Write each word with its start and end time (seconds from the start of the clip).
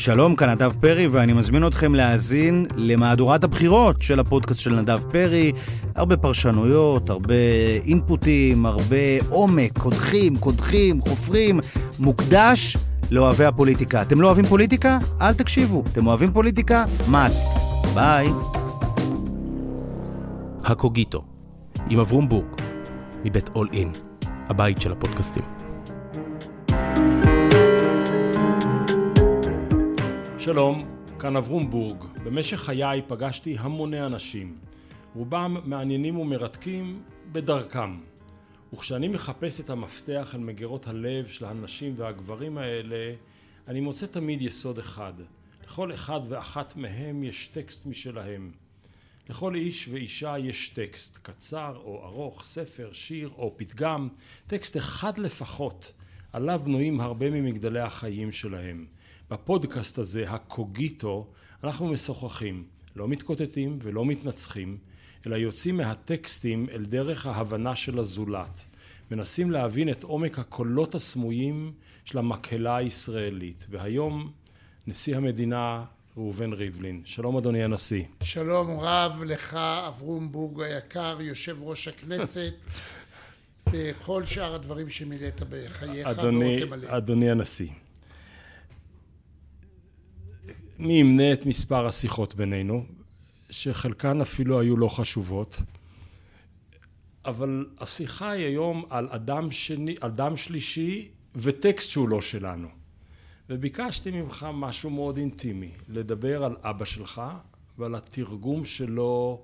שלום, 0.00 0.36
כאן 0.36 0.50
נדב 0.50 0.72
פרי, 0.80 1.06
ואני 1.06 1.32
מזמין 1.32 1.66
אתכם 1.66 1.94
להאזין 1.94 2.66
למהדורת 2.76 3.44
הבחירות 3.44 4.02
של 4.02 4.20
הפודקאסט 4.20 4.60
של 4.60 4.74
נדב 4.74 5.02
פרי. 5.10 5.52
הרבה 5.96 6.16
פרשנויות, 6.16 7.10
הרבה 7.10 7.34
אינפוטים, 7.84 8.66
הרבה 8.66 8.96
עומק, 9.28 9.78
קודחים, 9.78 10.38
קודחים, 10.38 11.00
חופרים, 11.00 11.60
מוקדש 11.98 12.76
לאוהבי 13.10 13.44
הפוליטיקה. 13.44 14.02
אתם 14.02 14.20
לא 14.20 14.26
אוהבים 14.26 14.46
פוליטיקה? 14.46 14.98
אל 15.20 15.32
תקשיבו. 15.32 15.84
אתם 15.92 16.06
אוהבים 16.06 16.32
פוליטיקה? 16.32 16.84
must. 17.10 17.58
ביי. 17.94 18.28
הקוגיטו, 20.64 21.24
עם 21.90 21.98
אברום 21.98 22.28
בורג, 22.28 22.46
מבית 23.24 23.50
אול 23.54 23.68
אין, 23.72 23.92
הבית 24.48 24.80
של 24.80 24.92
הפודקאסטים. 24.92 25.59
שלום, 30.54 31.06
כאן 31.18 31.36
אברום 31.36 31.70
בורג. 31.70 32.04
במשך 32.24 32.60
חיי 32.60 33.02
פגשתי 33.08 33.56
המוני 33.58 34.06
אנשים. 34.06 34.58
רובם 35.14 35.56
מעניינים 35.64 36.18
ומרתקים 36.18 37.02
בדרכם. 37.32 37.98
וכשאני 38.72 39.08
מחפש 39.08 39.60
את 39.60 39.70
המפתח 39.70 40.30
על 40.34 40.40
מגירות 40.40 40.86
הלב 40.86 41.26
של 41.26 41.44
הנשים 41.44 41.94
והגברים 41.96 42.58
האלה, 42.58 43.14
אני 43.68 43.80
מוצא 43.80 44.06
תמיד 44.06 44.42
יסוד 44.42 44.78
אחד. 44.78 45.12
לכל 45.64 45.94
אחד 45.94 46.20
ואחת 46.28 46.76
מהם 46.76 47.24
יש 47.24 47.48
טקסט 47.48 47.86
משלהם. 47.86 48.52
לכל 49.28 49.54
איש 49.54 49.88
ואישה 49.88 50.38
יש 50.38 50.68
טקסט, 50.68 51.18
קצר 51.22 51.76
או 51.84 52.04
ארוך, 52.04 52.44
ספר, 52.44 52.90
שיר 52.92 53.30
או 53.36 53.54
פתגם, 53.56 54.08
טקסט 54.46 54.76
אחד 54.76 55.18
לפחות, 55.18 55.92
עליו 56.32 56.60
בנויים 56.64 57.00
הרבה 57.00 57.30
ממגדלי 57.30 57.80
החיים 57.80 58.32
שלהם. 58.32 58.86
בפודקאסט 59.30 59.98
הזה, 59.98 60.30
הקוגיטו, 60.30 61.26
אנחנו 61.64 61.88
משוחחים, 61.88 62.64
לא 62.96 63.08
מתקוטטים 63.08 63.78
ולא 63.82 64.04
מתנצחים, 64.04 64.78
אלא 65.26 65.36
יוצאים 65.36 65.76
מהטקסטים 65.76 66.66
אל 66.72 66.84
דרך 66.84 67.26
ההבנה 67.26 67.76
של 67.76 67.98
הזולת. 67.98 68.64
מנסים 69.10 69.50
להבין 69.50 69.88
את 69.88 70.02
עומק 70.02 70.38
הקולות 70.38 70.94
הסמויים 70.94 71.72
של 72.04 72.18
המקהלה 72.18 72.76
הישראלית. 72.76 73.66
והיום 73.70 74.32
נשיא 74.86 75.16
המדינה 75.16 75.84
ראובן 76.16 76.52
ריבלין. 76.52 77.02
שלום 77.04 77.36
אדוני 77.36 77.64
הנשיא. 77.64 78.04
שלום 78.22 78.80
רב 78.80 79.22
לך 79.22 79.54
אברום 79.88 80.32
בורג 80.32 80.62
היקר, 80.62 81.18
יושב 81.20 81.56
ראש 81.60 81.88
הכנסת, 81.88 82.52
וכל 83.72 84.24
שאר 84.24 84.54
הדברים 84.54 84.90
שמילאת 84.90 85.42
בחייך 85.50 86.06
אדוני, 86.06 86.60
אדוני 86.86 87.30
הנשיא, 87.30 87.68
מי 90.80 90.92
ימנה 90.92 91.32
את 91.32 91.46
מספר 91.46 91.86
השיחות 91.86 92.34
בינינו, 92.34 92.84
שחלקן 93.50 94.20
אפילו 94.20 94.60
היו 94.60 94.76
לא 94.76 94.88
חשובות, 94.88 95.62
אבל 97.24 97.66
השיחה 97.78 98.30
היא 98.30 98.46
היום 98.46 98.84
על 98.90 99.08
אדם, 99.10 99.50
שני, 99.50 99.94
אדם 100.00 100.36
שלישי 100.36 101.08
וטקסט 101.36 101.90
שהוא 101.90 102.08
לא 102.08 102.20
שלנו. 102.20 102.68
וביקשתי 103.50 104.10
ממך 104.10 104.46
משהו 104.52 104.90
מאוד 104.90 105.16
אינטימי, 105.16 105.70
לדבר 105.88 106.44
על 106.44 106.56
אבא 106.62 106.84
שלך 106.84 107.22
ועל 107.78 107.94
התרגום 107.94 108.64
שלו, 108.64 109.42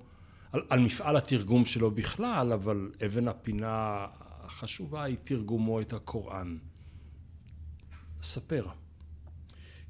על, 0.51 0.61
על 0.69 0.79
מפעל 0.79 1.17
התרגום 1.17 1.65
שלו 1.65 1.91
בכלל, 1.91 2.53
אבל 2.53 2.91
אבן 3.05 3.27
הפינה 3.27 4.05
החשובה 4.43 5.03
היא 5.03 5.17
תרגומו 5.23 5.81
את 5.81 5.93
הקוראן. 5.93 6.57
ספר. 8.23 8.65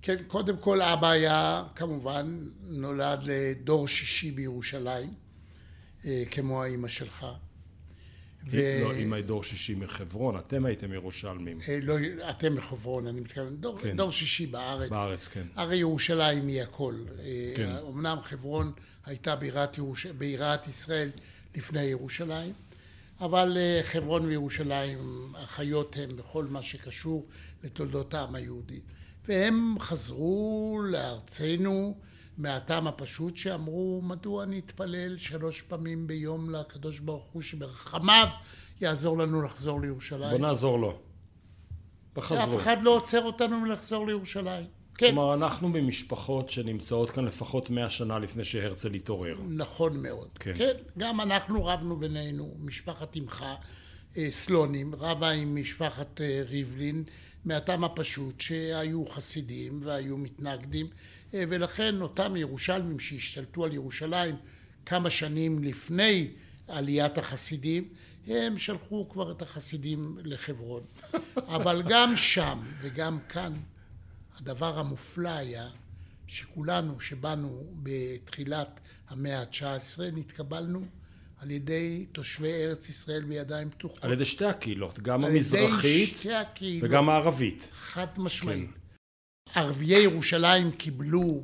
כן, 0.08 0.24
קודם 0.28 0.58
כל 0.58 0.82
אבא 0.82 1.10
היה 1.10 1.64
כמובן 1.76 2.40
נולד 2.62 3.20
לדור 3.24 3.88
שישי 3.88 4.32
בירושלים, 4.32 5.14
אה, 6.06 6.24
כמו 6.32 6.64
האימא 6.64 6.88
שלך. 6.88 7.26
ו... 8.50 8.58
לא, 8.84 8.92
אימא 8.92 9.16
היא 9.16 9.23
דור 9.23 9.44
שישי 9.44 9.76
מחברון, 9.76 10.38
אתם 10.38 10.66
הייתם 10.66 10.94
ירושלמים. 10.94 11.58
אה, 11.67 11.80
לא, 11.82 11.96
אתם 12.30 12.56
מחברון, 12.56 13.08
אני 13.08 13.22
מתכוון, 13.22 13.56
דור, 13.58 13.80
כן. 13.80 13.98
דור 13.98 14.12
שישי 14.12 14.46
בארץ. 14.46 14.90
בארץ, 14.90 15.28
כן. 15.28 15.48
הרי 15.56 15.78
ירושלים 15.78 16.48
היא 16.48 16.62
הכל. 16.62 16.96
אה, 17.20 17.54
כן. 17.56 17.70
אמנם 17.90 18.17
חברון 18.23 18.72
הייתה 19.06 19.36
בירת, 19.36 19.78
ירוש... 19.78 20.06
בירת 20.06 20.67
ישראל 20.67 21.10
לפני 21.56 21.84
ירושלים, 21.84 22.54
אבל 23.20 23.58
חברון 23.84 24.26
וירושלים 24.26 25.34
החיות 25.38 25.96
הן 26.00 26.16
בכל 26.16 26.46
מה 26.46 26.62
שקשור 26.62 27.28
לתולדות 27.64 28.14
העם 28.14 28.36
היהודי. 28.36 28.80
והם 29.27 29.76
חזרו 29.80 30.80
לארצנו 30.83 31.98
מהטעם 32.38 32.88
הפשוט 32.88 33.38
שאמרו 33.38 34.02
מדוע 34.04 34.45
נתפלל 34.45 35.17
שלוש 35.17 35.61
פעמים 35.61 36.08
ביום 36.08 36.49
לקדוש 36.49 36.99
ברוך 36.99 37.26
הוא 37.32 37.42
שברחמיו 37.42 38.27
יעזור 38.82 39.17
לנו 39.17 39.42
לחזור 39.42 39.82
לירושלים. 39.82 40.32
בוא 40.32 40.48
נעזור 40.48 40.80
לו. 40.80 40.99
וחזרו. 42.16 42.58
אף 42.58 42.61
אחד 42.61 42.77
לא 42.82 42.95
עוצר 42.95 43.26
אותנו 43.26 43.60
מלחזור 43.60 44.08
לירושלים. 44.08 44.66
כן. 44.98 45.11
כלומר, 45.11 45.33
אנחנו 45.33 45.73
במשפחות 45.73 46.49
שנמצאות 46.49 47.10
כאן 47.10 47.26
לפחות 47.26 47.70
מאה 47.70 47.89
שנה 47.89 48.20
לפני 48.20 48.45
שהרצל 48.45 48.93
התעורר. 48.93 49.36
נכון 49.49 50.02
מאוד. 50.04 50.27
כן. 50.39 50.54
כן, 50.58 50.73
גם 50.98 51.21
אנחנו 51.21 51.66
רבנו 51.66 51.98
בינינו, 51.98 52.55
משפחת 52.60 53.16
עמך, 53.16 53.45
אה, 54.17 54.27
סלונים, 54.32 54.95
רבה 54.95 55.30
עם 55.30 55.55
משפחת 55.55 56.21
אה, 56.21 56.42
ריבלין. 56.49 57.04
מהטעם 57.48 57.84
הפשוט 57.84 58.42
שהיו 58.42 59.06
חסידים 59.08 59.80
והיו 59.84 60.18
מתנגדים 60.18 60.88
אה, 61.34 61.44
ולכן 61.50 62.02
אותם 62.02 62.36
ירושלמים 62.36 63.00
שהשתלטו 63.00 63.66
על 63.66 63.74
ירושלים 63.74 64.36
כמה 64.86 65.10
שנים 65.10 65.64
לפני 65.64 66.30
עליית 66.68 67.18
החסידים 67.18 67.88
הם 68.28 68.58
שלחו 68.58 69.10
כבר 69.10 69.32
את 69.32 69.42
החסידים 69.42 70.18
לחברון. 70.24 70.84
אבל 71.56 71.84
גם 71.90 72.16
שם 72.16 72.60
וגם 72.82 73.20
כאן 73.30 73.54
הדבר 74.38 74.80
המופלא 74.80 75.30
היה 75.30 75.70
שכולנו 76.28 77.00
שבאנו 77.00 77.64
בתחילת 77.84 78.80
המאה 79.10 79.40
ה-19 79.40 80.02
נתקבלנו 80.14 80.86
על 81.37 81.52
ידי 81.52 82.05
תושבי 82.11 82.52
ארץ 82.52 82.89
ישראל 82.89 83.23
בידיים 83.23 83.70
פתוחות. 83.70 84.03
על 84.03 84.11
ידי 84.11 84.25
שתי 84.25 84.45
הקהילות, 84.45 84.99
גם 84.99 85.25
המזרחית 85.25 86.25
וגם 86.81 87.09
הערבית. 87.09 87.70
חד 87.73 88.08
משמעית. 88.17 88.70
כן. 89.53 89.59
ערביי 89.59 90.03
ירושלים 90.03 90.71
קיבלו 90.71 91.43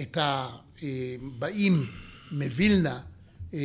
את 0.00 0.18
הבאים 0.20 1.86
מווילנה, 2.30 3.00
אה, 3.54 3.58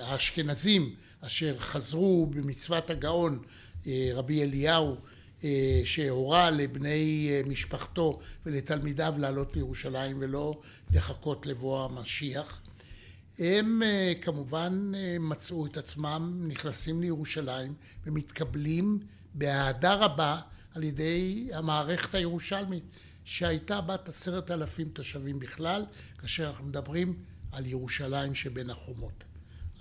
האשכנזים, 0.00 0.94
אשר 1.20 1.58
חזרו 1.58 2.26
במצוות 2.26 2.90
הגאון 2.90 3.42
אה, 3.86 4.10
רבי 4.14 4.42
אליהו, 4.42 4.96
אה, 5.44 5.80
שהורה 5.84 6.50
לבני 6.50 7.30
משפחתו 7.46 8.20
ולתלמידיו 8.46 9.14
לעלות 9.18 9.56
לירושלים 9.56 10.16
ולא 10.20 10.60
לחכות 10.90 11.46
לבוא 11.46 11.84
המשיח. 11.84 12.61
הם 13.38 13.82
אה, 13.82 14.12
כמובן 14.20 14.92
אה, 14.94 15.16
מצאו 15.20 15.66
את 15.66 15.76
עצמם 15.76 16.44
נכנסים 16.48 17.00
לירושלים 17.00 17.74
ומתקבלים 18.06 18.98
באהדה 19.34 19.94
רבה 19.94 20.40
על 20.74 20.82
ידי 20.82 21.48
המערכת 21.52 22.14
הירושלמית 22.14 22.84
שהייתה 23.24 23.80
בת 23.80 24.08
עשרת 24.08 24.50
אלפים 24.50 24.88
תושבים 24.88 25.38
בכלל 25.38 25.86
כאשר 26.18 26.48
אנחנו 26.48 26.64
מדברים 26.64 27.14
על 27.52 27.66
ירושלים 27.66 28.34
שבין 28.34 28.70
החומות. 28.70 29.24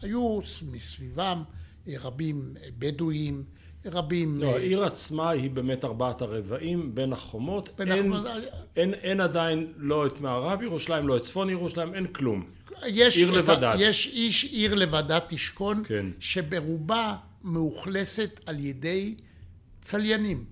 היו 0.02 0.40
מסביבם 0.72 1.44
אה, 1.88 1.94
רבים 2.00 2.54
בדואים, 2.80 3.44
רבים... 3.86 4.42
לא, 4.42 4.56
העיר 4.56 4.84
עצמה 4.84 5.30
היא 5.30 5.50
באמת 5.50 5.86
ארבעת 5.86 6.22
הרבעים 6.22 6.96
בין 6.96 7.14
החומות. 7.14 7.70
בין 7.78 7.92
אין, 7.92 8.00
החומות... 8.00 8.32
אין, 8.76 8.94
אין 8.94 9.22
עדיין 9.22 9.74
לא 9.78 10.08
את 10.08 10.22
מערב 10.22 10.62
ירושלים, 10.62 11.08
לא 11.08 11.18
את 11.18 11.22
צפון 11.22 11.50
ירושלים, 11.50 11.94
אין 11.94 12.08
כלום. 12.08 12.46
יש 12.86 13.18
עיר 13.18 13.32
לבדת. 13.32 13.76
יש 13.80 14.08
איש 14.08 14.44
עיר 14.44 14.76
לבדת 14.76 15.24
תשכון, 15.28 15.84
כן. 15.86 16.06
שברובה 16.20 17.16
מאוכלסת 17.44 18.40
על 18.46 18.60
ידי 18.60 19.16
צליינים, 19.82 20.46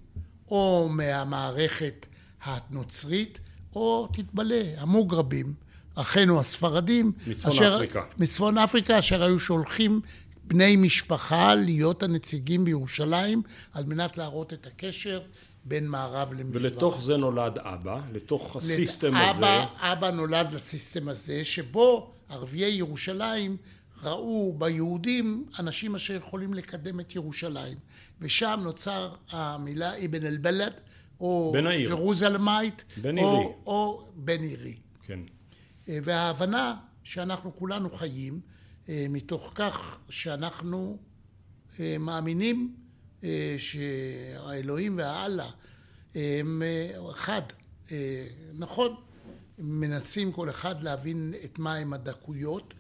או 0.48 0.90
מהמערכת 0.92 2.06
הנוצרית, 2.44 3.40
או 3.76 4.08
תתבלה, 4.14 4.62
המוגרבים, 4.78 5.54
אחינו 5.96 6.40
הספרדים, 6.40 7.12
מצפון 7.28 7.52
אשר, 7.52 7.76
אפריקה. 7.76 8.04
מצפון 8.18 8.58
אפריקה, 8.58 9.00
אשר 9.00 9.24
היו 9.24 9.40
שולחים 9.40 10.02
בני 10.50 10.76
משפחה 10.76 11.56
להיות 11.56 12.04
הנציגים 12.04 12.66
בירושלים, 12.66 13.42
על 13.74 13.84
מנת 13.84 14.18
להראות 14.18 14.54
את 14.54 14.68
הקשר 14.68 15.22
בין 15.66 15.88
מערב 15.88 16.34
למזרח. 16.34 16.62
ולתוך 16.64 17.02
זה 17.02 17.18
נולד 17.18 17.58
אבא, 17.58 18.02
לתוך 18.14 18.56
הסיסטם 18.56 19.16
אבא, 19.16 19.30
הזה. 19.30 19.46
אבא 19.78 20.12
נולד 20.12 20.52
לסיסטם 20.54 21.10
הזה, 21.10 21.46
שבו 21.46 22.14
ערביי 22.30 22.74
ירושלים 22.74 23.58
ראו 24.04 24.56
ביהודים 24.58 25.46
אנשים 25.60 25.96
אשר 25.96 26.14
יכולים 26.14 26.54
לקדם 26.54 27.00
את 27.00 27.16
ירושלים 27.16 27.78
ושם 28.22 28.60
נוצר 28.64 29.16
המילה 29.30 30.06
ابن 30.06 30.26
البلد 30.26 30.74
או. 31.20 31.54
Jerusalemite, 31.88 32.82
או. 33.18 33.56
או 33.66 34.08
בן 34.16 34.44
עירי. 34.44 34.76
כן. 35.04 35.20
אה, 35.90 35.98
וההבנה 36.04 36.76
שאנחנו 37.04 37.56
כולנו 37.56 37.90
חיים 37.90 38.40
מתוך 38.90 39.52
כך 39.56 40.00
שאנחנו 40.10 40.98
אה, 41.80 41.98
מאמינים 42.00 42.76
אה, 43.24 43.56
שהאלוהים 43.58 44.98
והאללה 44.98 45.50
הם 46.16 46.62
אה, 46.66 47.12
אחד. 47.12 47.42
אה, 47.92 48.28
נכון, 48.54 48.96
מנסים 49.60 50.32
כל 50.32 50.50
אחד 50.50 50.84
להבין 50.84 51.34
את 51.44 51.60
מהם 51.60 51.94
הדקויות, 51.94 52.74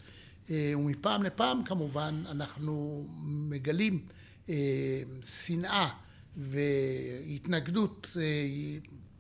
אה, 0.49 0.73
ומפעם 0.75 1.23
לפעם 1.23 1.63
כמובן 1.63 2.23
אנחנו 2.29 3.05
מגלים 3.23 4.05
אה, 4.49 4.55
שנאה 5.23 5.89
והתנגדות 6.37 8.07
אה, 8.15 8.21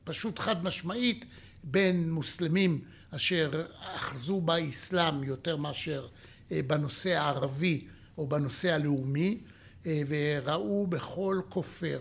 פשוט 0.03 0.39
חד 0.39 0.63
משמעית 0.63 1.25
בין 1.63 2.11
מוסלמים 2.11 2.81
אשר 3.11 3.65
אחזו 3.95 4.41
באסלאם 4.41 5.23
יותר 5.23 5.55
מאשר 5.55 6.07
אה, 6.07 6.28
בנושא 6.51 7.17
הערבי 7.17 7.87
או 8.17 8.27
בנושא 8.27 8.73
הלאומי 8.73 9.41
אה, 9.85 10.01
וראו 10.07 10.87
בכל 10.87 11.41
כופר 11.49 11.99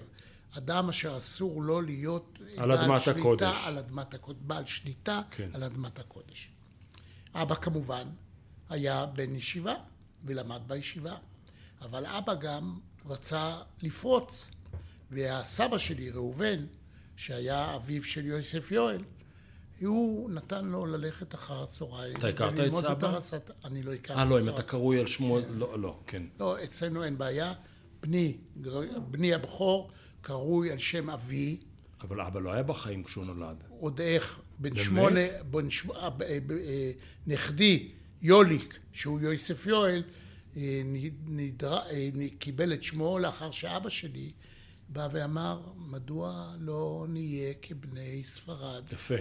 אדם 0.51 0.89
אשר 0.89 1.19
אסור 1.19 1.63
לו 1.63 1.81
להיות 1.81 2.39
על 2.57 2.69
בעל 2.69 2.73
אדמת 2.73 3.03
שליטה 3.03 3.21
הקודש. 3.21 3.67
על 3.67 3.79
אדמת 3.79 4.15
הקודש, 4.15 4.39
בעל 4.43 4.67
שליטה 4.67 5.23
כן. 5.31 5.49
על 5.53 5.65
אדמת 5.65 5.99
הקודש. 5.99 6.51
אבא 7.35 7.55
כמובן 7.55 8.09
היה 8.69 9.07
בן 9.07 9.35
ישיבה 9.35 9.75
ולמד 10.25 10.61
בישיבה, 10.67 11.17
אבל 11.81 12.07
אבא 12.07 12.35
גם 12.35 12.79
רצה 13.07 13.57
לפרוץ, 13.83 14.49
והסבא 15.11 15.79
שלי, 15.79 16.11
ראובן, 16.11 16.67
שהיה 17.17 17.75
אביו 17.75 18.05
של 18.05 18.27
יוסף 18.27 18.73
יואל, 18.73 19.05
הוא 19.87 20.31
נתן 20.31 20.65
לו 20.65 20.87
ללכת 20.87 21.35
אחר 21.35 21.63
הצהריים. 21.63 22.17
אתה 22.17 22.29
הכרת 22.29 22.61
את 22.61 22.75
סבא? 22.75 22.95
בתרסת- 22.95 23.51
אני 23.65 23.83
לא 23.83 23.93
הכרתי 23.95 24.19
אה, 24.21 24.25
את 24.25 24.29
לא, 24.31 24.37
אם 24.39 24.43
סבא. 24.43 24.55
אתה 24.55 24.63
קרוי 24.63 24.99
על 25.01 25.07
שמו... 25.07 25.39
לא, 25.51 25.79
לא, 25.79 25.99
כן. 26.07 26.23
לא, 26.41 26.65
אצלנו 26.65 27.05
אין 27.05 27.19
בעיה. 27.19 27.55
בני, 28.03 28.37
בני 29.11 29.35
הבכור, 29.35 29.91
קרוי 30.21 30.73
על 30.73 30.79
שם 30.79 31.11
אבי, 31.11 31.61
אבל 32.01 32.21
אבא 32.21 32.41
לא 32.41 32.53
היה 32.53 32.63
בחיים 32.63 33.05
כשהוא 33.05 33.25
נולד. 33.25 33.57
עוד 33.69 34.01
איך, 34.01 34.41
בן 34.59 34.71
באמת? 34.71 34.85
שמונה, 34.85 35.21
בן 35.51 35.71
ש... 35.71 35.87
אה, 35.91 36.09
אה, 36.23 36.39
אה, 36.51 36.91
נכדי 37.27 37.89
יוליק, 38.23 38.79
שהוא 38.93 39.21
יוסף 39.21 39.67
יואל, 39.67 40.03
אה, 40.57 40.83
נדר... 41.27 41.79
אה, 41.91 42.09
קיבל 42.39 42.73
את 42.73 42.83
שמו 42.83 43.19
לאחר 43.19 43.51
שאבא 43.51 43.89
שלי 43.89 44.33
בא 44.89 45.09
ואמר, 45.13 45.61
מדוע 45.77 46.55
לא 46.59 47.07
נהיה 47.09 47.55
כבני 47.63 48.23
ספרד, 48.27 48.83
יפה. 48.93 49.15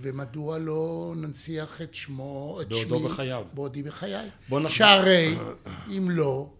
ומדוע 0.00 0.58
לא 0.58 1.12
ננציח 1.16 1.82
את 1.82 1.94
שמו, 1.94 2.58
את 2.62 2.74
שמי, 2.74 2.98
בחייו. 3.04 3.44
בעודי 3.54 3.82
בחיי. 3.82 4.28
בוא 4.48 4.60
נחזור. 4.60 4.76
שהרי, 4.76 5.34
אם 5.88 6.10
לא, 6.10 6.50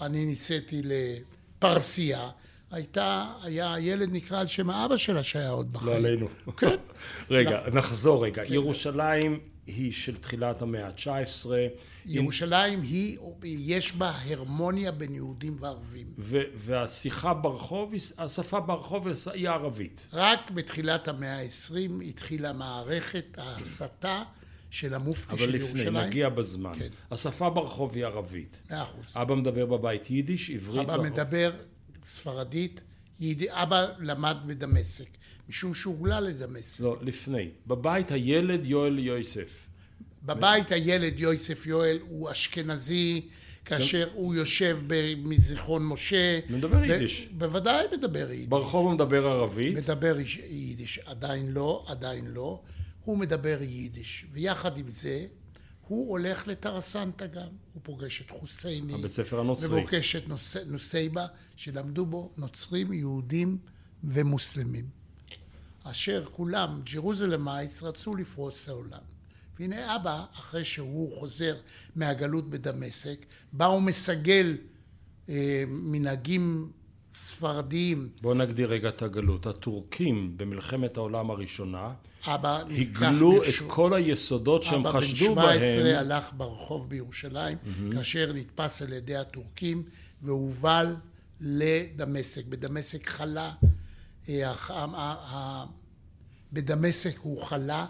אני 0.00 0.24
נישאתי 0.24 0.82
לפרסייה, 0.84 2.30
הייתה, 2.70 3.32
היה 3.42 3.74
הילד 3.74 4.08
נקרא 4.12 4.40
על 4.40 4.46
שם 4.46 4.70
האבא 4.70 4.96
שלה 4.96 5.22
שהיה 5.22 5.50
עוד 5.50 5.72
בחיים. 5.72 5.88
לא 5.88 5.94
עלינו. 5.94 6.28
כן. 6.56 6.76
רגע, 7.30 7.60
נחזור 7.72 8.24
רגע. 8.24 8.42
ירושלים 8.48 9.40
היא 9.76 9.92
של 9.92 10.16
תחילת 10.16 10.62
המאה 10.62 10.86
ה-19. 10.86 11.50
ירושלים 12.06 12.82
היא, 12.82 13.18
יש 13.42 13.92
בה 13.92 14.10
הרמוניה 14.24 14.92
בין 14.92 15.14
יהודים 15.14 15.56
וערבים. 15.60 16.06
ו- 16.18 16.42
והשיחה 16.56 17.34
ברחוב, 17.34 17.92
השפה 18.18 18.60
ברחוב 18.60 19.06
היא 19.34 19.48
הערבית. 19.48 20.06
רק 20.12 20.50
בתחילת 20.50 21.08
המאה 21.08 21.36
העשרים 21.38 22.00
התחילה 22.00 22.52
מערכת 22.52 23.24
ההסתה 23.36 24.22
של 24.70 24.94
המופתי 24.94 25.30
אבל 25.30 25.38
של 25.38 25.50
לפני, 25.52 25.68
ירושלים. 25.68 25.96
נגיע 25.96 26.28
בזמן. 26.28 26.72
כן. 26.78 26.88
השפה 27.10 27.50
ברחוב 27.50 27.94
היא 27.94 28.04
ערבית. 28.06 28.62
מאה 28.70 28.82
אחוז. 28.82 29.12
אבא 29.16 29.34
מדבר 29.34 29.66
בבית 29.66 30.10
יידיש, 30.10 30.50
עברית. 30.50 30.80
אבא 30.80 30.92
והכל. 30.92 31.02
מדבר 31.04 31.52
ספרדית, 32.02 32.80
ייד... 33.20 33.42
אבא 33.48 33.86
למד 33.98 34.36
בדמשק, 34.46 35.08
משום 35.48 35.74
שהוגלה 35.74 36.20
לדמשק. 36.20 36.80
לא, 36.80 36.96
לפני. 37.02 37.48
בבית 37.66 38.10
הילד 38.10 38.66
יואל 38.66 38.98
יוסף. 38.98 39.66
בבית 40.22 40.72
הילד 40.72 41.18
יוסף 41.20 41.66
יואל 41.66 41.98
הוא 42.08 42.30
אשכנזי, 42.30 43.20
כאשר 43.64 44.08
הוא 44.14 44.34
יושב 44.34 44.78
מזיכרון 45.24 45.86
משה. 45.86 46.40
מדבר 46.50 46.84
יידיש. 46.84 47.28
בוודאי 47.32 47.84
מדבר 47.98 48.30
יידיש. 48.30 48.46
ברחוב 48.48 48.86
הוא 48.86 48.94
מדבר 48.94 49.26
ערבית. 49.28 49.76
מדבר 49.76 50.16
יידיש. 50.50 50.98
עדיין 50.98 51.52
לא, 51.52 51.84
עדיין 51.88 52.26
לא. 52.26 52.60
הוא 53.04 53.18
מדבר 53.18 53.58
יידיש. 53.62 54.26
ויחד 54.32 54.78
עם 54.78 54.88
זה, 54.90 55.26
הוא 55.88 56.10
הולך 56.10 56.48
לטרסנטה 56.48 57.26
גם. 57.26 57.48
הוא 57.74 57.80
פוגש 57.82 58.20
את 58.26 58.30
חוסייני. 58.30 58.94
הבית 58.94 59.12
ספר 59.12 59.40
הנוצרי. 59.40 59.80
ופוגש 59.82 60.16
את 60.16 60.28
נוס- 60.28 60.56
נוסייבה, 60.66 61.26
שלמדו 61.56 62.06
בו 62.06 62.30
נוצרים, 62.36 62.92
יהודים 62.92 63.58
ומוסלמים. 64.04 64.97
אשר 65.84 66.24
כולם, 66.32 66.80
Jerusalemites, 66.94 67.82
רצו 67.82 68.14
לפרוץ 68.16 68.68
לעולם. 68.68 68.98
והנה 69.60 69.96
אבא, 69.96 70.24
אחרי 70.34 70.64
שהוא 70.64 71.18
חוזר 71.18 71.56
מהגלות 71.96 72.50
בדמשק, 72.50 73.18
בא 73.52 73.64
ומסגל 73.64 74.56
אה, 75.28 75.64
מנהגים 75.68 76.70
ספרדיים. 77.12 78.08
בואו 78.22 78.34
נגדיר 78.34 78.68
רגע 78.68 78.88
את 78.88 79.02
הגלות. 79.02 79.46
הטורקים 79.46 80.32
במלחמת 80.36 80.96
העולם 80.96 81.30
הראשונה 81.30 81.92
אבא 82.26 82.62
הגלו 82.78 83.36
את 83.42 83.46
ברשות- 83.46 83.70
כל 83.70 83.94
היסודות 83.94 84.64
שהם 84.64 84.86
אבא 84.86 85.00
חשדו 85.00 85.34
בן 85.34 85.42
17 85.42 85.82
בהם. 85.82 85.96
הלך 85.98 86.30
ברחוב 86.36 86.88
בירושלים, 86.90 87.58
כאשר 87.92 88.32
נתפס 88.34 88.82
על 88.82 88.92
ידי 88.92 89.16
הטורקים 89.16 89.82
והובל 90.22 90.96
לדמשק. 91.40 92.44
בדמשק 92.46 93.06
חלה, 93.08 93.52
בדמשק 96.52 97.18
הוא 97.18 97.42
חלה, 97.42 97.86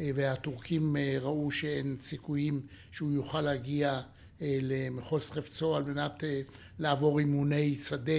אה, 0.00 0.10
והטורקים 0.14 0.96
אה, 0.96 1.16
ראו 1.20 1.50
שאין 1.50 1.96
סיכויים 2.00 2.60
שהוא 2.92 3.12
יוכל 3.12 3.40
להגיע 3.40 4.00
אה, 4.42 4.58
למחוז 4.62 5.30
חפצו 5.30 5.76
על 5.76 5.84
מנת 5.84 6.24
אה, 6.24 6.40
לעבור 6.78 7.18
אימוני 7.18 7.76
שדה 7.76 8.12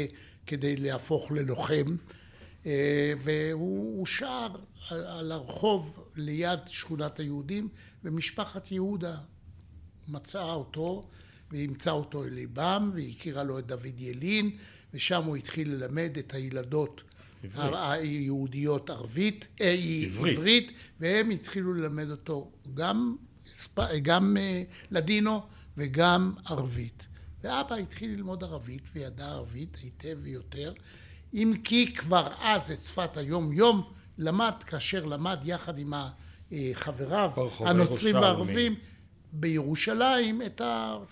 כדי 0.46 0.76
להפוך 0.76 1.32
ללוחם. 1.32 1.96
אה, 2.66 3.14
והוא 3.24 4.06
על- 4.90 5.06
על 5.06 5.32
הרחוב 5.32 6.04
ליד 6.16 6.60
שכונת 6.68 7.20
היהודים, 7.20 7.68
ומשפחת 8.04 8.72
יהודה 8.72 9.18
מצאה 10.08 10.54
אותו 10.54 11.10
ואימצה 11.52 11.92
אותו 11.92 12.24
אל 12.24 12.30
ליבם, 12.34 12.92
והכירה 12.94 13.44
לו 13.44 13.60
את 13.60 13.68
דוד 13.68 14.00
ילין, 14.00 14.58
ושם 14.94 15.24
הוא 15.24 15.36
התחיל 15.36 15.72
ללמד 15.74 16.18
את 16.20 16.34
הילדות 16.34 17.02
עברית. 17.44 17.74
ה- 17.74 17.92
היהודיות 17.92 18.90
ערבית, 18.90 19.48
אה, 19.62 19.76
עברית. 20.06 20.38
עברית, 20.38 20.72
והם 21.00 21.30
התחילו 21.30 21.74
ללמד 21.74 22.10
אותו 22.12 22.52
גם, 22.74 23.16
גם 24.02 24.38
אה, 24.40 24.64
לדינו 24.92 25.42
וגם 25.78 26.34
ערבית. 26.46 27.04
ואבא 27.44 27.76
התחיל 27.76 28.12
ללמוד 28.12 28.44
ערבית 28.44 28.82
וידע 28.96 29.26
ערבית 29.28 29.78
היטב 29.84 30.18
ויותר, 30.22 30.74
אם 31.34 31.54
כי 31.64 31.94
כבר 31.94 32.28
אז 32.42 32.72
את 32.72 32.84
שפת 32.84 33.18
היום-יום 33.18 33.84
למד, 34.18 34.54
כאשר 34.66 35.06
למד 35.06 35.38
יחד 35.44 35.80
עם 35.80 35.94
אה, 35.94 36.10
חבריו 36.74 37.32
הנוצרים. 37.60 38.16
והערבים 38.16 38.76
בירושלים 39.34 40.42
את 40.42 40.62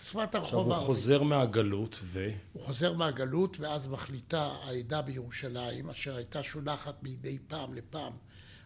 שפת 0.03 0.35
עכשיו 0.35 0.39
הרחוב 0.39 0.65
הוא 0.65 0.73
הערבי. 0.73 0.85
חוזר 0.87 1.23
מהגלות 1.23 1.99
ו... 2.03 2.29
הוא 2.53 2.63
חוזר 2.63 2.93
מהגלות 2.93 3.59
ואז 3.59 3.87
מחליטה 3.87 4.43
העדה 4.63 5.01
בירושלים, 5.01 5.89
אשר 5.89 6.15
הייתה 6.15 6.43
שולחת 6.43 7.03
מדי 7.03 7.37
פעם 7.47 7.73
לפעם 7.73 8.13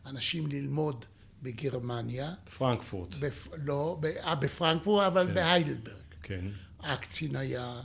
אנשים 0.05 0.47
ללמוד 0.47 1.05
בגרמניה, 1.43 2.33
פרנקפורט. 2.57 3.15
בפ... 3.19 3.47
לא, 3.65 3.97
ב... 3.99 4.05
אה, 4.05 4.35
בפרנקפורט, 4.35 5.05
אבל 5.07 5.33
בהיידלברג. 5.33 5.95
כן. 6.23 6.45
הקצין 6.79 7.35
היה, 7.35 7.81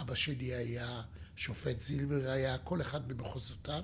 אבא 0.00 0.14
שלי 0.14 0.54
היה, 0.54 1.02
שופט 1.36 1.78
זילבר 1.78 2.30
היה, 2.30 2.58
כל 2.58 2.80
אחד 2.80 3.08
במחוזותיו, 3.08 3.82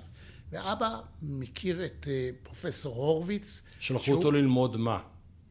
ואבא 0.49 0.89
מכיר 1.21 1.85
את 1.85 2.07
אה, 2.09 2.29
פרופסור 2.43 2.95
הורוביץ. 2.95 3.63
שלחו 3.79 4.03
שהוא- 4.03 4.17
אותו 4.17 4.31
ללמוד 4.31 4.77
מה? 4.77 4.99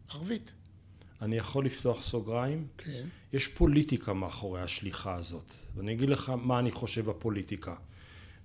ערבית, 0.09 0.53
אני 1.23 1.37
יכול 1.37 1.67
לפתוח 1.67 2.03
סוגריים? 2.03 2.67
כן. 2.79 3.05
יש 3.33 3.49
פוליטיקה 3.49 4.13
מאחורי 4.13 4.63
השליחה 4.63 5.15
הזאת, 5.15 5.55
ואני 5.77 5.93
אגיד 5.93 6.09
לך 6.11 6.33
מה 6.43 6.59
אני 6.59 6.71
חושב 6.71 7.09
הפוליטיקה. 7.09 7.75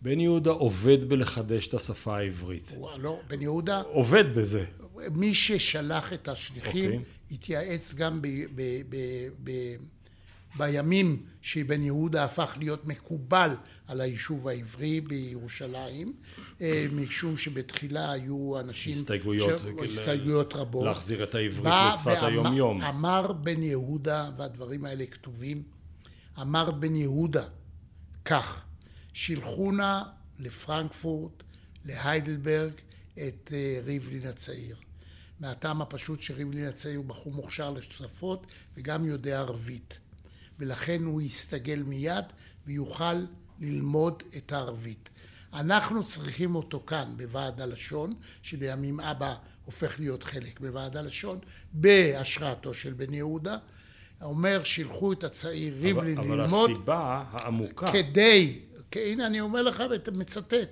בן 0.02 0.20
יהודה 0.20 0.52
עובד 0.52 1.10
בלחדש 1.10 1.68
את 1.68 1.74
השפה 1.74 2.18
העברית. 2.18 2.72
הוא, 2.76 2.90
לא, 2.98 3.20
בן 3.28 3.42
יהודה, 3.42 3.82
עובד 3.82 4.36
בזה. 4.36 4.66
מי 5.12 5.34
ששלח 5.34 6.14
את 6.14 6.28
השליחים 6.28 6.92
אוקיי. 6.92 7.06
התייעץ 7.32 7.94
גם 7.94 8.22
ב, 8.22 8.28
ב, 8.56 8.62
ב, 8.90 8.98
ב, 9.44 9.52
בימים 10.56 11.26
שבן 11.42 11.82
יהודה 11.82 12.24
הפך 12.24 12.56
להיות 12.60 12.86
מקובל 12.86 13.56
על 13.88 14.02
היישוב 14.02 14.48
העברי 14.48 15.02
בירושלים, 15.02 16.14
אה, 16.62 16.86
משום 16.92 17.38
שבתחילה 17.38 18.12
היו 18.12 18.60
אנשים... 18.60 18.94
הסתייגויות. 18.94 19.60
ש... 19.60 19.98
הסתייגויות 19.98 20.54
רבות. 20.54 20.86
להחזיר 20.86 21.24
את 21.24 21.36
העברית 21.36 21.74
לשפת 21.94 22.18
היום-יום. 22.22 22.82
אמר 22.82 23.32
בן 23.32 23.64
יהודה, 23.64 24.30
והדברים 24.38 24.86
האלה 24.86 25.06
כתובים, 25.06 25.64
אמר 26.42 26.72
בן 26.72 26.96
יהודה 26.96 27.44
כך, 28.26 28.64
שילחו 29.14 29.72
נא 29.72 30.02
לפרנקפורט, 30.40 31.44
להיידלברג, 31.86 32.74
את 33.14 33.52
אה, 33.54 33.80
ריבלין 33.84 34.28
הצעיר. 34.28 34.76
מהטעם 35.40 35.82
הפשוט 35.82 36.22
שריבלין 36.22 36.66
הצעיר 36.66 36.98
הוא 36.98 37.06
בחור 37.06 37.34
מוכשר 37.34 37.72
לשפות 37.72 38.48
וגם 38.78 39.06
יודע 39.06 39.40
ערבית. 39.40 40.00
ולכן 40.62 41.04
הוא 41.04 41.22
יסתגל 41.22 41.84
מיד 41.84 42.26
ויוכל 42.68 43.26
ללמוד 43.60 44.24
את 44.38 44.52
הערבית. 44.52 45.10
אנחנו 45.54 46.04
צריכים 46.04 46.56
אותו 46.56 46.84
כאן 46.88 47.14
בוועד 47.18 47.62
הלשון, 47.62 48.14
שלימים 48.42 49.00
אבא 49.00 49.36
הופך 49.66 50.00
להיות 50.00 50.24
חלק 50.24 50.60
בוועד 50.60 50.98
הלשון, 50.98 51.40
בהשראתו 51.74 52.74
של 52.74 52.94
בן 52.94 53.14
יהודה. 53.14 53.58
אומר 54.22 54.64
שילחו 54.64 55.14
את 55.14 55.24
הצעיר 55.24 55.74
ריבלין 55.82 56.18
ללמוד. 56.18 56.30
אבל 56.30 56.42
הסיבה 56.42 57.24
העמוקה... 57.32 57.92
כדי, 57.92 58.60
הנה 58.96 59.28
אני 59.28 59.42
אומר 59.42 59.62
לך 59.62 59.84
ומצטט, 60.08 60.70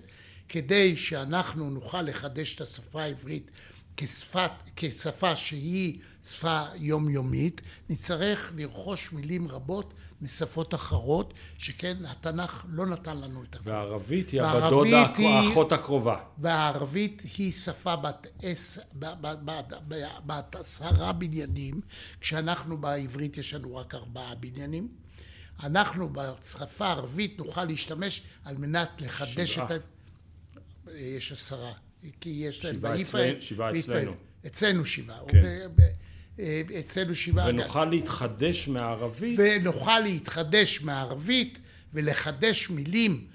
כדי 0.49 0.97
שאנחנו 0.97 1.69
נוכל 1.69 2.01
לחדש 2.01 2.55
את 2.55 2.61
השפה 2.61 3.01
העברית 3.01 3.51
כשפת, 3.97 4.51
כשפה 4.75 5.35
שהיא 5.35 5.99
שפה 6.31 6.63
יומיומית, 6.75 7.61
נצטרך 7.89 8.53
לרכוש 8.55 9.13
מילים 9.13 9.47
רבות 9.47 9.93
משפות 10.21 10.73
אחרות, 10.73 11.33
שכן 11.57 11.97
התנ"ך 12.05 12.65
לא 12.69 12.85
נתן 12.85 13.17
לנו 13.17 13.43
את 13.43 13.55
הכל. 13.55 13.69
והערבית 13.69 14.29
היא 14.29 14.41
הבדודה, 14.41 15.05
האחות 15.17 15.71
הקרובה. 15.71 16.19
והערבית 16.37 17.21
היא 17.37 17.51
שפה 17.51 17.95
בת, 17.95 18.27
עש, 18.41 18.79
בת 20.25 20.55
עשרה 20.55 21.11
בניינים, 21.13 21.81
כשאנחנו 22.21 22.77
בעברית 22.77 23.37
יש 23.37 23.53
לנו 23.53 23.75
רק 23.75 23.95
ארבעה 23.95 24.35
בניינים. 24.35 24.87
אנחנו 25.63 26.09
בשפה 26.13 26.85
הערבית 26.85 27.37
נוכל 27.37 27.65
להשתמש 27.65 28.21
על 28.45 28.57
מנת 28.57 29.01
לחדש 29.01 29.53
שבעה. 29.53 29.65
את 29.65 29.71
ה... 29.71 30.91
יש 30.91 31.31
עשרה. 31.31 31.71
כי 32.21 32.29
יש 32.29 32.65
להם. 32.65 32.75
שבעה 33.39 33.79
אצלנו. 33.79 34.13
אצלנו 34.45 34.85
שבעה. 34.85 35.19
כן. 35.27 35.67
אצלנו 36.79 37.15
שבעה. 37.15 37.49
ונוכל 37.49 37.85
להתחדש 37.85 38.67
מהערבית. 38.67 39.39
ונוכל 39.39 39.99
להתחדש 39.99 40.81
מהערבית 40.81 41.59
ולחדש 41.93 42.69
מילים 42.69 43.27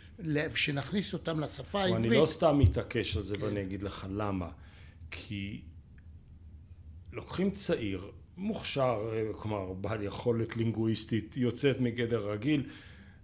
שנכניס 0.55 1.13
אותם 1.13 1.41
לשפה 1.41 1.83
העברית. 1.83 2.07
אני 2.07 2.17
לא 2.17 2.27
סתם 2.27 2.59
מתעקש 2.59 3.17
על 3.17 3.23
זה 3.23 3.37
כן. 3.37 3.43
ואני 3.43 3.63
אגיד 3.63 3.83
לך 3.83 4.07
למה. 4.11 4.49
כי 5.11 5.61
לוקחים 7.13 7.51
צעיר, 7.51 8.11
מוכשר, 8.37 9.11
כלומר 9.33 9.73
בעל 9.73 10.03
יכולת 10.03 10.57
לינגוויסטית 10.57 11.37
יוצאת 11.37 11.81
מגדר 11.81 12.31
רגיל. 12.31 12.63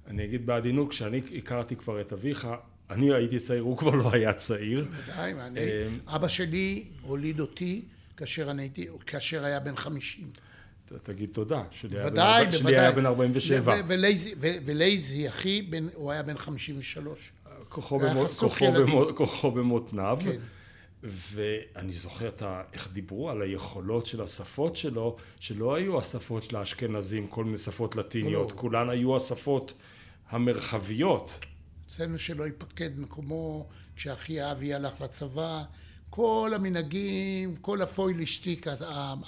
אני 0.06 0.24
אגיד 0.24 0.46
בעדינות, 0.46 0.90
כשאני 0.90 1.20
הכרתי 1.38 1.76
כבר 1.76 2.00
את 2.00 2.12
אביך, 2.12 2.48
אני 2.90 3.14
הייתי 3.14 3.38
צעיר, 3.38 3.62
הוא 3.62 3.78
כבר 3.78 3.90
לא 3.94 4.12
היה 4.12 4.32
צעיר. 4.32 4.84
בוודאי, 4.84 5.32
אמ, 5.32 5.98
אבא 6.06 6.28
שלי 6.28 6.84
הוליד 7.02 7.40
אותי 7.40 7.82
כאשר 8.20 8.50
אני 8.50 8.62
הייתי, 8.62 8.86
כאשר 9.06 9.44
היה 9.44 9.60
בן 9.60 9.76
חמישים. 9.76 10.30
תגיד 11.02 11.30
תודה, 11.32 11.62
שלי 11.70 11.96
בוודאי, 11.96 12.44
היה, 12.44 12.52
שלי 12.52 12.78
היה 12.78 12.92
בן 12.92 13.06
47. 13.06 13.74
ולייזי, 14.64 15.28
אחי, 15.28 15.70
הוא 15.94 16.12
היה 16.12 16.22
בן 16.22 16.38
53. 16.38 17.32
כוחו 19.14 19.50
במותניו. 19.50 20.18
כן. 20.24 20.38
ואני 21.02 21.92
זוכר 21.92 22.28
את 22.28 22.42
ה, 22.42 22.62
איך 22.72 22.88
דיברו 22.92 23.30
על 23.30 23.42
היכולות 23.42 24.06
של 24.06 24.22
השפות 24.22 24.76
שלו, 24.76 25.16
שלא 25.40 25.74
היו 25.74 25.98
השפות 25.98 26.42
של 26.42 26.56
האשכנזים, 26.56 27.26
כל 27.26 27.44
מיני 27.44 27.58
שפות 27.58 27.96
לטיניות, 27.96 28.52
לא. 28.52 28.56
כולן 28.56 28.90
היו 28.90 29.16
השפות 29.16 29.74
המרחביות. 30.30 31.38
אצלנו 31.86 32.18
שלא 32.18 32.44
ייפקד 32.44 32.98
מקומו, 32.98 33.68
כשאחי 33.96 34.52
אבי 34.52 34.74
הלך 34.74 35.00
לצבא, 35.00 35.62
כל 36.10 36.52
המנהגים, 36.54 37.56
כל 37.56 37.82
הפוילישטיק 37.82 38.66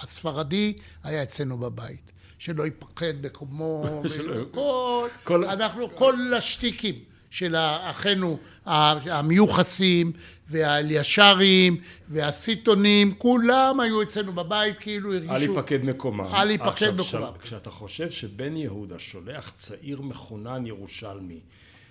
הספרדי 0.03 0.75
היה 1.05 1.23
אצלנו 1.23 1.59
בבית. 1.59 2.13
שלא 2.39 2.63
ייפקד 2.63 3.27
מקומו, 3.27 4.03
כל, 4.51 5.09
כל, 5.25 5.45
אנחנו, 5.45 5.97
כל 5.97 6.35
השטיקים 6.37 6.95
של 7.31 7.57
אחינו 7.57 8.39
המיוחסים 8.67 10.13
והאלישרים 10.49 11.77
והסיטונים, 12.09 13.15
כולם 13.15 13.81
היו 13.81 14.03
אצלנו 14.03 14.33
בבית 14.33 14.79
כאילו 14.81 15.13
הרגישו... 15.13 15.35
אל 15.35 15.43
ייפקד 15.43 15.85
מקומם. 15.85 16.35
אל 16.35 16.51
ייפקד 16.51 16.91
מקומם. 16.91 17.33
כשאתה 17.43 17.71
חושב 17.71 18.11
שבן 18.11 18.57
יהודה 18.57 18.99
שולח 18.99 19.53
צעיר 19.55 20.03
מחונן 20.03 20.67
ירושלמי 20.67 21.41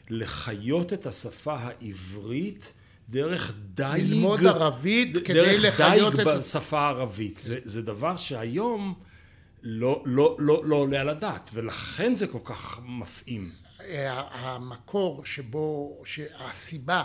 לחיות 0.09 0.93
את 0.93 1.05
השפה 1.05 1.55
העברית 1.59 2.73
דרך 3.11 3.53
דייג... 3.73 4.05
ללמוד 4.05 4.45
ערבית 4.45 5.17
כדי 5.25 5.57
לחיות 5.59 6.13
את... 6.13 6.17
דרך 6.17 6.25
דייג 6.27 6.37
בשפה 6.37 6.79
הערבית. 6.79 7.35
זה, 7.35 7.59
זה 7.63 7.81
דבר 7.81 8.17
שהיום 8.17 8.93
לא, 9.63 10.03
לא, 10.05 10.35
לא, 10.39 10.61
לא 10.65 10.75
עולה 10.75 11.01
על 11.01 11.09
הדעת, 11.09 11.49
ולכן 11.53 12.15
זה 12.15 12.27
כל 12.27 12.39
כך 12.43 12.79
מפעים. 12.85 13.51
המקור 14.31 15.25
שבו, 15.25 16.01
הסיבה, 16.39 17.03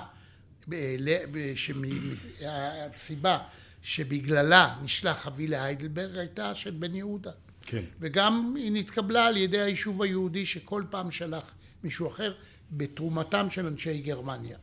הסיבה 2.42 3.38
שבגללה 3.82 4.76
נשלח 4.82 5.26
אבי 5.26 5.46
להיידלברג 5.46 6.18
הייתה 6.18 6.54
של 6.54 6.70
בן 6.70 6.94
יהודה. 6.94 7.30
כן. 7.62 7.82
וגם 8.00 8.54
היא 8.56 8.72
נתקבלה 8.72 9.26
על 9.26 9.36
ידי 9.36 9.60
היישוב 9.60 10.02
היהודי 10.02 10.46
שכל 10.46 10.82
פעם 10.90 11.10
שלח 11.10 11.54
מישהו 11.84 12.08
אחר. 12.08 12.34
בתרומתם 12.70 13.50
של 13.50 13.66
אנשי 13.66 13.98
גרמניה. 13.98 14.58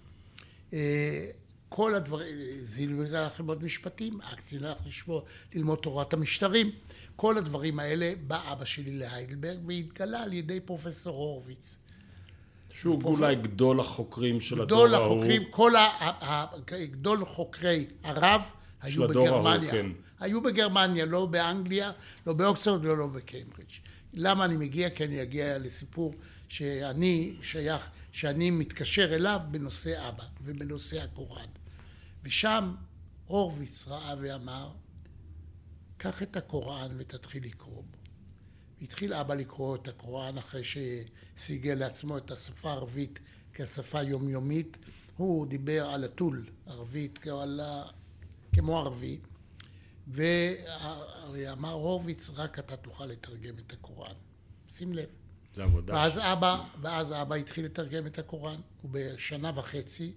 אה, 0.73 1.25
כל 1.69 1.95
הדברים, 1.95 2.35
זילבר 2.59 3.17
הלך 3.17 3.39
ללמוד 3.39 3.63
משפטים, 3.63 4.21
אקצין 4.21 4.63
הלך 4.63 4.77
לשמור, 4.85 5.23
ללמוד 5.53 5.79
תורת 5.79 6.13
המשטרים, 6.13 6.71
כל 7.15 7.37
הדברים 7.37 7.79
האלה 7.79 8.13
בא 8.27 8.51
אבא 8.51 8.65
שלי 8.65 8.91
להיידלברג 8.91 9.59
והתגלה 9.67 10.23
על 10.23 10.33
ידי 10.33 10.59
פרופסור 10.59 11.15
הורוביץ. 11.17 11.77
שהוא 12.73 13.01
פרופ... 13.01 13.19
אולי 13.19 13.35
גדול 13.35 13.79
החוקרים 13.79 14.41
של 14.41 14.61
הדור 14.61 14.77
ההוא. 14.77 14.87
גדול 14.87 15.01
החוקרים, 15.01 15.43
כל 15.49 15.75
ה... 15.75 15.79
ה... 15.79 16.45
גדול 16.91 17.25
חוקרי 17.25 17.85
הרב 18.03 18.41
היו 18.81 19.07
בגרמניה. 19.07 19.71
ההוא, 19.71 19.71
כן. 19.71 19.85
היו 20.19 20.41
בגרמניה, 20.41 21.05
לא 21.05 21.25
באנגליה, 21.25 21.91
לא 22.27 22.33
באוקספורד 22.33 22.85
ולא 22.85 23.07
בקיימברידג'. 23.07 23.71
למה 24.13 24.45
אני 24.45 24.57
מגיע? 24.57 24.89
כי 24.89 25.03
אני 25.03 25.21
אגיע 25.21 25.57
לסיפור 25.57 26.13
שאני 26.49 27.35
שייך, 27.41 27.89
שאני 28.11 28.51
מתקשר 28.51 29.15
אליו 29.15 29.41
בנושא 29.51 30.09
אבא 30.09 30.23
ובנושא 30.43 31.01
הקוראן. 31.01 31.47
ושם 32.23 32.75
הורוביץ 33.25 33.87
ראה 33.87 34.15
ואמר, 34.21 34.71
קח 35.97 36.23
את 36.23 36.37
הקוראן 36.37 36.91
ותתחיל 36.97 37.43
לקרוא 37.43 37.83
בו. 37.83 37.97
התחיל 38.81 39.13
אבא 39.13 39.33
לקרוא 39.33 39.75
את 39.75 39.87
הקוראן 39.87 40.37
אחרי 40.37 40.61
שסיגל 40.63 41.73
לעצמו 41.73 42.17
את 42.17 42.31
השפה 42.31 42.69
הערבית 42.69 43.19
כשפה 43.53 44.01
יומיומית. 44.01 44.77
הוא 45.17 45.47
דיבר 45.47 45.89
על 45.89 46.03
הטול, 46.03 46.45
ערבית, 46.65 47.19
כמו 48.53 48.77
ערבי, 48.79 49.19
ואמר 50.07 51.71
הורוביץ, 51.71 52.29
רק 52.29 52.59
אתה 52.59 52.77
תוכל 52.77 53.05
לתרגם 53.05 53.59
את 53.59 53.73
הקוראן. 53.73 54.15
שים 54.69 54.93
לב. 54.93 55.09
זה 55.55 55.63
עבודה. 55.63 55.93
ואז 55.93 56.17
אבא, 56.17 56.63
ואז 56.81 57.11
אבא 57.11 57.35
התחיל 57.35 57.65
לתרגם 57.65 58.07
את 58.07 58.19
הקוראן, 58.19 58.59
ובשנה 58.83 59.51
וחצי 59.55 60.13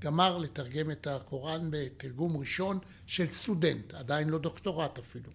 גמר 0.00 0.38
לתרגם 0.38 0.90
את 0.90 1.06
הקוראן 1.06 1.68
בתרגום 1.70 2.36
ראשון 2.36 2.78
של 3.06 3.26
סטודנט, 3.32 3.94
עדיין 3.94 4.28
לא 4.28 4.38
דוקטורט 4.38 4.98
אפילו. 4.98 5.30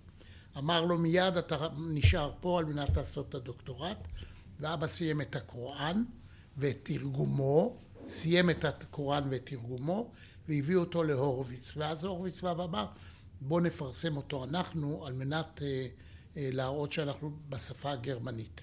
אמר 0.58 0.86
לו 0.86 0.98
מיד 0.98 1.38
אתה 1.38 1.68
נשאר 1.78 2.32
פה 2.40 2.60
על 2.60 2.66
מנת 2.66 2.98
לעשות 2.98 3.30
את 3.30 3.36
הדוקטורט, 3.36 4.08
ואבא 4.60 4.88
סיים 4.88 5.22
את 5.22 5.36
הקוראן 5.36 6.04
ואת 6.58 6.78
תרגומו, 6.84 7.78
סיים 8.06 8.50
את 8.50 8.66
הקוראן 8.66 9.28
ואת 9.32 9.46
תרגומו, 9.46 10.12
והביא 10.48 10.76
אותו 10.76 11.04
להורוביץ. 11.04 11.74
ואז 11.78 12.04
הורוביץ 12.04 12.42
בא 12.42 12.54
ואמר, 12.58 12.86
בוא 13.42 13.62
נפרסם 13.62 14.18
אותו 14.18 14.44
אנחנו 14.44 15.06
על 15.06 15.14
מנת 15.14 15.62
אה, 15.62 15.88
אה, 16.38 16.50
להראות 16.52 16.92
שאנחנו 16.92 17.32
בשפה 17.50 17.92
הגרמנית. 17.92 18.62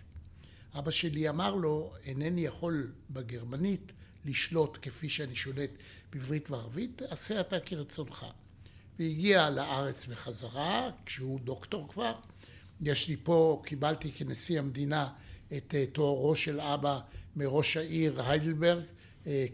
אבא 0.79 0.91
שלי 0.91 1.29
אמר 1.29 1.55
לו, 1.55 1.93
אינני 2.05 2.41
יכול 2.41 2.93
בגרמנית 3.11 3.93
לשלוט 4.25 4.79
כפי 4.83 5.09
שאני 5.09 5.35
שולט 5.35 5.71
בעברית 6.13 6.51
וערבית, 6.51 7.03
עשה 7.03 7.41
אתה 7.41 7.61
כרצונך. 7.61 8.27
והגיע 8.99 9.51
לארץ 9.51 10.07
בחזרה, 10.07 10.91
כשהוא 11.07 11.41
דוקטור 11.41 11.89
כבר. 11.89 12.15
יש 12.83 13.09
לי 13.09 13.17
פה, 13.23 13.63
קיבלתי 13.65 14.13
כנשיא 14.13 14.59
המדינה 14.59 15.09
את 15.57 15.75
תוארו 15.93 16.37
של 16.37 16.61
אבא 16.61 17.01
מראש 17.37 17.77
העיר 17.77 18.23
היידלברג, 18.23 18.85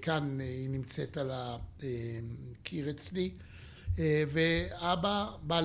כאן 0.03 0.41
היא 0.41 0.71
נמצאת 0.71 1.17
על 1.17 1.31
הקיר 1.33 2.91
אצלי, 2.91 3.31
ואבא 4.29 5.31
בא 5.43 5.61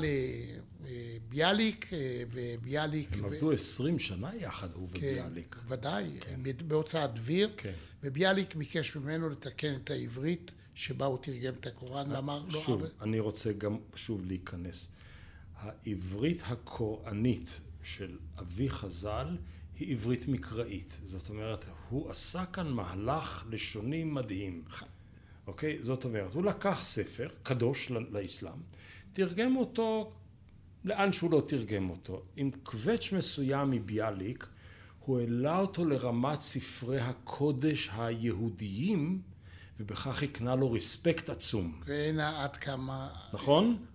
לביאליק, 0.86 1.90
וביאליק... 2.32 3.14
הם 3.14 3.26
עבדו 3.26 3.52
עשרים 3.52 4.00
שנה 4.00 4.36
יחד, 4.36 4.70
הוא 4.74 4.90
כן, 4.90 4.98
וביאליק. 4.98 5.56
כן, 5.56 5.74
ודאי, 5.74 6.20
כן. 6.22 6.40
בהוצאת 6.68 7.14
דביר, 7.14 7.54
כן. 7.58 7.74
וביאליק 8.04 8.56
ביקש 8.56 8.96
ממנו 8.96 9.30
לתקן 9.30 9.76
את 9.76 9.90
העברית. 9.90 10.52
שבה 10.80 11.06
הוא 11.06 11.18
תרגם 11.22 11.54
את 11.54 11.68
הקוראן 11.68 12.12
ואמר 12.12 12.44
לא... 12.50 12.60
שוב, 12.60 12.84
אני 13.02 13.20
רוצה 13.20 13.54
גם 13.54 13.78
שוב 13.96 14.26
להיכנס. 14.26 14.90
העברית 15.56 16.42
הקוראנית 16.46 17.62
של 17.84 18.18
אבי 18.40 18.70
חז"ל 18.70 19.38
היא 19.80 19.94
עברית 19.94 20.28
מקראית. 20.28 21.00
זאת 21.06 21.30
אומרת, 21.30 21.66
הוא 21.90 22.10
עשה 22.10 22.46
כאן 22.46 22.68
מהלך 22.68 23.46
לשוני 23.50 24.04
מדהים. 24.04 24.64
אוקיי? 25.48 25.80
זאת 25.82 26.06
אומרת, 26.06 26.34
הוא 26.34 26.44
לקח 26.44 26.82
ספר 26.84 27.28
קדוש 27.44 27.92
לאסלאם, 27.92 28.60
תרגם 29.14 29.56
אותו 29.56 30.12
לאן 30.86 31.14
שהוא 31.14 31.32
לא 31.32 31.44
תרגם 31.48 31.90
אותו. 31.90 32.24
עם 32.36 32.52
קווץ' 32.64 33.12
מסוים 33.12 33.72
מביאליק, 33.72 34.48
הוא 35.00 35.20
העלה 35.20 35.60
אותו 35.60 35.86
לרמת 35.86 36.42
ספרי 36.42 37.00
הקודש 37.00 37.90
היהודיים 37.98 39.22
ובכך 39.80 40.24
הקנה 40.24 40.56
לו 40.56 40.72
רספקט 40.72 41.30
עצום. 41.30 41.82
ראה 41.88 42.12
נא 42.12 42.44
עד 42.44 42.58
כמה... 42.58 43.10
נכון? 43.34 43.86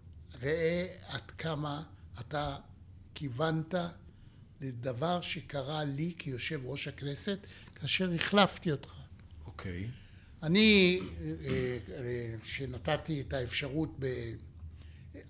ראה 0.42 0.86
עד 1.08 1.30
כמה 1.30 1.82
אתה 2.20 2.56
כיוונת 3.14 3.74
לדבר 4.60 5.20
שקרה 5.20 5.84
לי 5.84 6.14
כיושב 6.18 6.60
ראש 6.64 6.88
הכנסת 6.88 7.38
כאשר 7.74 8.12
החלפתי 8.12 8.72
אותך. 8.72 8.92
אוקיי. 9.46 9.88
אני, 10.42 11.00
שנתתי 12.44 13.20
את 13.20 13.32
האפשרות 13.32 13.90
ב... 13.98 14.06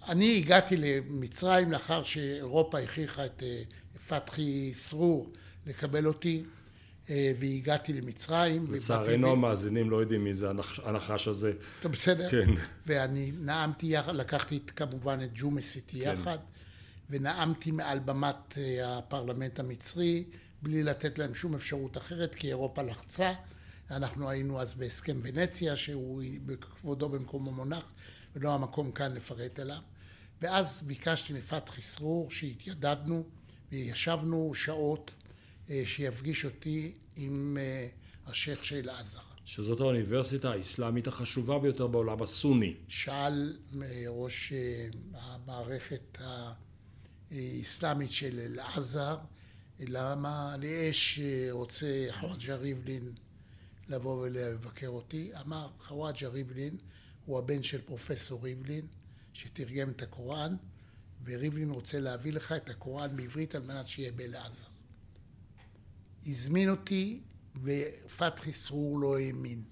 אני 0.09 0.37
הגעתי 0.37 0.77
למצרים 0.77 1.73
לאחר 1.73 2.03
שאירופה 2.03 2.79
הכריחה 2.79 3.27
את 3.27 3.43
פתחי 4.09 4.75
סרור 4.75 5.33
לקבל 5.67 6.07
אותי 6.07 6.45
אה, 7.11 7.33
והגעתי 7.39 7.93
למצרים. 7.93 8.73
לצערנו 8.73 9.31
המאזינים 9.33 9.91
לא 9.91 9.97
יודעים 9.97 10.25
מי 10.25 10.35
זה 10.35 10.51
הנחש 10.85 11.29
הזה. 11.29 11.53
טוב, 11.83 11.93
בסדר. 11.93 12.31
כן. 12.31 12.51
ואני 12.87 13.33
נאמתי 13.41 13.87
יחד, 13.87 14.15
לקחתי 14.15 14.61
כמובן 14.77 15.19
את 15.25 15.31
ג'ומס 15.35 15.77
איתי 15.77 16.05
כן. 16.05 16.13
יחד, 16.13 16.39
ונאמתי 17.11 17.71
מעל 17.71 17.99
במת 17.99 18.59
אה, 18.59 18.99
הפרלמנט 18.99 19.61
המצרי, 19.61 20.25
בלי 20.63 20.83
לתת 20.83 21.19
להם 21.19 21.35
שום 21.35 21.55
אפשרות 21.55 21.97
אחרת, 21.97 22.35
כי 22.35 22.49
אירופה 22.49 22.83
לחצה. 22.83 23.33
אנחנו 23.91 24.31
היינו 24.31 24.61
אז 24.61 24.75
בהסכם 24.75 25.17
ונציה, 25.23 25.77
שהוא 25.77 26.23
בכבודו 26.47 27.09
במקומו 27.09 27.53
מונח, 27.53 27.93
ולא 28.37 28.55
המקום 28.55 28.93
כאן 28.93 29.13
לפרט 29.13 29.59
עליו. 29.59 29.79
ואז 30.43 30.83
ביקשתי 30.83 31.33
מפתחי 31.33 31.83
סרור 31.83 32.31
שהתיידדנו 32.31 33.25
וישבנו 33.73 34.55
שעות 34.55 35.11
אה, 35.71 35.83
שיפגיש 35.87 36.45
אותי 36.45 36.93
עם 37.17 37.57
אה, 37.61 37.89
השייח' 38.27 38.65
של 38.65 38.89
עזה. 38.89 39.21
שזאת 39.45 39.81
האוניברסיטה 39.81 40.51
האסלאמית 40.51 41.07
החשובה 41.07 41.59
ביותר 41.59 41.87
בעולם 41.87 42.23
הסוני. 42.23 42.75
שאל 42.89 43.57
אה, 43.83 44.05
ראש 44.09 44.53
המערכת 45.15 46.19
האסלאמית 47.31 48.13
של 48.13 48.39
אל-עזר 48.39 49.17
למה 49.81 50.57
לאש 50.59 51.21
רוצה 51.51 52.07
חוואג'ה 52.21 52.55
ריבלין 52.55 53.13
לבוא 53.89 54.23
ולבקר 54.23 54.89
אותי. 54.89 55.31
אמר 55.41 55.69
חוואג'ה 55.81 56.29
ריבלין 56.29 56.77
הוא 57.25 57.39
הבן 57.39 57.63
של 57.63 57.81
פרופסור 57.81 58.45
ריבלין 58.45 58.87
שתרגם 59.33 59.91
את 59.91 60.03
הקוראן 60.03 60.57
וריבלין 61.25 61.71
רוצה 61.71 62.01
להביא 62.01 62.33
לך 62.33 62.53
את 62.53 62.71
הקוראן 62.71 63.17
בעברית 63.17 63.55
על 63.55 63.63
מנת 63.63 63.89
שיהיה 63.89 64.13
באל-עזר. 64.13 64.67
הזמין 66.27 66.71
אותי 66.71 67.21
ופתחי 67.63 68.53
סרור 68.53 68.99
לא 68.99 69.19
האמין. 69.19 69.63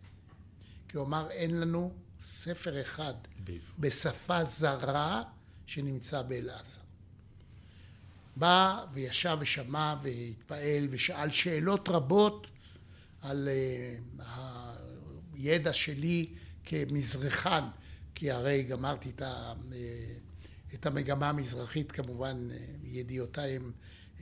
כי 0.89 0.97
הוא 0.97 1.07
אמר 1.07 1.31
אין 1.31 1.61
לנו 1.61 1.95
ספר 2.21 2.81
אחד 2.81 3.15
ביף. 3.45 3.63
בשפה 3.79 4.45
זרה 4.45 5.23
שנמצא 5.67 6.23
באלעזר. 6.23 6.81
בא 8.37 8.85
וישב 8.93 9.37
ושמע 9.41 9.95
והתפעל 10.03 10.87
ושאל 10.91 11.31
שאלות 11.31 11.89
רבות 11.89 12.47
על 13.21 13.49
uh, 14.19 14.23
הידע 15.35 15.73
שלי 15.73 16.35
כמזרחן, 16.65 17.65
כי 18.15 18.31
הרי 18.31 18.63
גמרתי 18.63 19.11
את, 19.11 19.23
ה, 19.23 19.53
uh, 19.53 19.75
את 20.75 20.87
המגמה 20.87 21.29
המזרחית 21.29 21.93
כמובן, 21.93 22.49
uh, 22.51 22.55
ידיעותיי 22.85 23.57
הן 23.57 23.71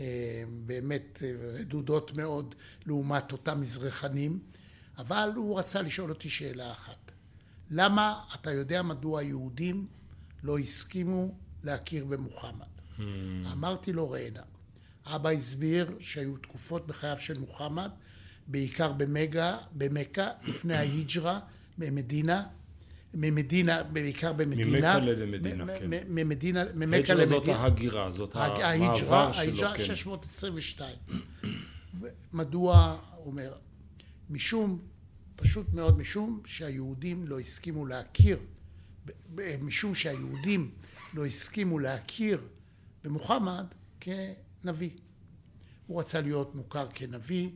אה, 0.01 0.45
באמת 0.67 1.23
אה, 1.23 1.33
רדודות 1.61 2.17
מאוד 2.17 2.55
לעומת 2.87 3.33
אותם 3.33 3.61
מזרחנים, 3.61 4.39
אבל 4.99 5.31
הוא 5.37 5.59
רצה 5.59 5.83
לשאול 5.83 6.11
אותי 6.11 6.31
שאלה 6.31 6.73
אחת. 6.73 7.13
למה 7.71 8.25
אתה 8.35 8.53
יודע 8.53 8.83
מדוע 8.83 9.21
היהודים 9.21 9.87
לא 10.43 10.59
הסכימו 10.59 11.35
להכיר 11.63 12.05
במוחמד? 12.05 12.67
Hmm. 12.99 13.03
אמרתי 13.53 13.93
לו 13.93 14.11
ראנה. 14.11 14.43
אבא 15.07 15.31
הסביר 15.31 15.97
שהיו 16.01 16.37
תקופות 16.37 16.87
בחייו 16.87 17.17
של 17.21 17.39
מוחמד, 17.39 17.91
בעיקר 18.47 18.93
במגה, 18.93 19.59
במכה, 19.73 20.29
לפני 20.43 20.77
ההיג'רה, 20.77 21.41
במדינה, 21.81 22.43
ממדינה, 23.15 23.83
בעיקר 23.83 24.33
במדינה. 24.33 24.99
ממכה 24.99 24.99
למדינה, 24.99 25.67
כן. 25.79 25.91
ממדינה, 26.09 26.65
ממכה 26.75 27.15
למדינה. 27.15 27.27
זאת 27.27 27.49
ההגירה, 27.49 28.13
זאת 28.13 28.37
המעבר 28.37 28.55
שלו, 28.57 29.07
כן. 29.07 29.65
ההיג'רה 29.65 29.79
622. 29.79 30.97
מדוע, 32.33 32.99
אומר, 33.19 33.53
משום, 34.31 34.79
פשוט 35.37 35.67
מאוד 35.73 35.99
משום 35.99 36.41
שהיהודים 36.45 37.27
לא 37.27 37.41
הסכימו 37.41 37.87
להכיר, 37.87 38.39
משום 39.61 39.95
שהיהודים 39.95 40.71
לא 41.15 41.27
הסכימו 41.27 41.79
להכיר 41.79 42.41
במוחמד 43.05 43.67
כנביא. 44.01 44.91
הוא 45.87 46.01
רצה 46.01 46.21
להיות 46.21 46.55
מוכר 46.55 46.87
כנביא. 46.95 47.51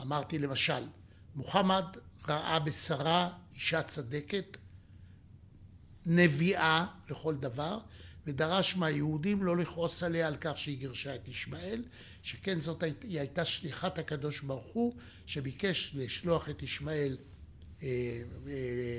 אמרתי 0.00 0.38
למשל, 0.38 0.82
מוחמד 1.34 1.84
ראה 2.28 2.58
בשרה 2.58 3.30
אישה 3.54 3.82
צדקת 3.82 4.56
נביאה 6.06 6.86
לכל 7.10 7.36
דבר, 7.36 7.78
ודרש 8.26 8.76
מהיהודים 8.76 9.42
לא 9.42 9.56
לכעוס 9.56 10.02
עליה 10.02 10.28
על 10.28 10.36
כך 10.40 10.58
שהיא 10.58 10.78
גירשה 10.78 11.14
את 11.14 11.28
ישמעאל, 11.28 11.84
שכן 12.22 12.60
זאת 12.60 12.82
היא 13.02 13.20
הייתה 13.20 13.44
שליחת 13.44 13.98
הקדוש 13.98 14.40
ברוך 14.40 14.72
הוא, 14.72 14.94
שביקש 15.26 15.92
לשלוח 15.94 16.48
את 16.48 16.62
ישמעאל 16.62 17.16
אה, 17.82 17.88
אה, 18.46 18.52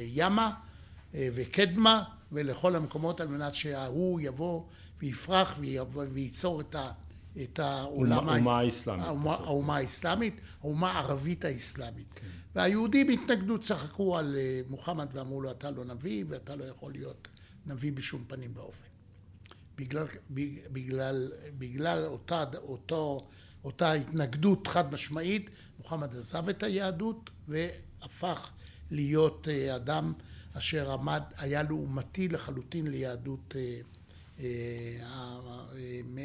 ימה 0.08 0.54
אה, 1.16 1.30
וקדמה 1.36 2.04
ולכל 2.32 2.76
המקומות 2.76 3.22
על 3.22 3.28
מנת 3.28 3.56
שההוא 3.56 4.22
יבוא 4.22 4.64
ויפרח 5.00 5.60
וייצור 6.12 6.62
את, 6.62 6.76
ה, 6.76 6.92
את 7.44 7.60
העולם 7.60 8.48
האסלאמית, 8.48 9.06
האומה 9.26 9.78
האסלאמית, 9.78 10.36
האומה 10.62 10.92
הערבית 10.92 11.46
האסלאמית. 11.46 12.08
כן. 12.16 12.28
והיהודים 12.56 13.10
התנגדו, 13.10 13.60
צחקו 13.60 14.18
על 14.18 14.36
אה, 14.36 14.62
מוחמד 14.70 15.08
ואמרו 15.14 15.42
לו 15.42 15.52
אתה 15.52 15.72
לא 15.72 15.86
נביא 15.86 16.26
ואתה 16.28 16.56
לא 16.56 16.64
יכול 16.64 16.92
להיות 16.92 17.28
נביא 17.66 17.92
בשום 17.92 18.24
פנים 18.28 18.52
ואופן. 18.56 18.88
בגלל, 19.76 20.08
בגלל, 20.74 21.32
בגלל 21.58 22.06
אותה, 22.06 22.44
אותו, 22.58 23.28
אותה 23.64 23.94
התנגדות 23.94 24.68
חד 24.68 24.94
משמעית, 24.94 25.50
מוחמד 25.80 26.16
עזב 26.16 26.50
את 26.50 26.64
היהדות 26.64 27.30
והפך 27.48 28.52
להיות 28.92 29.48
אה, 29.48 29.76
אדם 29.76 30.14
אשר 30.54 30.92
עמד, 30.92 31.22
היה 31.38 31.64
לעומתי 31.64 32.28
לחלוטין 32.28 32.88
ליהדות 32.88 33.56
אה, 33.56 33.82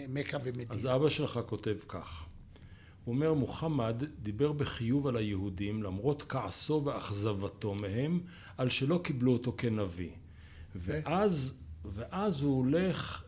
מכה 0.09 0.39
ומדינה. 0.45 0.75
אז 0.75 0.87
אבא 0.87 1.09
שלך 1.09 1.41
כותב 1.47 1.77
כך: 1.89 2.28
הוא 3.09 3.15
אומר 3.15 3.35
מוחמד 3.35 4.03
דיבר 4.23 4.53
בחיוב 4.53 5.07
על 5.07 5.17
היהודים 5.17 5.83
למרות 5.83 6.25
כעסו 6.29 6.83
ואכזבתו 6.85 7.75
מהם 7.75 8.21
על 8.57 8.69
שלא 8.69 9.01
קיבלו 9.05 9.33
אותו 9.33 9.55
כנביא. 9.57 10.11
ואז, 10.75 11.63
ואז 11.85 12.43
הוא 12.43 12.57
הולך 12.57 13.23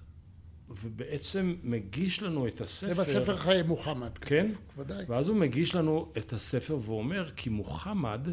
ובעצם 0.68 1.54
מגיש 1.62 2.22
לנו 2.22 2.46
את 2.46 2.60
הספר. 2.60 2.94
זה 2.94 3.00
בספר 3.02 3.36
חיי 3.36 3.62
מוחמד. 3.62 4.18
כן? 4.18 4.52
ודאי. 4.76 5.04
ואז 5.08 5.28
הוא 5.28 5.36
מגיש 5.36 5.74
לנו 5.74 6.12
את 6.18 6.32
הספר 6.32 6.78
ואומר 6.82 7.30
כי 7.36 7.50
מוחמד 7.50 8.28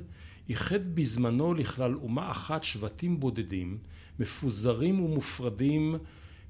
איחד 0.50 0.96
בזמנו 0.96 1.54
לכלל 1.54 1.96
אומה 1.96 2.32
אחת 2.32 2.64
שבטים 2.64 3.20
בודדים, 3.20 3.78
מפוזרים 4.20 5.00
ומופרדים 5.00 5.96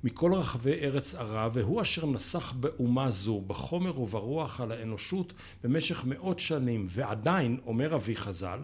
מכל 0.04 0.34
רחבי 0.34 0.74
ארץ 0.74 1.16
ערב, 1.16 1.52
והוא 1.56 1.82
אשר 1.82 2.06
נסח 2.06 2.52
באומה 2.52 3.12
זו, 3.12 3.42
בחומר 3.48 4.00
וברוח 4.00 4.62
על 4.62 4.72
האנושות 4.72 5.34
במשך 5.64 6.06
מאות 6.06 6.40
שנים, 6.40 6.88
ועדיין, 6.90 7.58
אומר 7.66 7.96
אבי 7.96 8.16
חז"ל, 8.16 8.60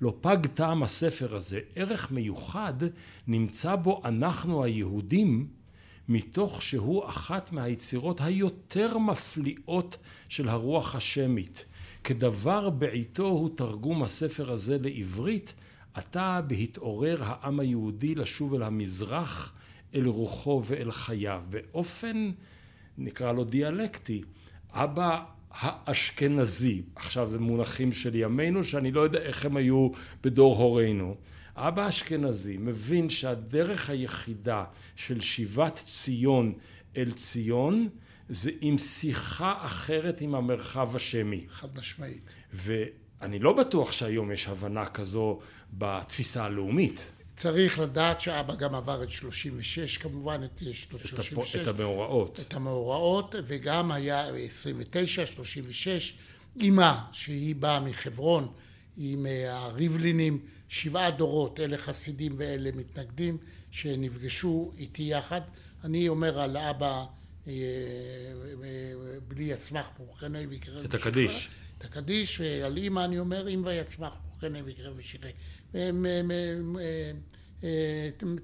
לא 0.00 0.14
פג 0.20 0.46
טעם 0.54 0.82
הספר 0.82 1.36
הזה. 1.36 1.60
ערך 1.74 2.10
מיוחד 2.10 2.74
נמצא 3.26 3.76
בו 3.76 4.00
אנחנו 4.04 4.64
היהודים, 4.64 5.48
מתוך 6.08 6.62
שהוא 6.62 7.08
אחת 7.08 7.52
מהיצירות 7.52 8.20
היותר 8.20 8.98
מפליאות 8.98 9.96
של 10.28 10.48
הרוח 10.48 10.94
השמית. 10.94 11.64
כדבר 12.04 12.70
בעיתו 12.70 13.26
הוא 13.26 13.50
תרגום 13.56 14.02
הספר 14.02 14.52
הזה 14.52 14.78
לעברית, 14.82 15.54
עתה 15.94 16.40
בהתעורר 16.46 17.24
העם 17.24 17.60
היהודי 17.60 18.14
לשוב 18.14 18.54
אל 18.54 18.62
המזרח, 18.62 19.52
אל 19.94 20.06
רוחו 20.06 20.62
ואל 20.64 20.90
חייו, 20.90 21.42
באופן 21.48 22.30
נקרא 22.98 23.32
לו 23.32 23.44
דיאלקטי. 23.44 24.22
אבא 24.70 25.24
האשכנזי, 25.50 26.82
עכשיו 26.96 27.30
זה 27.30 27.38
מונחים 27.38 27.92
של 27.92 28.14
ימינו 28.14 28.64
שאני 28.64 28.92
לא 28.92 29.00
יודע 29.00 29.18
איך 29.18 29.44
הם 29.44 29.56
היו 29.56 29.88
בדור 30.22 30.56
הורינו, 30.56 31.16
אבא 31.56 31.84
האשכנזי 31.84 32.56
מבין 32.56 33.10
שהדרך 33.10 33.90
היחידה 33.90 34.64
של 34.96 35.20
שיבת 35.20 35.74
ציון 35.74 36.52
אל 36.96 37.12
ציון 37.12 37.88
זה 38.28 38.50
עם 38.60 38.78
שיחה 38.78 39.54
אחרת 39.60 40.20
עם 40.20 40.34
המרחב 40.34 40.96
השמי. 40.96 41.44
חד 41.50 41.68
משמעית. 41.76 42.34
ואני 42.52 43.38
לא 43.38 43.52
בטוח 43.52 43.92
שהיום 43.92 44.32
יש 44.32 44.48
הבנה 44.48 44.86
כזו 44.86 45.40
בתפיסה 45.72 46.44
הלאומית. 46.44 47.12
צריך 47.38 47.78
לדעת 47.78 48.20
שאבא 48.20 48.54
גם 48.54 48.74
עבר 48.74 49.02
את 49.02 49.10
36 49.10 49.98
כמובן, 49.98 50.40
את, 50.44 50.62
יש 50.62 50.92
לו 50.92 50.98
36. 50.98 51.56
את 51.56 51.66
המאורעות. 51.66 52.40
את 52.40 52.54
המאורעות, 52.54 53.34
וגם 53.46 53.92
היה 53.92 54.36
29, 54.36 55.26
36. 55.26 56.14
אימא, 56.60 56.92
שהיא 57.12 57.56
באה 57.56 57.80
מחברון, 57.80 58.48
עם 58.96 59.26
הריבלינים, 59.48 60.40
שבעה 60.68 61.10
דורות, 61.10 61.60
אלה 61.60 61.78
חסידים 61.78 62.34
ואלה 62.36 62.70
מתנגדים, 62.72 63.38
שנפגשו 63.70 64.72
איתי 64.78 65.02
יחד. 65.02 65.40
אני 65.84 66.08
אומר 66.08 66.40
על 66.40 66.56
אבא, 66.56 67.04
אה, 67.48 67.52
בלי 69.28 69.44
יצמח 69.44 69.90
פורחני 69.96 70.46
ויקרב 70.46 70.84
את 70.84 70.94
הקדיש. 70.94 71.48
את 71.78 71.84
הקדיש, 71.84 72.40
ועל 72.40 72.76
אימא 72.76 73.04
אני 73.04 73.18
אומר, 73.18 73.48
אם 73.48 73.62
ויצמח 73.64 74.12
פורחני 74.30 74.62
ויקרב 74.62 74.96
בשירי. 74.96 75.30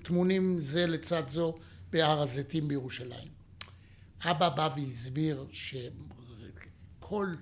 טמונים 0.03 0.61
זה 0.61 0.87
לצד 0.87 1.29
זו 1.29 1.55
בהר 1.91 2.21
הזיתים 2.21 2.69
בירושלים. 2.69 3.29
אבא 4.25 4.49
בא 4.49 4.69
והסביר 4.77 5.47
שכל 5.51 7.35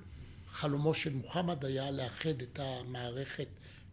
חלומו 0.49 0.95
של 0.95 1.15
מוחמד 1.15 1.65
היה 1.65 1.91
לאחד 1.91 2.43
את 2.43 2.61
המערכת 2.63 3.49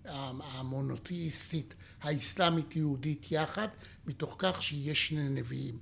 המונותאיסטית 0.05 1.75
האסלאמית 2.01 2.75
יהודית 2.75 3.31
יחד 3.31 3.67
מתוך 4.07 4.35
כך 4.39 4.61
שיש 4.61 5.07
שני 5.07 5.29
נביאים 5.29 5.79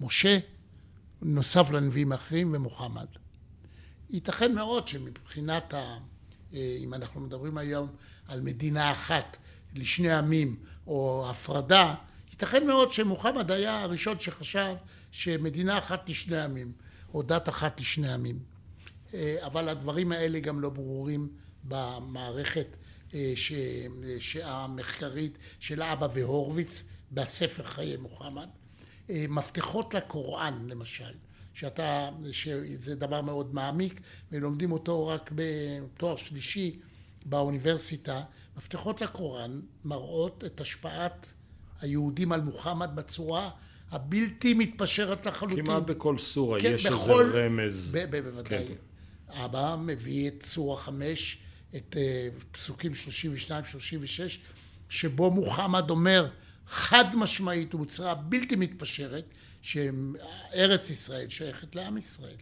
משה 0.00 0.38
נוסף 1.22 1.70
לנביאים 1.70 2.12
האחרים 2.12 2.54
ומוחמד 2.54 3.06
ייתכן 4.10 4.54
מאוד 4.54 4.88
שמבחינת 4.88 5.74
ה... 5.74 5.98
אם 6.52 6.94
אנחנו 6.94 7.20
מדברים 7.20 7.58
היום 7.58 7.88
על 8.28 8.40
מדינה 8.40 8.92
אחת 8.92 9.36
לשני 9.74 10.12
עמים 10.12 10.56
או 10.86 11.26
הפרדה 11.30 11.94
ייתכן 12.30 12.66
מאוד 12.66 12.92
שמוחמד 12.92 13.50
היה 13.50 13.82
הראשון 13.82 14.18
שחשב 14.18 14.74
שמדינה 15.12 15.78
אחת 15.78 16.08
לשני 16.08 16.40
עמים 16.40 16.72
או 17.14 17.22
דת 17.22 17.48
אחת 17.48 17.80
לשני 17.80 18.12
עמים 18.12 18.38
אבל 19.40 19.68
הדברים 19.68 20.12
האלה 20.12 20.40
גם 20.40 20.60
לא 20.60 20.68
ברורים 20.68 21.28
במערכת 21.64 22.76
המחקרית 24.42 25.38
של 25.60 25.82
אבא 25.82 26.08
והורוביץ 26.12 26.84
בספר 27.12 27.62
חיי 27.62 27.96
מוחמד. 27.96 28.48
מפתחות 29.08 29.94
לקוראן 29.94 30.66
למשל, 30.68 31.14
שאתה, 31.54 32.10
שזה 32.32 32.94
דבר 32.94 33.20
מאוד 33.20 33.54
מעמיק 33.54 34.00
ולומדים 34.32 34.72
אותו 34.72 35.06
רק 35.06 35.30
בתואר 35.34 36.16
שלישי 36.16 36.78
באוניברסיטה, 37.24 38.22
מפתחות 38.56 39.00
לקוראן 39.00 39.60
מראות 39.84 40.44
את 40.46 40.60
השפעת 40.60 41.26
היהודים 41.80 42.32
על 42.32 42.40
מוחמד 42.40 42.90
בצורה 42.94 43.50
הבלתי 43.90 44.54
מתפשרת 44.54 45.26
לחלוטין. 45.26 45.64
כמעט 45.64 45.82
בכל 45.82 46.18
סורה 46.18 46.60
כן, 46.60 46.72
יש 46.74 46.86
בכל, 46.86 47.24
איזה 47.26 47.46
רמז. 47.46 47.96
בוודאי. 48.10 48.66
כן. 48.66 48.74
אבא 49.28 49.76
מביא 49.80 50.28
את 50.28 50.42
סורה 50.42 50.76
חמש 50.76 51.38
את 51.76 51.96
אה, 51.96 52.28
פסוקים 52.52 52.92
32-36, 52.92 53.48
שבו 54.88 55.30
מוחמד 55.30 55.90
אומר 55.90 56.28
חד 56.66 57.16
משמעית 57.16 57.74
ובצורה 57.74 58.14
בלתי 58.14 58.56
מתפשרת 58.56 59.24
שארץ 59.62 60.90
ישראל 60.90 61.28
שייכת 61.28 61.74
לעם 61.74 61.96
ישראל. 61.96 62.36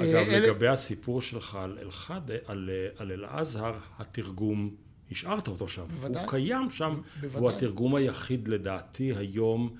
אגב, 0.00 0.14
אה, 0.14 0.36
אל... 0.36 0.42
לגבי 0.42 0.68
הסיפור 0.68 1.22
שלך 1.22 1.54
על 1.54 1.78
אלחד, 1.82 2.20
על, 2.46 2.70
על 2.96 3.12
אלעזר, 3.12 3.74
התרגום, 3.98 4.74
השארת 5.10 5.48
אותו 5.48 5.68
שם. 5.68 5.84
בוודאי. 5.86 6.22
הוא 6.22 6.30
קיים 6.30 6.70
שם, 6.70 7.00
בוודאי. 7.20 7.40
הוא 7.40 7.50
התרגום 7.50 7.94
היחיד 7.94 8.48
לדעתי 8.48 9.12
היום 9.16 9.76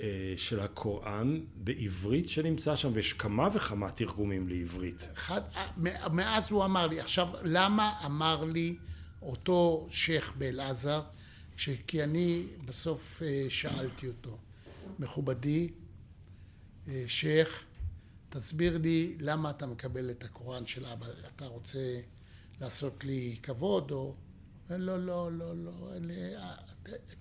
אה, 0.00 0.34
של 0.36 0.60
הקוראן 0.60 1.40
בעברית 1.56 2.28
שנמצא 2.28 2.76
שם, 2.76 2.90
ויש 2.94 3.12
כמה 3.12 3.48
וכמה 3.52 3.90
תרגומים 3.90 4.48
לעברית. 4.48 5.08
אחד, 5.14 5.40
מאז 6.12 6.50
הוא 6.50 6.64
אמר 6.64 6.86
לי, 6.86 7.00
עכשיו 7.00 7.28
למה 7.42 7.92
אמר 8.06 8.44
לי 8.44 8.76
אותו 9.22 9.86
שייח' 9.90 10.32
באלעזר, 10.38 11.02
כי 11.86 12.04
אני 12.04 12.42
בסוף 12.64 13.22
אה, 13.22 13.46
שאלתי 13.48 14.06
אותו, 14.06 14.38
מכובדי, 14.98 15.68
אה, 16.88 17.04
שייח', 17.06 17.62
תסביר 18.38 18.78
לי 18.78 19.16
למה 19.20 19.50
אתה 19.50 19.66
מקבל 19.66 20.10
את 20.10 20.24
הקוראן 20.24 20.66
של 20.66 20.86
אבא, 20.86 21.06
אתה 21.36 21.46
רוצה 21.46 22.00
לעשות 22.60 23.04
לי 23.04 23.36
כבוד 23.42 23.90
או... 23.90 24.14
לא, 24.70 25.06
לא, 25.06 25.32
לא, 25.32 25.54
לא, 25.54 25.72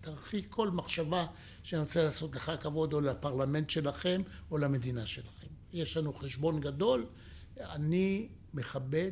תרחיק 0.02 0.48
כל 0.50 0.70
מחשבה 0.70 1.26
שאני 1.64 1.82
רוצה 1.82 2.04
לעשות 2.04 2.36
לך 2.36 2.52
כבוד 2.62 2.94
או 2.94 3.02
לפרלמנט 3.02 3.70
שלכם 3.70 4.22
או 4.52 4.58
למדינה 4.58 5.06
שלכם. 5.06 5.48
יש 5.74 5.98
לנו 5.98 6.14
חשבון 6.14 6.60
גדול, 6.60 7.06
אני 7.60 8.28
מכבד 8.54 9.12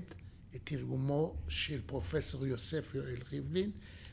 את 0.56 0.62
תרגומו 0.64 1.36
של 1.48 1.82
פרופסור 1.86 2.48
יוסף 2.48 2.96
יואל 2.96 3.20
ריבלין 3.32 3.72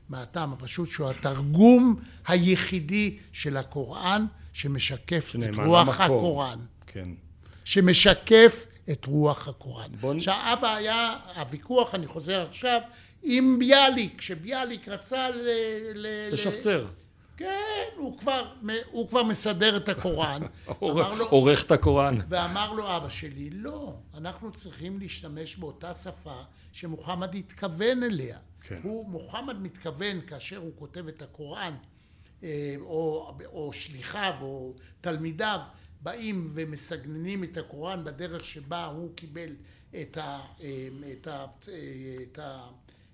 מהטעם 0.09 0.53
הפשוט 0.53 0.89
שהוא 0.89 1.11
התרגום 1.11 2.01
היחידי 2.27 3.19
של 3.33 3.57
הקוראן 3.57 4.27
שמשקף 4.53 5.35
את 5.37 5.55
רוח 5.67 6.01
המקור. 6.01 6.19
הקוראן. 6.19 6.59
כן. 6.87 7.09
שמשקף 7.69 8.67
את 8.91 9.07
רוח 9.07 9.49
הקוראן. 9.49 9.91
בוא... 10.01 10.19
שהאבא 10.19 10.75
היה, 10.75 11.17
הוויכוח, 11.37 11.95
אני 11.95 12.07
חוזר 12.07 12.43
עכשיו, 12.43 12.81
עם 13.23 13.59
ביאליק, 13.59 14.19
כשביאליק 14.19 14.89
רצה 14.89 15.31
ל... 15.31 15.49
ל 15.95 16.29
לשפצר. 16.33 16.87
כן, 17.37 17.85
הוא 17.97 18.19
כבר, 18.19 18.53
הוא 18.91 19.09
כבר 19.09 19.23
מסדר 19.23 19.77
את 19.77 19.89
הקוראן. 19.89 20.43
עורך 21.31 21.65
את 21.65 21.73
הקוראן. 21.73 22.19
ואמר 22.29 22.73
לו 22.73 22.97
אבא 22.97 23.09
שלי, 23.09 23.51
לא, 23.51 23.95
אנחנו 24.15 24.53
צריכים 24.53 24.99
להשתמש 24.99 25.57
באותה 25.57 25.95
שפה 25.95 26.43
שמוחמד 26.73 27.35
התכוון 27.35 28.03
אליה. 28.03 28.39
כן. 28.61 28.81
הוא, 28.83 29.09
מוחמד 29.09 29.63
מתכוון 29.63 30.21
כאשר 30.27 30.57
הוא 30.57 30.73
כותב 30.79 31.09
את 31.09 31.23
הקוראן, 31.23 31.75
אה, 32.43 32.75
או, 32.81 33.33
או 33.47 33.73
שליחיו 33.73 34.35
או 34.41 34.75
תלמידיו, 35.01 35.61
באים 36.03 36.49
ומסגננים 36.53 37.45
את 37.45 37.57
הקוראן 37.57 38.05
בדרך 38.05 38.45
שבה 38.45 38.87
הוא 38.87 39.15
קיבל 39.15 39.57
את, 40.01 40.17
ה, 40.17 40.41
אה, 40.61 40.89
את, 41.13 41.27
ה, 41.27 41.47
אה, 41.69 42.17
את 42.23 42.39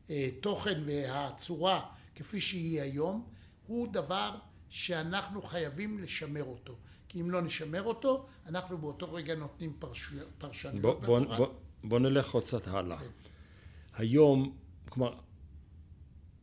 התוכן 0.08 0.82
והצורה 0.86 1.86
כפי 2.14 2.40
שהיא 2.40 2.80
היום, 2.80 3.26
הוא 3.66 3.88
דבר 3.92 4.36
שאנחנו 4.68 5.42
חייבים 5.42 5.98
לשמר 5.98 6.44
אותו. 6.44 6.76
כי 7.08 7.20
אם 7.20 7.30
לא 7.30 7.42
נשמר 7.42 7.82
אותו, 7.82 8.26
אנחנו 8.46 8.78
באותו 8.78 9.12
רגע 9.12 9.34
נותנים 9.34 9.72
פרשנויות 9.78 10.28
בוא, 10.80 10.94
בוא, 10.94 11.36
בוא, 11.36 11.46
בוא 11.84 11.98
נלך 11.98 12.30
עוד 12.30 12.42
קצת 12.42 12.68
הלאה. 12.68 12.98
כן. 12.98 13.06
היום, 13.94 14.56
כלומר, 14.88 15.14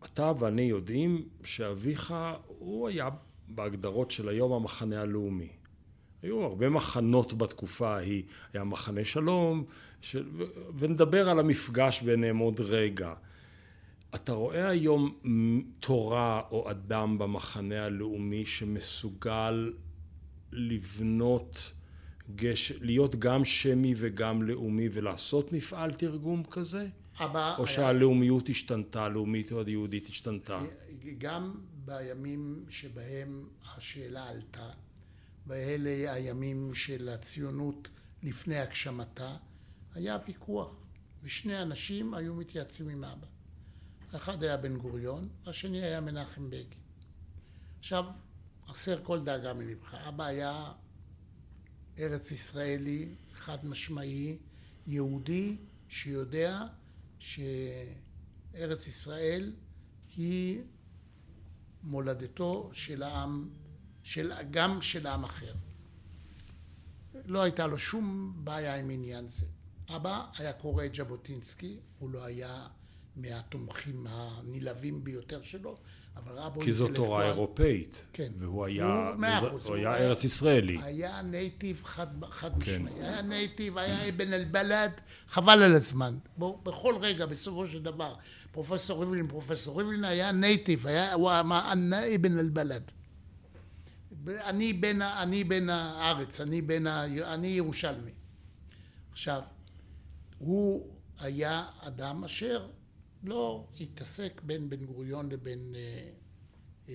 אתה 0.05 0.31
ואני 0.39 0.61
יודעים 0.61 1.29
שאביך, 1.43 2.13
הוא 2.47 2.87
היה 2.87 3.09
בהגדרות 3.47 4.11
של 4.11 4.29
היום 4.29 4.53
המחנה 4.53 5.01
הלאומי. 5.01 5.49
היו 6.23 6.43
הרבה 6.43 6.69
מחנות 6.69 7.33
בתקופה 7.33 7.95
ההיא, 7.95 8.23
היה 8.53 8.63
מחנה 8.63 9.05
שלום, 9.05 9.63
של... 10.01 10.29
ונדבר 10.77 11.29
על 11.29 11.39
המפגש 11.39 12.01
ביניהם 12.01 12.37
עוד 12.37 12.59
רגע. 12.59 13.13
אתה 14.15 14.31
רואה 14.33 14.69
היום 14.69 15.15
תורה 15.79 16.41
או 16.51 16.71
אדם 16.71 17.17
במחנה 17.17 17.85
הלאומי 17.85 18.45
שמסוגל 18.45 19.73
לבנות, 20.51 21.73
גש... 22.35 22.71
להיות 22.81 23.15
גם 23.15 23.45
שמי 23.45 23.93
וגם 23.97 24.43
לאומי 24.43 24.89
ולעשות 24.91 25.53
מפעל 25.53 25.93
תרגום 25.93 26.43
כזה? 26.51 26.87
אבא 27.19 27.55
או 27.57 27.63
היה- 27.63 27.67
שהלאומיות 27.67 28.49
השתנתה, 28.49 29.05
הלאומית 29.05 29.51
או 29.51 29.61
היהודית 29.65 30.07
השתנתה? 30.07 30.59
גם 31.17 31.53
בימים 31.85 32.63
שבהם 32.69 33.43
השאלה 33.77 34.23
עלתה, 34.29 34.69
ואלה 35.47 36.13
הימים 36.13 36.73
של 36.73 37.09
הציונות 37.09 37.87
לפני 38.23 38.57
הגשמתה, 38.57 39.37
היה 39.93 40.17
ויכוח, 40.27 40.75
ושני 41.23 41.61
אנשים 41.61 42.13
היו 42.13 42.35
מתייעצים 42.35 42.89
עם 42.89 43.03
אבא. 43.03 43.27
האחד 44.11 44.43
היה 44.43 44.57
בן 44.57 44.77
גוריון, 44.77 45.29
והשני 45.45 45.83
היה 45.83 46.01
מנחם 46.01 46.49
בגין. 46.49 46.79
עכשיו, 47.79 48.05
הסר 48.67 49.03
כל 49.03 49.23
דאגה 49.23 49.53
מלבך. 49.53 49.93
אבא 49.93 50.25
היה 50.25 50.71
ארץ 51.99 52.31
ישראלי, 52.31 53.15
חד 53.33 53.65
משמעי, 53.65 54.37
יהודי, 54.87 55.57
שיודע 55.89 56.65
שארץ 57.19 58.87
ישראל 58.87 59.53
היא 60.15 60.61
מולדתו 61.83 62.69
של 62.73 63.03
העם, 63.03 63.49
של, 64.03 64.31
גם 64.51 64.81
של 64.81 65.07
עם 65.07 65.23
אחר. 65.23 65.53
לא 67.25 67.41
הייתה 67.41 67.67
לו 67.67 67.77
שום 67.77 68.33
בעיה 68.37 68.75
עם 68.75 68.89
עניין 68.89 69.27
זה. 69.27 69.45
אבא 69.95 70.25
היה 70.37 70.53
קורא 70.53 70.85
את 70.85 70.95
ז'בוטינסקי, 70.95 71.77
הוא 71.99 72.09
לא 72.09 72.25
היה 72.25 72.67
מהתומכים 73.15 74.05
הנלהבים 74.09 75.03
ביותר 75.03 75.41
שלו, 75.41 75.77
אבל 76.15 76.37
אבא 76.39 76.55
הוא 76.55 76.63
כי 76.63 76.71
זו 76.71 76.87
תורה 76.87 76.97
אינטלקטואל. 77.23 77.25
אירופאית. 77.31 78.05
כן. 78.13 78.31
והוא 78.37 78.65
היה, 78.65 79.11
מאה 79.17 79.41
מז- 79.41 79.47
אחוז, 79.47 79.65
הוא 79.67 79.75
הוא 79.75 79.85
היה 79.85 79.97
ארץ 79.97 80.23
ישראלי. 80.23 80.77
היה 80.83 81.21
native 81.21 81.81
חד, 81.83 82.07
חד 82.31 82.51
כן. 82.63 82.71
משמעי. 82.81 82.93
היה 83.03 83.21
native, 83.21 83.77
היה 83.77 84.09
ابن 84.09 84.33
البلد, 84.33 84.91
חבל 85.27 85.63
על 85.63 85.73
הזמן. 85.75 86.17
בוא, 86.37 86.57
בכל 86.63 86.95
רגע, 87.01 87.25
בסופו 87.25 87.67
של 87.67 87.83
דבר, 87.83 88.15
פרופסור 88.51 89.03
ריבלין, 89.03 89.27
פרופסור 89.27 89.79
ריבלין 89.81 90.03
היה 90.03 90.31
native, 90.31 90.87
היה, 90.87 91.13
הוא 91.13 91.31
אמר, 91.39 91.71
أنا 91.71 92.01
ابن 92.15 92.39
البلد. 92.39 92.91
אני 94.27 94.73
ה- 95.01 95.23
אני 95.23 95.43
בן 95.43 95.69
הארץ, 95.69 96.41
אני 96.41 96.61
בן 96.61 96.87
ה... 96.87 97.05
אני 97.33 97.47
ירושלמי. 97.47 98.11
עכשיו, 99.11 99.41
הוא 100.37 100.95
היה 101.19 101.69
אדם 101.79 102.23
אשר 102.23 102.69
לא 103.23 103.67
התעסק 103.79 104.41
בין 104.45 104.69
בן 104.69 104.85
גוריון 104.85 105.29
לבין 105.31 105.75
אה, 105.75 106.09
אה, 106.89 106.93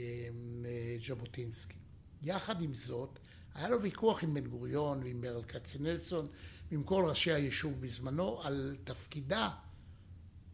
אה, 0.64 0.96
ז'בוטינסקי. 1.08 1.78
יחד 2.22 2.62
עם 2.62 2.74
זאת, 2.74 3.18
היה 3.54 3.68
לו 3.68 3.82
ויכוח 3.82 4.22
עם 4.24 4.34
בן 4.34 4.46
גוריון 4.46 5.02
ועם 5.02 5.20
ברל 5.20 5.42
כצנלסון 5.42 6.26
ועם 6.70 6.82
כל 6.82 7.04
ראשי 7.08 7.32
היישוב 7.32 7.80
בזמנו 7.80 8.42
על 8.42 8.76
תפקידה 8.84 9.50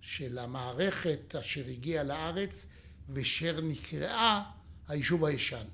של 0.00 0.38
המערכת 0.38 1.34
אשר 1.40 1.66
הגיעה 1.66 2.04
לארץ 2.04 2.66
ואשר 3.08 3.60
נקראה 3.60 4.42
היישוב 4.88 5.24
הישן. 5.24 5.64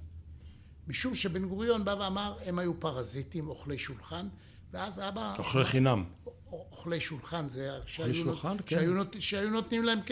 משום 0.89 1.15
שבן 1.15 1.45
גוריון 1.45 1.85
בא 1.85 1.91
ואמר, 2.01 2.35
הם 2.47 2.59
היו 2.59 2.81
פרזיטים, 2.81 3.49
אוכלי 3.49 3.79
שולחן, 3.79 4.29
ואז 4.73 4.99
אבא... 5.01 5.35
אוכלי 5.39 5.65
חינם. 5.65 6.05
אוכלי 6.53 7.01
שולחן, 7.01 7.49
זה 7.49 7.71
שהיו, 7.87 8.15
שולחן, 8.15 8.49
נות, 8.49 8.61
כן. 8.67 8.77
שהיו, 8.77 8.95
נות, 8.95 9.17
שהיו 9.19 9.51
נותנים 9.51 9.85
להם 9.85 9.99
כ... 10.07 10.11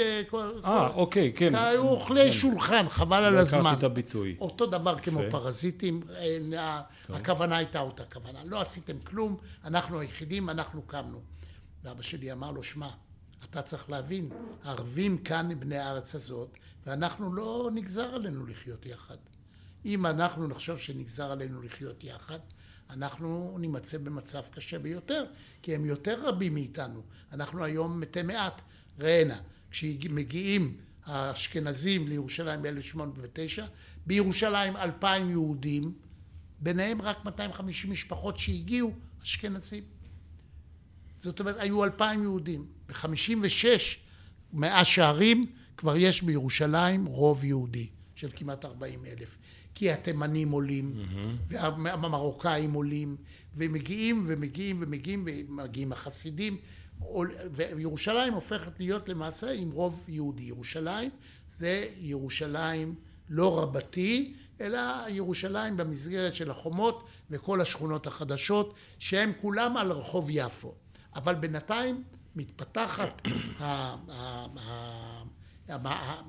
אה, 0.65 0.89
אוקיי, 0.89 1.33
כן. 1.37 1.55
היו 1.55 1.83
אוכלי 1.89 2.33
שולחן, 2.33 2.89
חבל 2.89 3.25
על 3.25 3.35
לא 3.35 3.39
הזמן. 3.39 3.61
הכרתי 3.61 3.79
את 3.79 3.85
הביטוי. 3.85 4.37
אותו 4.41 4.67
דבר 4.67 4.99
כמו. 4.99 5.21
פרזיטים, 5.31 6.03
אה, 6.55 6.61
ה- 6.63 6.83
הכוונה 7.09 7.57
הייתה 7.57 7.81
אותה 7.81 8.03
כוונה. 8.05 8.45
לא 8.45 8.61
עשיתם 8.61 8.99
כלום, 8.99 9.37
אנחנו 9.65 10.01
היחידים, 10.01 10.51
אנחנו 10.51 10.83
קמנו. 10.83 11.21
ואבא 11.85 12.03
שלי 12.03 12.33
אמר 12.33 12.51
לו, 12.51 12.63
שמע, 12.63 12.89
אתה 13.51 13.63
צריך 13.63 13.91
להבין, 13.91 14.29
הערבים 14.65 15.19
כאן 15.19 15.51
הם 15.51 15.61
בני 15.61 15.79
הארץ 15.79 16.15
הזאת, 16.15 16.49
ואנחנו 16.87 17.35
לא 17.35 17.71
נגזר 17.75 18.15
עלינו 18.15 18.47
לחיות 18.47 18.87
יחד. 18.87 19.17
אם 19.87 20.07
אנחנו 20.07 20.47
נחשוב 20.47 20.79
שנגזר 20.79 21.31
עלינו 21.31 21.63
לחיות 21.63 22.05
יחד, 22.05 22.39
אנחנו 22.91 23.57
נימצא 23.61 23.99
במצב 23.99 24.43
קשה 24.51 24.79
ביותר, 24.79 25.25
כי 25.63 25.75
הם 25.75 25.85
יותר 25.85 26.29
רבים 26.29 26.55
מאיתנו. 26.55 27.03
אנחנו 27.33 27.65
היום 27.65 28.01
מתי 28.01 28.23
מעט. 28.23 28.63
ראנה, 28.99 29.41
כשמגיעים 29.71 30.77
האשכנזים 31.05 32.09
לירושלים 32.09 32.63
ב-1809, 32.63 33.63
בירושלים 34.07 34.77
אלפיים 34.77 35.31
יהודים, 35.31 35.93
ביניהם 36.61 37.03
רק 37.03 37.25
250 37.25 37.91
משפחות 37.91 38.39
שהגיעו, 38.39 38.93
אשכנזים. 39.23 39.85
זאת 41.19 41.41
אומרת, 41.41 41.57
היו 41.59 41.85
אלפיים 41.85 42.23
יהודים. 42.23 42.67
ב-56, 42.89 43.67
מאה 44.53 44.85
שערים, 44.85 45.47
כבר 45.77 45.97
יש 45.97 46.23
בירושלים 46.23 47.07
רוב 47.07 47.45
יהודי 47.45 47.89
של 48.15 48.29
כמעט 48.37 48.65
40 48.65 49.05
אלף. 49.05 49.39
כי 49.77 49.91
התימנים 49.91 50.51
עולים, 50.51 50.95
והמרוקאים 51.49 52.73
עולים, 52.73 53.17
ומגיעים 53.57 54.25
ומגיעים 54.27 54.77
ומגיעים, 54.81 55.25
ומגיעים 55.27 55.93
החסידים, 55.93 56.57
וירושלים 57.53 58.33
הופכת 58.35 58.81
להיות 58.81 59.09
למעשה 59.09 59.53
עם 59.53 59.71
רוב 59.71 60.05
יהודי. 60.09 60.43
ירושלים 60.43 61.11
זה 61.51 61.89
ירושלים 62.01 62.95
לא 63.29 63.63
רבתי, 63.63 64.35
אלא 64.61 64.81
ירושלים 65.09 65.77
במסגרת 65.77 66.35
של 66.35 66.51
החומות 66.51 67.05
וכל 67.31 67.61
השכונות 67.61 68.07
החדשות, 68.07 68.75
שהם 68.99 69.33
כולם 69.41 69.77
על 69.77 69.93
רחוב 69.93 70.27
יפו. 70.31 70.75
אבל 71.15 71.35
בינתיים 71.35 72.05
מתפתחת, 72.37 73.23
ה- 73.59 73.65
ה- 73.65 73.97
ה- 74.09 75.25
ה- 75.69 75.77
ה- 75.87 76.23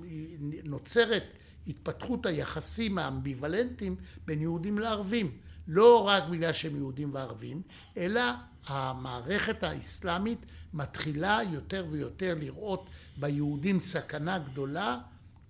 נוצרת 0.64 1.24
התפתחות 1.68 2.26
היחסים 2.26 2.98
האמביוולנטיים 2.98 3.96
בין 4.26 4.42
יהודים 4.42 4.80
לערבים. 4.80 5.38
לא 5.68 6.08
רק 6.08 6.24
בגלל 6.24 6.54
שהם 6.54 6.76
יהודים 6.76 7.14
וערבים, 7.14 7.62
אלא 7.98 8.22
המערכת 8.68 9.64
האסלאמית 9.64 10.40
מתחילה 10.74 11.40
יותר 11.52 11.86
ויותר 11.90 12.36
לראות 12.40 12.90
ביהודים 13.18 13.80
סכנה 13.80 14.40
גדולה 14.40 15.00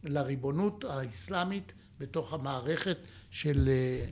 לריבונות 0.03 0.83
האסלאמית 0.83 1.73
בתוך 1.99 2.33
המערכת 2.33 2.97
של... 3.31 3.69
אה, 3.69 4.05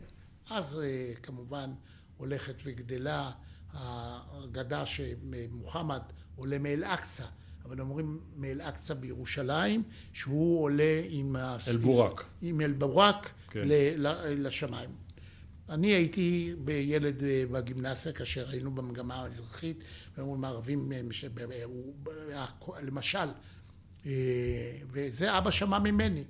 אז 0.49 0.79
אה, 0.83 1.13
כמובן 1.23 1.73
הולכת 2.17 2.55
וגדלה 2.63 3.31
האגדה 3.73 4.85
שמוחמד 4.85 6.01
עולה 6.35 6.57
מאל-אקצא, 6.59 7.25
אבל 7.65 7.81
אומרים 7.81 8.19
מאל-אקצא 8.35 8.93
בירושלים, 8.93 9.83
שהוא 10.13 10.63
עולה 10.63 11.01
עם... 11.09 11.35
אל-בורק. 11.67 12.25
עם 12.41 12.61
אל-בורק 12.61 13.31
כן. 13.49 13.61
לשמיים. 14.37 14.89
אני 15.69 15.87
הייתי 15.87 16.55
בילד 16.57 17.23
אה, 17.23 17.43
בגימנסיה 17.51 18.13
כאשר 18.13 18.49
היינו 18.49 18.71
במגמה 18.71 19.15
האזרחית, 19.15 19.83
והיו 20.17 20.35
מערבים, 20.35 20.91
אה, 20.91 21.01
למשל, 22.81 23.29
אה, 24.05 24.11
וזה 24.91 25.37
אבא 25.37 25.51
שמע 25.51 25.79
ממני, 25.79 26.23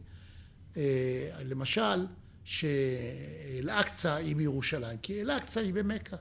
למשל, 1.40 2.06
שאל-אקצא 2.44 4.14
היא 4.16 4.36
בירושלים, 4.36 4.98
כי 4.98 5.22
אל-אקצא 5.22 5.60
היא 5.60 5.74
במכה. 5.74 6.18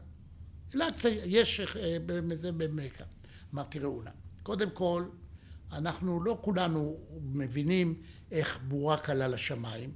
אל-אקצא, 0.75 1.09
יש 1.25 1.61
זה 2.35 2.53
במכה. 2.53 3.05
אמרתי, 3.55 3.79
ראו 3.79 4.03
נא, 4.03 4.11
קודם 4.45 4.71
כל, 4.71 5.05
אנחנו 5.73 6.25
לא 6.25 6.39
כולנו 6.41 6.97
מבינים 7.33 7.95
איך 8.33 8.59
בורק 8.69 9.11
עלה 9.11 9.29
לשמיים, 9.29 9.91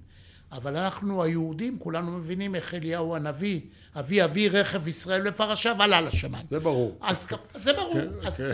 אבל 0.53 0.77
אנחנו 0.77 1.23
היהודים 1.23 1.79
כולנו 1.79 2.11
מבינים 2.19 2.55
איך 2.55 2.75
אליהו 2.75 3.17
הנביא, 3.17 3.61
אבי 3.97 4.25
אבי 4.25 4.49
רכב 4.49 4.89
ישראל 4.89 5.31
בפרשיו 5.31 5.83
עלה 5.83 6.01
לשמיים. 6.01 6.47
זה 6.51 6.59
ברור. 6.59 6.99
אז 7.01 7.27
כ- 7.27 7.35
זה 7.59 7.73
ברור. 7.73 7.95
כן, 7.95 8.27
אז 8.27 8.37
כן. 8.37 8.53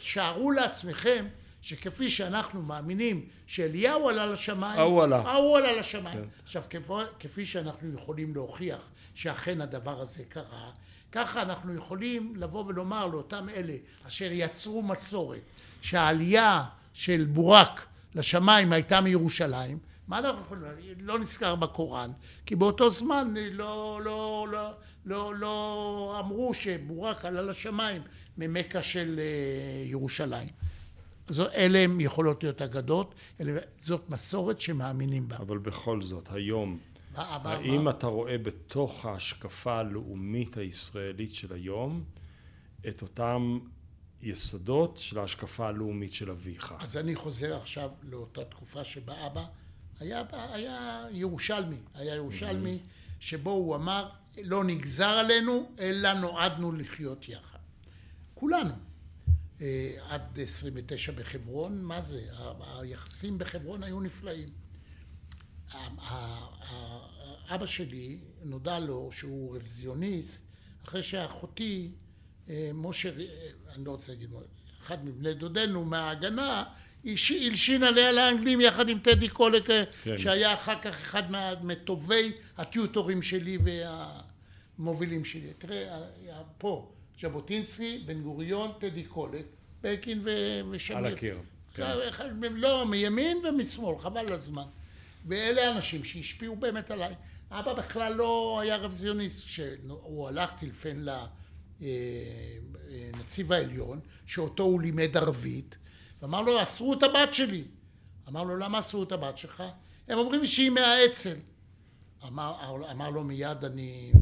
שערו 0.00 0.50
לעצמכם 0.50 1.26
שכפי 1.62 2.10
שאנחנו 2.10 2.62
מאמינים 2.62 3.26
שאליהו 3.46 4.08
עלה 4.08 4.26
לשמיים, 4.26 4.80
ההוא 4.80 5.02
עלה. 5.02 5.16
ההוא 5.16 5.56
עלה 5.58 5.72
לשמיים. 5.72 6.18
כן. 6.18 6.28
עכשיו, 6.42 6.62
כפי 7.20 7.46
שאנחנו 7.46 7.92
יכולים 7.94 8.34
להוכיח 8.34 8.78
שאכן 9.14 9.60
הדבר 9.60 10.00
הזה 10.00 10.24
קרה, 10.28 10.70
ככה 11.16 11.42
אנחנו 11.42 11.74
יכולים 11.74 12.32
לבוא 12.36 12.64
ולומר 12.66 13.06
לאותם 13.06 13.48
אלה 13.48 13.74
אשר 14.06 14.28
יצרו 14.32 14.82
מסורת 14.82 15.40
שהעלייה 15.80 16.64
של 16.92 17.26
בורק 17.32 17.86
לשמיים 18.14 18.72
הייתה 18.72 19.00
מירושלים, 19.00 19.78
מה 20.08 20.18
אנחנו 20.18 20.40
יכולים, 20.40 20.64
לא 21.00 21.18
נזכר 21.18 21.54
בקוראן, 21.54 22.10
כי 22.46 22.56
באותו 22.56 22.90
זמן 22.90 23.34
לא, 23.36 24.00
לא, 24.04 24.46
לא, 24.52 24.72
לא, 25.06 25.34
לא 25.34 26.16
אמרו 26.20 26.54
שבורק 26.54 27.24
עלה 27.24 27.42
לשמיים 27.42 28.02
ממכה 28.38 28.82
של 28.82 29.20
אה, 29.22 29.84
ירושלים. 29.86 30.48
זו, 31.28 31.44
אלה 31.54 31.78
הם 31.78 32.00
יכולות 32.00 32.42
להיות 32.42 32.62
אגדות, 32.62 33.14
אלה, 33.40 33.60
זאת 33.78 34.10
מסורת 34.10 34.60
שמאמינים 34.60 35.28
בה. 35.28 35.36
אבל 35.36 35.58
בכל 35.58 36.02
זאת, 36.02 36.28
היום, 36.32 36.78
האם 37.16 37.88
אתה 37.88 38.06
רואה 38.06 38.38
בתוך 38.38 39.06
ההשקפה 39.06 39.78
הלאומית 39.78 40.56
הישראלית 40.56 41.34
של 41.34 41.52
היום 41.52 42.04
את 42.88 43.02
אותם 43.02 43.58
יסודות 44.22 44.98
של 44.98 45.18
ההשקפה 45.18 45.68
הלאומית 45.68 46.14
של 46.14 46.30
אביך? 46.30 46.74
אז 46.78 46.96
אני 46.96 47.14
חוזר 47.14 47.56
עכשיו 47.56 47.90
לאותה 48.02 48.44
תקופה 48.44 48.84
שבה 48.84 49.26
אבא 49.26 49.44
היה, 50.00 50.22
היה 50.32 51.04
ירושלמי, 51.12 51.78
היה 51.94 52.14
ירושלמי 52.14 52.78
mm-hmm. 52.82 53.20
שבו 53.20 53.50
הוא 53.50 53.76
אמר 53.76 54.08
לא 54.42 54.64
נגזר 54.64 55.08
עלינו 55.08 55.70
אלא 55.78 56.14
נועדנו 56.14 56.72
לחיות 56.72 57.28
יחד. 57.28 57.58
כולנו. 58.34 58.74
אה, 59.60 59.94
עד 60.08 60.40
29 60.40 61.12
בחברון, 61.12 61.84
מה 61.84 62.02
זה? 62.02 62.22
היחסים 62.80 63.38
בחברון 63.38 63.82
היו 63.82 64.00
נפלאים. 64.00 64.48
אבא 67.48 67.66
שלי, 67.66 68.18
נודע 68.44 68.78
לו 68.78 69.08
שהוא 69.12 69.54
רוויזיוניסט, 69.54 70.46
אחרי 70.84 71.02
שאחותי, 71.02 71.90
אה, 72.48 72.70
משה, 72.74 73.08
אה, 73.08 73.24
אני 73.74 73.84
לא 73.84 73.90
רוצה 73.90 74.12
להגיד, 74.12 74.30
אחד 74.82 75.04
מבני 75.04 75.34
דודינו 75.34 75.84
מההגנה, 75.84 76.64
הלשין 77.04 77.82
עליה 77.82 78.12
לאנגלים 78.12 78.60
יחד 78.60 78.88
עם 78.88 78.98
טדי 78.98 79.28
קולק, 79.28 79.66
כן. 80.02 80.18
שהיה 80.18 80.54
אחר 80.54 80.80
כך 80.80 81.00
אחד 81.00 81.22
מטובי 81.62 82.32
הטיוטורים 82.56 83.22
שלי 83.22 83.58
והמובילים 84.78 85.24
שלי. 85.24 85.52
תראה, 85.58 86.02
פה, 86.58 86.92
ז'בוטינסקי, 87.20 88.02
בן 88.06 88.22
גוריון, 88.22 88.72
טדי 88.78 89.04
קולק, 89.04 89.44
בקין 89.82 90.24
ושמיר. 90.70 90.98
על 90.98 91.06
הקיר. 91.06 91.38
כן. 91.74 91.96
לא, 92.40 92.86
מימין 92.86 93.38
ומשמאל, 93.46 93.98
חבל 93.98 94.32
הזמן. 94.32 94.66
ואלה 95.26 95.68
האנשים 95.68 96.04
שהשפיעו 96.04 96.56
באמת 96.56 96.90
עליי. 96.90 97.14
אבא 97.50 97.74
בכלל 97.74 98.12
לא 98.14 98.60
היה 98.62 98.76
רוויזיוניסט, 98.76 99.48
שהוא 99.48 100.28
הלך 100.28 100.52
טילפן 100.58 101.06
לנציב 101.80 103.52
אה, 103.52 103.58
אה, 103.58 103.62
העליון, 103.62 104.00
שאותו 104.26 104.62
הוא 104.62 104.80
לימד 104.80 105.16
ערבית, 105.16 105.76
ואמר 106.22 106.42
לו, 106.42 106.62
אסרו 106.62 106.94
את 106.94 107.02
הבת 107.02 107.34
שלי. 107.34 107.64
אמר 108.28 108.42
לו, 108.42 108.56
למה 108.56 108.78
אסרו 108.78 109.02
את 109.02 109.12
הבת 109.12 109.38
שלך? 109.38 109.62
הם 110.08 110.18
אומרים 110.18 110.46
שהיא 110.46 110.70
מהאצ"ל. 110.70 111.36
אמר, 112.26 112.82
אמר 112.90 113.10
לו 113.10 113.24
מיד 113.24 113.64
אני 113.64 114.12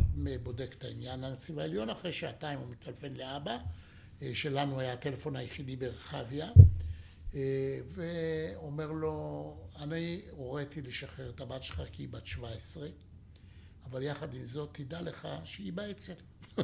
בודק 0.42 0.74
את 0.78 0.84
העניין 0.84 1.24
הנציב 1.24 1.58
העליון, 1.58 1.90
אחרי 1.90 2.12
שעתיים 2.12 2.58
הוא 2.58 2.68
מטלפן 2.68 3.14
לאבא, 3.14 3.58
אה, 4.22 4.30
שלנו 4.34 4.80
היה 4.80 4.92
הטלפון 4.92 5.36
היחידי 5.36 5.76
ברחביה, 5.76 6.48
אה, 7.34 7.78
ואומר 7.94 8.92
לו, 8.92 9.56
אני 9.76 10.22
הוריתי 10.30 10.82
לשחרר 10.82 11.30
את 11.30 11.40
הבת 11.40 11.62
שלך 11.62 11.82
כי 11.92 12.02
היא 12.02 12.08
בת 12.08 12.26
17, 12.26 12.88
אבל 13.90 14.02
יחד 14.02 14.34
עם 14.34 14.46
זאת 14.46 14.68
תדע 14.72 15.02
לך 15.02 15.28
שהיא 15.44 15.72
באצ"ל. 15.72 16.12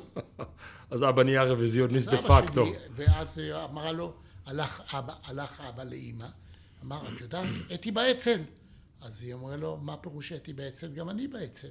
אז 0.90 1.02
אבא 1.02 1.22
נהיה 1.22 1.42
רוויזיוניסט 1.44 2.08
דה 2.10 2.22
פקטו. 2.22 2.66
ואז 2.90 3.38
אמרה 3.64 3.92
לו, 3.92 4.14
הלך 4.46 4.94
אבא, 4.94 5.14
הלך 5.24 5.60
אבא 5.60 5.84
לאימא, 5.84 6.28
אמר, 6.82 7.14
את 7.14 7.20
יודעת, 7.20 7.48
אתי 7.74 7.90
באצ"ל. 7.90 8.40
אז 9.00 9.22
היא 9.22 9.34
אמרה 9.34 9.56
לו, 9.56 9.76
מה 9.76 9.96
פירוש 9.96 10.32
אתי 10.32 10.52
באצ"ל? 10.52 10.92
גם 10.92 11.10
אני 11.10 11.28
באצ"ל. 11.28 11.68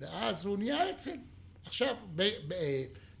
ואז 0.00 0.44
הוא 0.44 0.58
נהיה 0.58 0.90
אצ"ל. 0.90 1.16
עכשיו, 1.64 1.96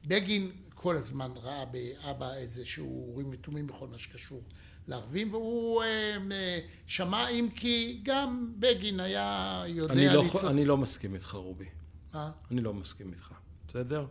בגין 0.06 0.52
כל 0.74 0.96
הזמן 0.96 1.30
ראה 1.36 1.64
באבא 1.64 2.34
איזשהו 2.34 3.08
אורים 3.08 3.28
ותומים 3.32 3.66
בכל 3.66 3.88
מה 3.88 3.98
שקשור 3.98 4.42
לערבים, 4.88 5.34
והוא 5.34 5.82
אה, 5.82 6.58
שמע 6.86 7.28
אם 7.28 7.48
כי 7.54 8.00
גם 8.02 8.52
בגין 8.58 9.00
היה 9.00 9.62
יודע... 9.66 9.94
אני 9.94 10.06
לא, 10.06 10.24
אני 10.44 10.64
לא 10.64 10.76
מסכים 10.76 11.14
איתך, 11.14 11.34
רובי. 11.34 11.68
מה? 12.14 12.30
אני 12.50 12.60
לא 12.60 12.74
מסכים 12.74 13.10
איתך, 13.10 13.32
בסדר? 13.68 14.06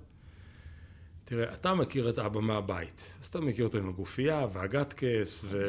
תראה, 1.25 1.53
אתה 1.53 1.73
מכיר 1.73 2.10
את 2.10 2.19
אבא 2.19 2.39
מהבית, 2.39 3.13
אז 3.21 3.27
אתה 3.27 3.39
מכיר 3.39 3.65
אותו 3.65 3.77
עם 3.77 3.89
הגופייה 3.89 4.47
והגטקס 4.53 5.45
ו... 5.49 5.65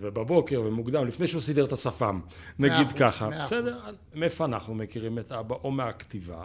ובבוקר 0.00 0.62
ומוקדם, 0.64 1.06
לפני 1.06 1.26
שהוא 1.26 1.42
סידר 1.42 1.64
את 1.64 1.72
השפם, 1.72 2.20
נגיד 2.58 2.92
ככה. 2.98 3.28
בסדר? 3.30 3.80
מאיפה 4.14 4.44
אנחנו 4.44 4.74
מכירים 4.74 5.18
את 5.18 5.32
אבא? 5.32 5.54
או 5.64 5.70
מהכתיבה, 5.70 6.44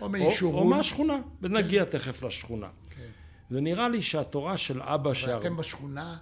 או. 0.00 0.08
או, 0.42 0.52
או 0.52 0.64
מהשכונה, 0.64 1.18
ונגיע 1.42 1.84
כן. 1.84 1.90
תכף 1.90 2.22
לשכונה. 2.22 2.68
כן. 2.90 3.08
ונראה 3.50 3.88
לי 3.88 4.02
שהתורה 4.02 4.58
של 4.58 4.82
אבא... 4.82 4.94
אבל 4.94 5.14
שה... 5.14 5.38
אתם 5.38 5.56
בשכונה 5.56 6.16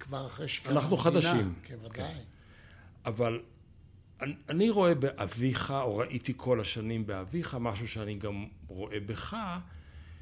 כבר 0.00 0.26
אחרי 0.26 0.48
שקמה 0.48 0.72
אנחנו 0.72 0.96
חדשים. 0.96 1.54
כן, 1.62 1.76
ודאי. 1.82 1.90
כן. 1.90 2.18
אבל 3.04 3.40
אני, 4.20 4.34
אני 4.48 4.70
רואה 4.70 4.94
באביך, 4.94 5.70
או 5.70 5.96
ראיתי 5.96 6.32
כל 6.36 6.60
השנים 6.60 7.06
באביך, 7.06 7.56
משהו 7.60 7.88
שאני 7.88 8.14
גם 8.14 8.46
רואה 8.68 9.00
בך, 9.00 9.36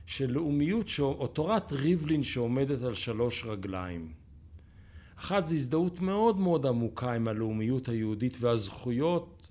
של 0.07 0.31
לאומיות, 0.31 0.87
או 0.99 1.27
תורת 1.27 1.73
ריבלין 1.73 2.23
שעומדת 2.23 2.83
על 2.83 2.95
שלוש 2.95 3.45
רגליים. 3.45 4.13
אחת 5.17 5.45
זו 5.45 5.55
הזדהות 5.55 6.01
מאוד 6.01 6.39
מאוד 6.39 6.67
עמוקה 6.67 7.13
עם 7.13 7.29
הלאומיות 7.29 7.89
היהודית 7.89 8.37
והזכויות 8.41 9.49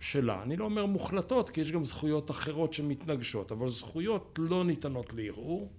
שלה. 0.00 0.42
אני 0.42 0.56
לא 0.56 0.64
אומר 0.64 0.86
מוחלטות, 0.86 1.50
כי 1.50 1.60
יש 1.60 1.72
גם 1.72 1.84
זכויות 1.84 2.30
אחרות 2.30 2.74
שמתנגשות, 2.74 3.52
אבל 3.52 3.68
זכויות 3.68 4.38
לא 4.42 4.64
ניתנות 4.64 5.14
לערעור. 5.14 5.70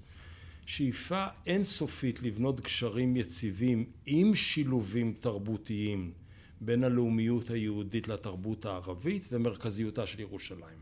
שאיפה 0.71 1.25
אינסופית 1.47 2.21
לבנות 2.21 2.61
גשרים 2.61 3.17
יציבים 3.17 3.85
עם 4.05 4.35
שילובים 4.35 5.13
תרבותיים 5.19 6.11
בין 6.61 6.83
הלאומיות 6.83 7.49
היהודית 7.49 8.07
לתרבות 8.07 8.65
הערבית 8.65 9.27
ומרכזיותה 9.31 10.07
של 10.07 10.19
ירושלים. 10.19 10.77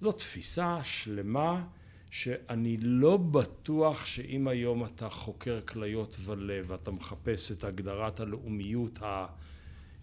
זו 0.00 0.12
תפיסה 0.12 0.78
שלמה 0.84 1.64
שאני 2.10 2.76
לא 2.76 3.16
בטוח 3.16 4.06
שאם 4.06 4.48
היום 4.48 4.84
אתה 4.84 5.08
חוקר 5.08 5.60
כליות 5.60 6.16
ולב 6.20 6.64
ואתה 6.68 6.90
מחפש 6.90 7.52
את 7.52 7.64
הגדרת 7.64 8.20
הלאומיות 8.20 8.98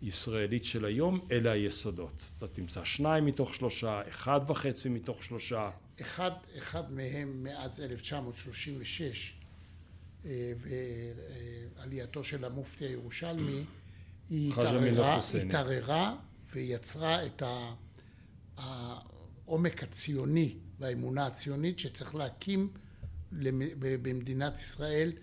הישראלית 0.02 0.64
של 0.64 0.86
היום, 0.86 1.20
אלה 1.32 1.52
היסודות. 1.52 2.32
אתה 2.38 2.48
תמצא 2.48 2.86
שניים 2.86 3.26
מתוך 3.26 3.56
שלושה, 3.56 4.02
אחד 4.10 4.40
וחצי 4.48 4.90
מתוך 4.90 5.24
שלושה. 5.24 5.70
אחד, 6.02 6.32
אחד 6.58 6.92
מהם 6.92 7.44
מאז 7.44 7.82
1936 7.82 9.34
אה, 10.26 10.54
ועלייתו 11.76 12.24
של 12.24 12.46
המופתי 12.46 12.86
הירושלמי 12.86 13.64
היא 14.30 14.52
התערערה, 14.52 15.20
התערערה 15.48 16.16
ויצרה 16.54 17.26
את 17.26 17.44
העומק 18.58 19.84
הציוני 19.84 20.58
והאמונה 20.80 21.26
הציונית 21.26 21.80
שצריך 21.80 22.16
להקים 22.16 22.74
במדינת 23.80 24.58
ישראל 24.58 25.14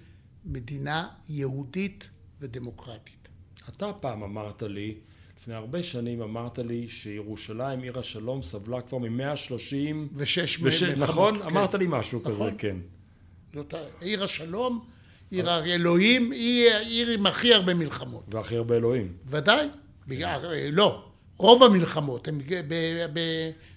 מדינה 0.44 1.08
יהודית 1.28 2.08
ודמוקרטית. 2.40 3.28
אתה 3.68 3.92
פעם 3.92 4.22
אמרת 4.22 4.62
לי, 4.62 5.00
לפני 5.40 5.54
הרבה 5.54 5.82
שנים 5.82 6.22
אמרת 6.22 6.58
לי 6.58 6.88
שירושלים, 6.88 7.82
עיר 7.82 7.98
השלום, 7.98 8.42
סבלה 8.42 8.80
כבר 8.80 8.98
ממאה 8.98 9.36
שלושים 9.36 10.08
ושש 10.14 10.58
וש... 10.62 10.82
נכון? 10.82 11.38
כן. 11.38 11.42
אמרת 11.42 11.74
לי 11.74 11.84
משהו 11.88 12.20
נכון. 12.20 12.32
כזה, 12.32 12.50
כן. 12.58 12.76
זאת 13.52 13.74
עיר 14.00 14.24
השלום, 14.24 14.84
עיר 15.30 15.50
האלוהים, 15.50 16.30
היא 16.30 16.70
העיר 16.70 17.10
עם 17.10 17.26
הכי 17.26 17.54
הרבה 17.54 17.74
מלחמות. 17.74 18.24
והכי 18.28 18.56
הרבה 18.56 18.76
אלוהים. 18.76 19.12
ודאי. 19.26 19.68
בגלל, 20.08 20.40
לא. 20.72 21.04
רוב 21.36 21.62
המלחמות 21.62 22.28
הן 22.28 22.40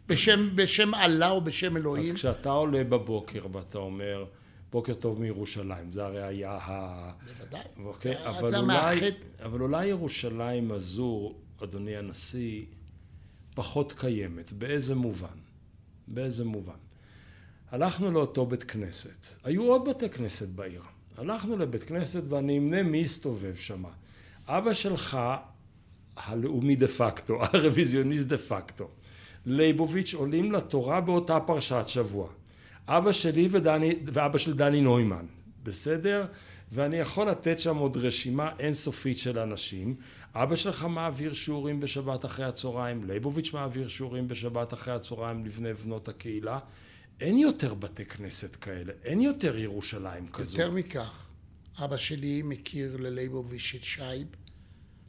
בשם, 0.07 0.49
בשם 0.55 0.95
אללה 0.95 1.29
או 1.29 1.41
בשם 1.41 1.77
אלוהים. 1.77 2.05
אז 2.05 2.15
כשאתה 2.15 2.49
עולה 2.49 2.83
בבוקר 2.83 3.41
ואתה 3.51 3.77
אומר, 3.77 4.25
בוקר 4.71 4.93
טוב 4.93 5.21
מירושלים, 5.21 5.91
זה 5.91 6.05
הרי 6.05 6.23
היה 6.23 6.51
ה... 6.51 7.11
בוודאי. 7.37 7.61
אוקיי? 7.85 8.27
אבל, 8.27 8.55
אולי, 8.55 9.11
אבל 9.43 9.61
אולי 9.61 9.85
ירושלים 9.85 10.71
הזו, 10.71 11.33
אדוני 11.63 11.97
הנשיא, 11.97 12.65
פחות 13.55 13.93
קיימת. 13.93 14.51
באיזה 14.51 14.95
מובן? 14.95 15.37
באיזה 16.07 16.45
מובן? 16.45 16.73
הלכנו 17.71 18.11
לאותו 18.11 18.45
בית 18.45 18.63
כנסת. 18.63 19.27
היו 19.43 19.63
עוד 19.63 19.89
בתי 19.89 20.09
כנסת 20.09 20.47
בעיר. 20.47 20.81
הלכנו 21.17 21.57
לבית 21.57 21.83
כנסת 21.83 22.23
ואני 22.29 22.57
אמנה 22.57 22.83
מי 22.83 23.03
הסתובב 23.03 23.55
שם. 23.55 23.83
אבא 24.47 24.73
שלך 24.73 25.17
הלאומי 26.17 26.75
דה 26.75 26.87
פקטו, 26.87 27.43
הרוויזיוניסט 27.43 28.27
דה 28.27 28.37
פקטו. 28.37 28.89
ליבוביץ' 29.45 30.13
עולים 30.13 30.51
לתורה 30.51 31.01
באותה 31.01 31.39
פרשת 31.39 31.83
שבוע. 31.87 32.29
אבא 32.87 33.11
שלי 33.11 33.47
ודני, 33.51 33.95
ואבא 34.05 34.37
של 34.37 34.53
דני 34.53 34.81
נוימן, 34.81 35.25
בסדר? 35.63 36.25
ואני 36.73 36.97
יכול 36.97 37.29
לתת 37.29 37.59
שם 37.59 37.77
עוד 37.77 37.97
רשימה 37.97 38.51
אינסופית 38.59 39.17
של 39.17 39.39
אנשים. 39.39 39.95
אבא 40.35 40.55
שלך 40.55 40.83
מעביר 40.83 41.33
שיעורים 41.33 41.79
בשבת 41.79 42.25
אחרי 42.25 42.45
הצהריים, 42.45 43.03
ליבוביץ' 43.03 43.53
מעביר 43.53 43.87
שיעורים 43.87 44.27
בשבת 44.27 44.73
אחרי 44.73 44.93
הצהריים 44.93 45.45
לבני 45.45 45.73
בנות 45.73 46.07
הקהילה. 46.07 46.59
אין 47.19 47.37
יותר 47.37 47.73
בתי 47.73 48.05
כנסת 48.05 48.55
כאלה, 48.55 48.93
אין 49.03 49.21
יותר 49.21 49.57
ירושלים 49.57 50.27
כזו. 50.27 50.57
יותר 50.57 50.71
מכך, 50.71 51.27
אבא 51.77 51.97
שלי 51.97 52.41
מכיר 52.41 52.97
לליבוביץ' 52.97 53.73
את 53.75 53.83
שייב, 53.83 54.27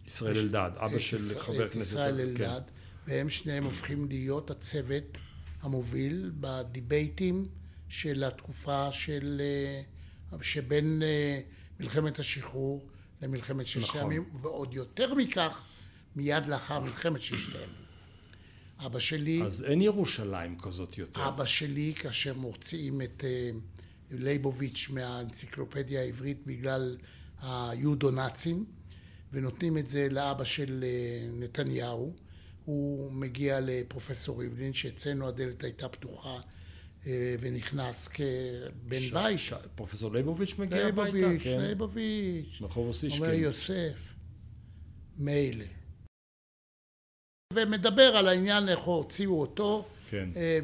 ישראל 0.07 0.37
אלדד, 0.39 0.71
אבא 0.77 0.99
של 0.99 1.39
חבר 1.39 1.69
כנסת. 1.69 1.87
ישראל 1.87 2.21
אלדד, 2.21 2.61
והם 3.07 3.31
שניהם 3.31 3.65
הופכים 3.65 4.09
להיות 4.09 4.51
הצוות 4.51 5.19
המוביל 5.63 6.31
בדיבייטים 6.41 7.47
של 7.89 8.25
התקופה 8.25 8.93
של, 8.93 9.41
אה, 9.45 9.83
שבין 10.43 11.03
אה, 11.03 11.41
מלחמת 11.81 12.19
השחרור 12.19 12.89
למלחמת 13.23 13.67
ששת 13.67 13.79
נכון. 13.81 14.01
הימים, 14.01 14.25
ועוד 14.35 14.75
יותר 14.75 15.15
מכך, 15.15 15.65
מיד 16.17 16.47
לאחר 16.47 16.81
מלחמת 16.81 17.23
ששת 17.23 17.55
הימים. 17.55 17.85
אבא 18.79 18.99
שלי... 18.99 19.43
אז 19.43 19.65
אין 19.65 19.83
ירושלים 19.83 20.59
כזאת 20.59 20.99
יותר. 20.99 21.29
אבא 21.29 21.45
שלי, 21.45 21.95
כאשר 21.97 22.35
מוציאים 22.35 23.03
את 23.03 23.25
אה, 23.25 23.51
לייבוביץ' 24.11 24.89
מהאנציקלופדיה 24.91 26.01
העברית 26.01 26.47
בגלל 26.47 26.97
היודו-נאצים, 27.43 28.65
ונותנים 29.33 29.79
את 29.79 29.89
זה 29.89 30.09
לאבא 30.11 30.45
של 30.45 30.85
נתניהו, 31.33 32.15
הוא 32.65 33.13
מגיע 33.13 33.59
לפרופסור 33.63 34.41
ריבלין, 34.41 34.73
שאצלנו 34.73 35.29
הדלת 35.29 35.65
הייתה 35.65 35.89
פתוחה 35.89 36.41
ונכנס 37.41 38.09
כבן 38.09 39.01
ש... 39.01 39.11
בית. 39.11 39.39
ש... 39.39 39.53
פרופסור 39.75 40.13
ליבוביץ' 40.13 40.55
מגיע 40.59 40.87
הביתה? 40.87 41.17
ליבוביץ', 41.17 41.43
כן. 41.43 41.61
ליבוביץ'. 41.61 42.59
רחוב 42.61 42.87
אוסישקין. 42.87 43.23
אומר 43.23 43.35
יוסף, 43.35 44.15
מילא. 45.19 45.65
ומדבר 47.55 48.17
על 48.17 48.29
העניין 48.29 48.69
איך 48.69 48.81
הוציאו 48.81 49.41
אותו, 49.41 49.87
כן. 50.11 50.29
אה, 50.37 50.59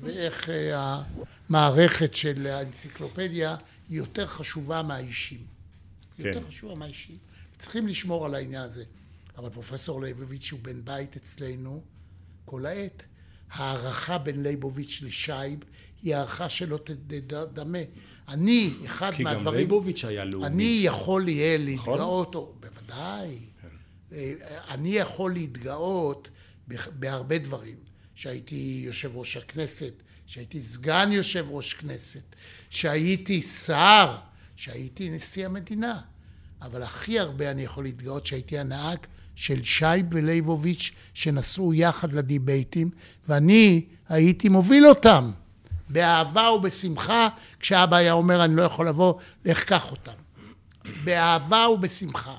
ואיך 0.00 0.48
אה, 0.50 1.02
המערכת 1.48 2.14
של 2.14 2.46
האנציקלופדיה 2.46 3.56
היא 3.88 3.98
יותר 3.98 4.26
חשובה 4.26 4.82
מהאישים. 4.82 5.40
כן. 6.16 6.26
יותר 6.26 6.40
חשובה 6.40 6.74
מהאישים. 6.74 7.18
צריכים 7.58 7.86
לשמור 7.86 8.26
על 8.26 8.34
העניין 8.34 8.62
הזה. 8.62 8.84
אבל 9.38 9.50
פרופסור 9.50 10.02
ליבוביץ' 10.02 10.52
הוא 10.52 10.60
בן 10.62 10.84
בית 10.84 11.16
אצלנו 11.16 11.82
כל 12.44 12.66
העת. 12.66 13.02
הערכה 13.52 14.18
בין 14.18 14.42
ליבוביץ' 14.42 15.00
לשייב 15.02 15.58
היא 16.02 16.14
הערכה 16.14 16.48
שלא 16.48 16.78
תדמה. 17.26 17.78
אני, 18.28 18.74
אחד 18.86 19.12
כי 19.14 19.22
מהדברים... 19.22 19.44
כי 19.44 19.50
גם 19.50 19.56
ליבוביץ' 19.56 20.04
היה 20.04 20.24
לאומי. 20.24 20.46
אני 20.46 20.80
יכול 20.82 21.28
יהיה 21.28 21.58
נכון? 21.58 21.94
להתגאות, 21.94 22.34
או, 22.34 22.54
בוודאי. 22.60 23.38
כן. 23.62 23.68
אה, 24.12 24.34
אני 24.68 24.88
יכול 24.88 25.32
להתגאות 25.32 26.28
בהרבה 26.98 27.38
דברים. 27.38 27.76
שהייתי 28.20 28.82
יושב 28.84 29.16
ראש 29.16 29.36
הכנסת, 29.36 29.92
שהייתי 30.26 30.62
סגן 30.62 31.12
יושב 31.12 31.46
ראש 31.50 31.74
כנסת, 31.74 32.36
שהייתי 32.70 33.42
שר, 33.42 34.16
שהייתי 34.56 35.10
נשיא 35.10 35.46
המדינה. 35.46 36.00
אבל 36.62 36.82
הכי 36.82 37.18
הרבה 37.18 37.50
אני 37.50 37.62
יכול 37.62 37.84
להתגאות 37.84 38.26
שהייתי 38.26 38.58
הנהג 38.58 38.98
של 39.34 39.62
שי 39.62 39.84
ולייבוביץ' 40.10 40.90
שנסעו 41.14 41.74
יחד 41.74 42.12
לדיבייטים, 42.12 42.90
ואני 43.28 43.86
הייתי 44.08 44.48
מוביל 44.48 44.86
אותם 44.86 45.30
באהבה 45.88 46.50
ובשמחה, 46.50 47.28
כשאבא 47.60 47.96
היה 47.96 48.12
אומר 48.12 48.44
אני 48.44 48.56
לא 48.56 48.62
יכול 48.62 48.88
לבוא, 48.88 49.14
לך 49.44 49.64
קח 49.64 49.90
אותם. 49.90 50.12
באהבה 51.04 51.66
ובשמחה. 51.68 52.38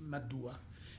מדוע? 0.00 0.52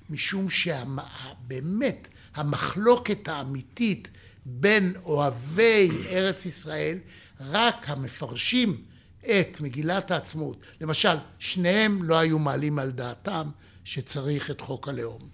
משום 0.09 0.49
שבאמת 0.49 2.07
המחלוקת 2.35 3.27
האמיתית 3.27 4.07
בין 4.45 4.93
אוהבי 5.05 5.89
ארץ 6.09 6.45
ישראל, 6.45 6.97
רק 7.39 7.89
המפרשים 7.89 8.81
את 9.25 9.61
מגילת 9.61 10.11
העצמאות, 10.11 10.65
למשל, 10.81 11.17
שניהם 11.39 12.03
לא 12.03 12.19
היו 12.19 12.39
מעלים 12.39 12.79
על 12.79 12.91
דעתם 12.91 13.49
שצריך 13.83 14.51
את 14.51 14.61
חוק 14.61 14.87
הלאום. 14.87 15.29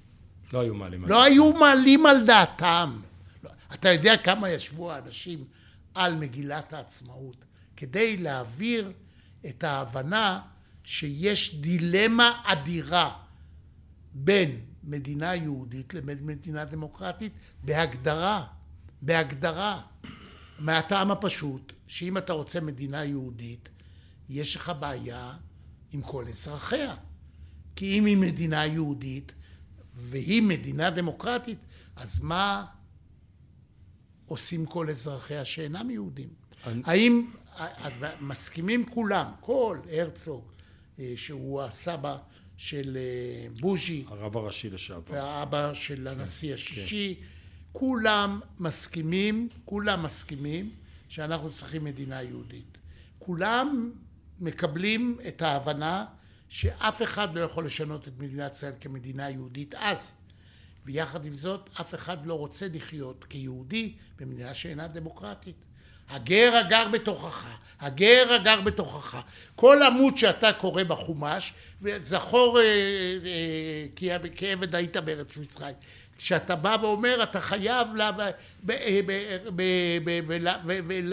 לא 0.53 0.59
היו 0.59 0.75
מעלים 0.75 1.03
על 1.03 1.09
לא 1.09 1.15
דעתם. 1.15 1.19
לא 1.19 1.23
היו 1.23 1.53
מעלים 1.53 2.05
על 2.05 2.25
דעתם. 2.25 2.99
אתה 3.73 3.89
יודע 3.89 4.17
כמה 4.17 4.49
ישבו 4.49 4.91
האנשים 4.91 5.45
על 5.95 6.15
מגילת 6.15 6.73
העצמאות 6.73 7.45
כדי 7.77 8.17
להעביר 8.17 8.91
את 9.45 9.63
ההבנה 9.63 10.41
שיש 10.83 11.55
דילמה 11.55 12.41
אדירה 12.45 13.13
בין 14.13 14.59
מדינה 14.83 15.35
יהודית 15.35 15.93
לבין 15.93 16.17
מדינה 16.21 16.65
דמוקרטית 16.65 17.33
בהגדרה, 17.63 18.45
בהגדרה. 19.01 19.81
מהטעם 20.59 21.11
הפשוט 21.11 21.73
שאם 21.87 22.17
אתה 22.17 22.33
רוצה 22.33 22.61
מדינה 22.61 23.03
יהודית, 23.03 23.69
יש 24.32 24.55
לך 24.55 24.71
בעיה 24.79 25.34
עם 25.91 26.01
כל 26.01 26.27
אזרחיה. 26.27 26.95
כי 27.75 27.99
אם 27.99 28.05
היא 28.05 28.17
מדינה 28.17 28.65
יהודית 28.65 29.32
והיא 29.95 30.41
מדינה 30.41 30.89
דמוקרטית, 30.89 31.57
אז 31.95 32.19
מה 32.23 32.65
עושים 34.25 34.65
כל 34.65 34.89
אזרחיה 34.89 35.45
שאינם 35.45 35.89
יהודים? 35.89 36.29
אני... 36.65 36.82
האם 36.86 37.32
מסכימים 38.21 38.89
כולם, 38.89 39.32
כל 39.39 39.79
הרצוג, 39.91 40.43
אה, 40.99 41.13
שהוא 41.15 41.61
הסבא 41.61 42.17
של 42.57 42.97
אה, 42.97 43.47
בוז'י, 43.59 44.05
הרב 44.07 44.38
הראשי 44.38 44.69
לשעבר, 44.69 45.13
והאבא 45.13 45.73
של 45.73 46.07
הנשיא 46.07 46.49
כן, 46.49 46.53
השישי, 46.53 47.15
כן. 47.19 47.25
כולם 47.71 48.39
מסכימים, 48.59 49.49
כולם 49.65 50.03
מסכימים 50.03 50.71
שאנחנו 51.09 51.51
צריכים 51.51 51.84
מדינה 51.84 52.23
יהודית. 52.23 52.77
כולם 53.19 53.91
מקבלים 54.41 55.17
את 55.27 55.41
ההבנה 55.41 56.05
שאף 56.49 57.01
אחד 57.01 57.35
לא 57.35 57.41
יכול 57.41 57.65
לשנות 57.65 58.07
את 58.07 58.13
מדינת 58.19 58.55
ישראל 58.55 58.73
כמדינה 58.81 59.29
יהודית 59.29 59.75
אז. 59.75 60.13
ויחד 60.85 61.25
עם 61.25 61.33
זאת, 61.33 61.69
אף 61.81 61.95
אחד 61.95 62.25
לא 62.25 62.33
רוצה 62.33 62.67
לחיות 62.73 63.25
כיהודי 63.29 63.93
במדינה 64.19 64.53
שאינה 64.53 64.87
דמוקרטית. 64.87 65.55
הגר 66.09 66.55
הגר 66.55 66.87
בתוכך, 66.91 67.47
הגר 67.79 68.33
הגר 68.33 68.61
בתוכך. 68.61 69.21
כל 69.55 69.83
עמוד 69.83 70.17
שאתה 70.17 70.53
קורא 70.53 70.83
בחומש, 70.83 71.53
וזכור 71.81 72.59
אה, 72.59 72.63
אה, 72.63 73.85
כי 73.95 74.09
כעבד 74.35 74.75
היית 74.75 74.97
בארץ 74.97 75.37
מצרים. 75.37 75.75
כשאתה 76.24 76.55
בא 76.55 76.78
ואומר, 76.82 77.24
אתה 77.24 77.41
חייב 77.41 77.88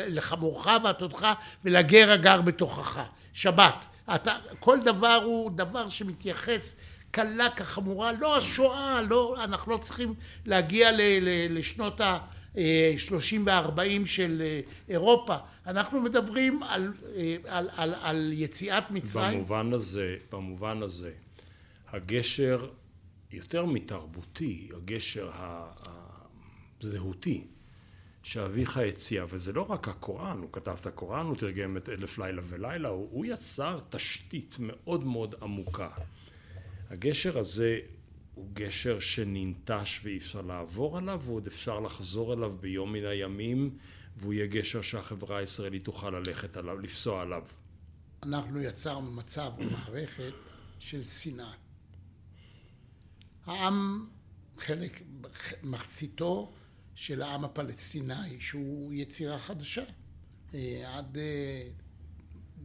לחמורך 0.09 0.66
ועתודך 0.84 1.26
ולגר 1.64 2.11
הגר 2.11 2.40
בתוכך. 2.40 3.02
שבת. 3.32 3.84
אתה, 4.14 4.36
כל 4.61 4.78
דבר 4.84 5.20
הוא 5.24 5.50
דבר 5.50 5.88
שמתייחס 5.88 6.76
קלה 7.11 7.50
כחמורה, 7.50 8.12
לא 8.12 8.36
השואה, 8.36 9.02
לא, 9.02 9.36
אנחנו 9.44 9.72
לא 9.72 9.76
צריכים 9.76 10.14
להגיע 10.46 10.92
ל, 10.92 11.00
ל, 11.00 11.59
לשנות 11.59 12.00
ה-30 12.00 13.36
וה-40 13.44 14.06
של 14.06 14.42
אה, 14.44 14.61
אירופה, 14.88 15.36
אנחנו 15.66 16.00
מדברים 16.00 16.62
על, 16.62 16.92
אה, 17.16 17.36
על, 17.48 17.68
על, 17.76 17.94
על 18.02 18.30
יציאת 18.32 18.90
מצרים. 18.90 19.38
במובן 19.38 19.72
הזה, 19.72 20.16
במובן 20.32 20.82
הזה, 20.82 21.11
הגשר 21.92 22.66
יותר 23.30 23.64
מתרבותי, 23.64 24.68
הגשר 24.76 25.30
הזהותי, 26.80 27.46
שאביך 28.22 28.76
הציע, 28.76 29.24
וזה 29.28 29.52
לא 29.52 29.62
רק 29.62 29.88
הקוראן, 29.88 30.38
הוא 30.38 30.48
כתב 30.52 30.76
את 30.80 30.86
הקוראן, 30.86 31.26
הוא 31.26 31.36
תרגם 31.36 31.76
את 31.76 31.88
אלף 31.88 32.18
לילה 32.18 32.42
ולילה, 32.44 32.88
הוא, 32.88 33.08
הוא 33.10 33.26
יצר 33.26 33.80
תשתית 33.90 34.56
מאוד 34.60 35.04
מאוד 35.04 35.34
עמוקה. 35.42 35.90
הגשר 36.90 37.38
הזה 37.38 37.78
הוא 38.34 38.48
גשר 38.52 39.00
שננטש 39.00 40.00
ואי 40.02 40.16
אפשר 40.16 40.40
לעבור 40.40 40.98
עליו, 40.98 41.20
ועוד 41.24 41.46
אפשר 41.46 41.80
לחזור 41.80 42.32
אליו 42.32 42.54
ביום 42.60 42.92
מן 42.92 43.04
הימים, 43.04 43.78
והוא 44.16 44.32
יהיה 44.32 44.46
גשר 44.46 44.82
שהחברה 44.82 45.38
הישראלית 45.38 45.84
תוכל 45.84 46.10
ללכת 46.10 46.56
עליו, 46.56 46.78
לפסוע 46.78 47.22
עליו. 47.22 47.42
אנחנו 48.22 48.60
יצרנו 48.60 49.10
מצב 49.10 49.50
ומערכת 49.58 50.32
של 50.78 51.04
שנאה. 51.04 51.52
העם, 53.49 54.07
חלק, 54.59 55.03
מחציתו 55.62 56.53
של 56.94 57.22
העם 57.22 57.44
הפלסטיני, 57.44 58.40
שהוא 58.40 58.92
יצירה 58.92 59.38
חדשה. 59.38 59.84
אה, 60.55 60.96
עד 60.96 61.18
אה, 61.18 61.68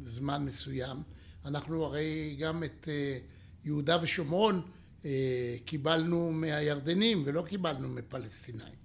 זמן 0.01 0.45
מסוים. 0.45 0.97
אנחנו 1.45 1.85
הרי 1.85 2.35
גם 2.39 2.63
את 2.63 2.87
אה, 2.87 3.19
יהודה 3.65 3.97
ושומרון 4.01 4.61
קיבלנו 5.65 6.31
מהירדנים 6.31 7.23
ולא 7.25 7.45
קיבלנו 7.47 7.89
מפלסטינאים. 7.89 8.75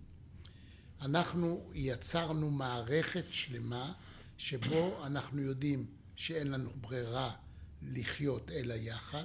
אנחנו 1.01 1.71
יצרנו 1.75 2.51
מערכת 2.51 3.25
שלמה 3.31 3.93
שבו 4.39 5.07
אנחנו 5.07 5.41
יודעים 5.41 5.87
שאין 6.17 6.51
לנו 6.51 6.71
ברירה 6.81 7.31
לחיות 7.83 8.51
אלא 8.51 8.75
יחד, 8.75 9.25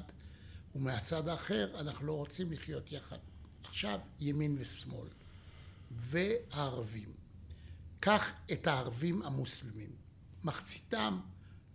ומהצד 0.75 1.27
האחר 1.27 1.79
אנחנו 1.79 2.07
לא 2.07 2.13
רוצים 2.13 2.51
לחיות 2.51 2.91
יחד. 2.91 3.17
עכשיו 3.63 3.99
ימין 4.19 4.55
ושמאל. 4.59 5.07
והערבים. 5.91 7.13
קח 7.99 8.33
את 8.51 8.67
הערבים 8.67 9.21
המוסלמים. 9.21 9.89
מחציתם 10.43 11.19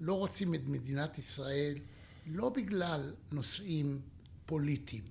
לא 0.00 0.14
רוצים 0.14 0.54
את 0.54 0.60
מדינת 0.66 1.18
ישראל 1.18 1.74
לא 2.26 2.48
בגלל 2.48 3.14
נושאים 3.32 4.00
פוליטיים 4.46 5.04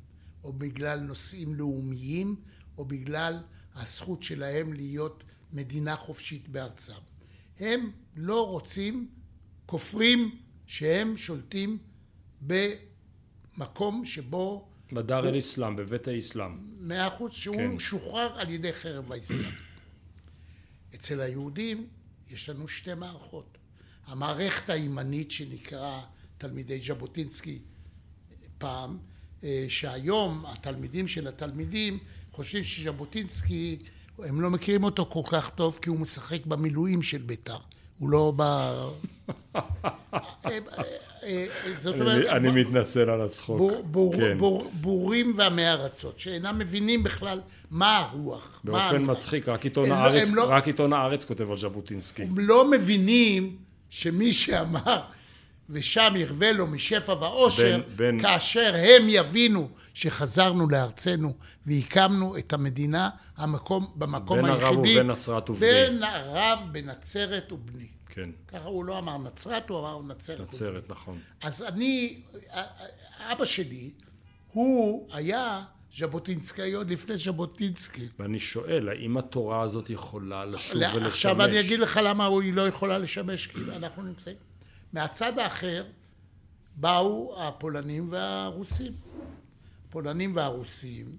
או 0.44 0.54
בגלל 0.54 1.00
נושאים 1.00 1.56
לאומיים, 1.56 2.36
או 2.78 2.86
בגלל 2.86 3.44
הזכות 3.76 4.24
שלהם 4.24 4.74
להיות 4.74 5.24
מדינה 5.54 5.96
חופשית 5.96 6.50
בארצם. 6.50 6.94
הם 7.60 7.92
לא 8.16 8.48
רוצים, 8.48 9.10
כופרים 9.66 10.42
שהם 10.66 11.18
שולטים 11.18 11.78
במקום 13.58 14.06
שבו... 14.06 14.68
בדר 14.92 15.30
אל-אסלאם, 15.30 15.76
בבית 15.76 16.08
האסלאם. 16.08 16.52
מאה 16.80 17.08
אחוז, 17.08 17.34
שהוא 17.34 17.56
כן. 17.56 17.80
שוחרר 17.80 18.40
על 18.40 18.50
ידי 18.50 18.74
חרב 18.74 19.12
האסלאם. 19.12 19.52
אצל 20.96 21.22
היהודים 21.22 21.88
יש 22.30 22.50
לנו 22.50 22.68
שתי 22.68 22.94
מערכות. 22.94 23.58
המערכת 24.06 24.70
הימנית 24.70 25.32
שנקרא 25.32 26.02
תלמידי 26.38 26.80
ז'בוטינסקי 26.80 27.60
פעם, 28.58 28.98
אה, 29.44 29.66
שהיום 29.70 30.46
התלמידים 30.46 31.08
של 31.08 31.28
התלמידים 31.28 32.00
חושבים 32.32 32.64
שז'בוטינסקי, 32.64 33.80
הם 34.20 34.42
לא 34.42 34.50
מכירים 34.50 34.84
אותו 34.84 35.06
כל 35.06 35.22
כך 35.32 35.50
טוב 35.50 35.80
כי 35.82 35.90
הוא 35.90 36.00
משחק 36.00 36.46
במילואים 36.46 37.04
של 37.04 37.22
בית"ר. 37.22 37.58
הוא 38.00 38.10
לא 38.10 38.34
ב... 38.36 38.42
אה, 38.42 39.60
אה, 41.24 41.46
זאת 41.80 42.00
אומרת... 42.00 42.26
אני 42.26 42.52
מתנצל 42.52 43.10
על 43.10 43.22
הצחוק. 43.22 43.72
כן. 44.18 44.38
בורים 44.82 45.34
ועמי 45.36 45.68
ארצות, 45.68 46.20
שאינם 46.20 46.60
מבינים 46.60 47.04
בכלל 47.04 47.42
מה 47.72 47.98
הרוח. 47.98 48.62
באופן 48.64 49.12
מצחיק, 49.12 49.50
לא- 50.34 50.46
רק 50.48 50.68
עיתון 50.68 50.94
הארץ 50.94 51.26
כותב 51.26 51.52
על 51.52 51.58
ז'בוטינסקי. 51.58 52.24
הם 52.24 52.40
לא 52.40 52.72
מבינים 52.72 53.56
שמי 53.90 54.34
שאמר 54.34 55.02
ושם 55.70 56.14
ירווה 56.16 56.52
לו 56.52 56.68
משפע 56.68 57.12
ואושר, 57.12 57.82
בין, 57.96 58.20
כאשר 58.20 58.76
הם 58.78 59.06
יבינו 59.10 59.70
שחזרנו 59.94 60.70
לארצנו 60.70 61.34
והקמנו 61.66 62.38
את 62.38 62.54
המדינה 62.54 63.10
המקום, 63.38 63.88
במקום 63.96 64.42
בין 64.42 64.46
היחידי. 64.46 64.96
בין 64.96 64.98
הרב 64.98 65.00
ובין 65.00 65.12
נצרת 65.12 65.50
ובני. 65.50 65.72
בין 65.72 66.04
הרב 66.04 66.60
בנצרת 66.72 67.52
ובני. 67.52 67.88
כן. 68.10 68.30
ככה 68.48 68.68
הוא 68.68 68.86
לא 68.86 68.98
אמר 68.98 69.18
נצרת, 69.18 69.70
הוא 69.70 69.80
אמר 69.80 70.02
נצרת. 70.02 70.40
נצרת, 70.40 70.70
ובני. 70.70 70.82
נכון. 70.90 71.20
אז 71.44 71.64
אני, 71.64 72.22
אבא 73.32 73.46
שלי, 73.46 73.92
הוא 74.52 75.08
היה 75.12 75.64
ז'בוטינסקאי 75.98 76.74
עוד 76.74 76.90
לפני 76.92 77.18
ז'בוטינסקי. 77.18 78.08
ואני 78.20 78.40
שואל, 78.40 78.90
האם 78.90 79.18
התורה 79.18 79.62
הזאת 79.62 79.90
יכולה 79.90 80.46
לשוב 80.46 80.82
ולשמש? 80.82 81.08
עכשיו 81.08 81.44
אני 81.44 81.60
אגיד 81.60 81.80
לך 81.80 82.00
למה 82.04 82.28
היא 82.28 82.54
לא 82.54 82.68
יכולה 82.68 82.98
לשמש, 82.98 83.48
כי 83.48 83.60
אנחנו 83.76 84.04
נמצאים. 84.04 84.36
מהצד 84.94 85.40
האחר 85.40 85.86
באו 86.76 87.42
הפולנים 87.42 88.12
והרוסים. 88.12 88.94
הפולנים 89.90 90.36
והרוסים, 90.36 91.18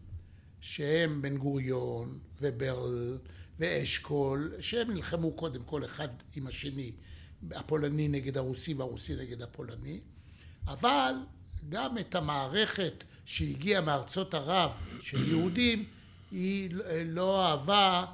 שהם 0.60 1.22
בן 1.22 1.36
גוריון 1.36 2.18
וברל 2.40 3.18
ואשכול, 3.58 4.52
שהם 4.60 4.90
נלחמו 4.90 5.32
קודם 5.32 5.62
כל 5.64 5.84
אחד 5.84 6.08
עם 6.36 6.46
השני, 6.46 6.92
הפולני 7.50 8.08
נגד 8.08 8.36
הרוסי 8.36 8.74
והרוסי 8.74 9.16
נגד 9.16 9.42
הפולני, 9.42 10.00
אבל 10.66 11.14
גם 11.68 11.98
את 11.98 12.14
המערכת 12.14 13.04
שהגיעה 13.24 13.80
מארצות 13.80 14.34
ערב 14.34 14.70
של 15.00 15.28
יהודים, 15.28 15.84
היא 16.30 16.70
לא 17.04 17.46
אהבה, 17.46 18.04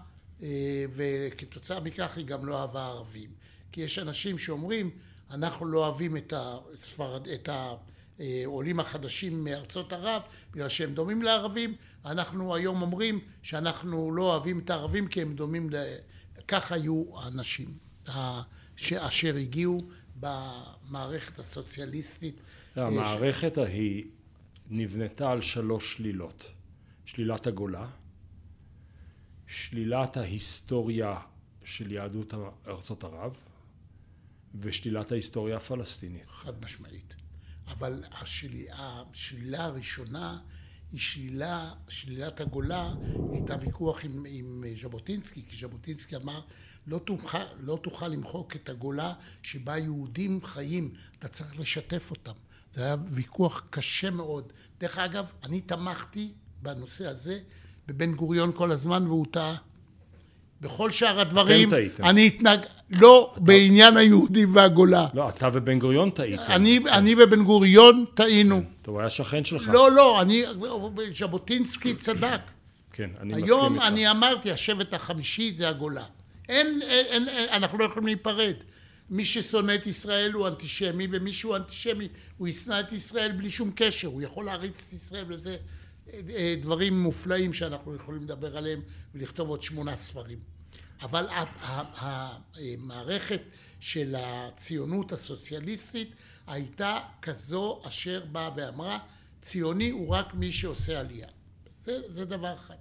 אה, 0.43 0.85
וכתוצאה 0.95 1.81
מכך 1.81 2.17
היא 2.17 2.27
גם 2.27 2.47
לא 2.47 2.61
אהבה 2.61 2.87
ערבים. 2.87 3.31
כי 3.73 3.81
יש 3.81 3.99
אנשים 3.99 4.39
שאומרים 4.39 4.91
אנחנו 5.35 5.67
לא 5.67 5.79
אוהבים 5.87 6.17
את, 6.17 6.33
הספרד, 6.37 7.29
את 7.29 7.49
העולים 7.49 8.81
החדשים 8.81 9.45
מארצות 9.45 9.93
ערב 9.93 10.23
בגלל 10.53 10.69
שהם 10.69 10.95
דומים 10.95 11.23
לערבים, 11.23 11.75
אנחנו 12.05 12.55
היום 12.55 12.83
אומרים 12.83 13.21
שאנחנו 13.43 14.13
לא 14.13 14.23
אוהבים 14.23 14.59
את 14.59 14.71
הערבים 14.71 15.09
כי 15.09 15.23
הם 15.23 15.35
דומים, 15.35 15.71
ל... 15.71 15.77
כך 16.49 16.73
היו 16.73 17.05
האנשים 17.15 17.79
אשר 18.99 19.37
הגיעו 19.37 19.89
במערכת 20.21 21.39
הסוציאליסטית. 21.39 22.41
המערכת 22.77 23.59
ההיא 23.59 24.05
נבנתה 24.71 25.31
על 25.31 25.41
שלוש 25.41 25.97
שלילות. 25.97 26.53
שלילת 27.07 27.47
הגולה, 27.47 27.87
שלילת 29.47 30.17
ההיסטוריה 30.17 31.21
של 31.65 31.93
יהדות 31.93 32.35
ארצות 32.67 33.05
ערב, 33.05 33.37
ושלילת 34.61 35.13
ההיסטוריה 35.13 35.57
הפלסטינית. 35.57 36.27
חד 36.27 36.65
משמעית. 36.65 37.15
אבל 37.67 38.05
השלילה, 38.13 39.03
השלילה 39.13 39.65
הראשונה 39.65 40.39
היא 40.93 41.01
שלילה, 41.01 41.73
שלילת 41.89 42.41
הגולה 42.41 42.95
הייתה 43.33 43.57
ויכוח 43.61 44.05
עם, 44.05 44.27
עם 44.29 44.65
ז'בוטינסקי, 44.83 45.43
כי 45.49 45.57
ז'בוטינסקי 45.57 46.17
אמר 46.17 46.41
לא 46.87 46.99
תוכל, 46.99 47.39
לא 47.61 47.79
תוכל 47.83 48.09
למחוק 48.09 48.57
את 48.57 48.69
הגולה 48.69 49.15
שבה 49.43 49.79
יהודים 49.79 50.45
חיים, 50.45 50.95
אתה 51.19 51.29
צריך 51.29 51.61
לשתף 51.61 52.11
אותם. 52.11 52.33
זה 52.73 52.85
היה 52.85 52.97
ויכוח 53.11 53.67
קשה 53.71 54.11
מאוד. 54.11 54.53
דרך 54.81 54.99
אגב, 54.99 55.33
אני 55.43 55.61
תמכתי 55.61 56.33
בנושא 56.63 57.07
הזה 57.07 57.41
בבן 57.87 58.15
גוריון 58.15 58.53
כל 58.55 58.73
הזמן 58.73 59.07
והוא 59.07 59.27
טעה. 59.31 59.57
בכל 60.65 60.91
שאר 60.91 61.21
הדברים, 61.21 61.69
אני 62.03 62.29
אתנג... 62.29 62.61
לא 62.91 63.31
אתה... 63.33 63.41
בעניין 63.41 63.97
היהודים 63.97 64.55
והגולה. 64.55 65.07
לא, 65.15 65.29
אתה 65.29 65.49
ובן 65.53 65.79
גוריון 65.79 66.11
טעיתם. 66.11 66.43
אני, 66.49 66.81
כן. 66.85 66.89
אני 66.89 67.15
ובן 67.19 67.45
גוריון 67.45 68.05
טעינו. 68.15 68.63
כן. 68.83 68.91
הוא 68.91 69.01
היה 69.01 69.11
שכן 69.11 69.45
שלך. 69.45 69.69
לא, 69.73 69.93
לא, 69.93 70.23
אני, 70.23 70.45
ז'בוטינסקי 71.13 71.95
צדק. 71.95 72.41
כן, 72.93 73.11
אני 73.21 73.33
מסכים 73.33 73.43
איתך. 73.43 73.53
היום 73.53 73.81
אני 73.81 74.11
אמרתי, 74.11 74.53
השבט 74.53 74.95
החמישי 74.95 75.55
זה 75.55 75.69
הגולה. 75.69 76.05
אין, 76.49 76.81
אין, 76.83 77.29
אין, 77.29 77.49
אנחנו 77.49 77.79
לא 77.79 77.85
יכולים 77.85 78.07
להיפרד. 78.07 78.55
מי 79.11 79.25
ששונא 79.25 79.75
את 79.75 79.87
ישראל 79.87 80.33
הוא 80.33 80.49
אנטישמי, 80.49 81.09
ומי 81.11 81.33
שהוא 81.33 81.57
אנטישמי, 81.57 82.09
הוא 82.39 82.49
ישנא 82.49 82.81
את 82.81 82.93
ישראל 82.93 83.33
בלי 83.33 83.51
שום 83.51 83.71
קשר. 83.75 84.09
הוא 84.09 84.23
יכול 84.23 84.45
להריץ 84.45 84.87
את 84.89 84.93
ישראל 84.93 85.25
וזה 85.29 85.57
אה, 86.13 86.55
דברים 86.61 87.03
מופלאים 87.03 87.53
שאנחנו 87.53 87.95
יכולים 87.95 88.23
לדבר 88.23 88.57
עליהם 88.57 88.81
ולכתוב 89.15 89.49
עוד 89.49 89.63
שמונה 89.63 89.97
ספרים. 89.97 90.54
אבל 91.03 91.27
המערכת 91.97 93.41
של 93.81 94.15
הציונות 94.19 95.13
הסוציאליסטית 95.13 96.11
הייתה 96.47 96.99
כזו 97.23 97.81
אשר 97.89 98.25
באה 98.33 98.51
ואמרה 98.57 98.99
ציוני 99.43 99.91
הוא 99.91 100.09
רק 100.09 100.35
מי 100.35 100.53
שעושה 100.53 101.01
עלייה. 101.01 101.29
זה, 101.85 102.01
זה 102.09 102.25
דבר 102.25 102.55
אחד. 102.55 102.75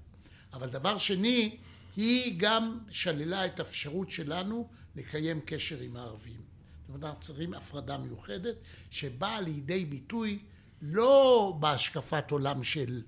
אבל 0.54 0.70
דבר 0.70 0.98
שני, 0.98 1.58
היא 1.96 2.34
גם 2.38 2.80
שללה 2.90 3.46
את 3.46 3.60
האפשרות 3.60 4.12
שלנו 4.12 4.68
לקיים 4.96 5.42
קשר 5.46 5.80
עם 5.80 5.96
הערבים. 5.96 6.42
זאת 6.82 6.90
אומרת, 6.90 7.04
אנחנו 7.04 7.20
צריכים 7.20 7.54
הפרדה 7.54 7.98
מיוחדת 7.98 8.56
שבאה 8.92 9.42
לידי 9.42 9.86
ביטוי 9.86 10.40
לא 10.82 11.58
בהשקפת 11.60 12.32
עולם 12.32 12.64
של 12.64 13.02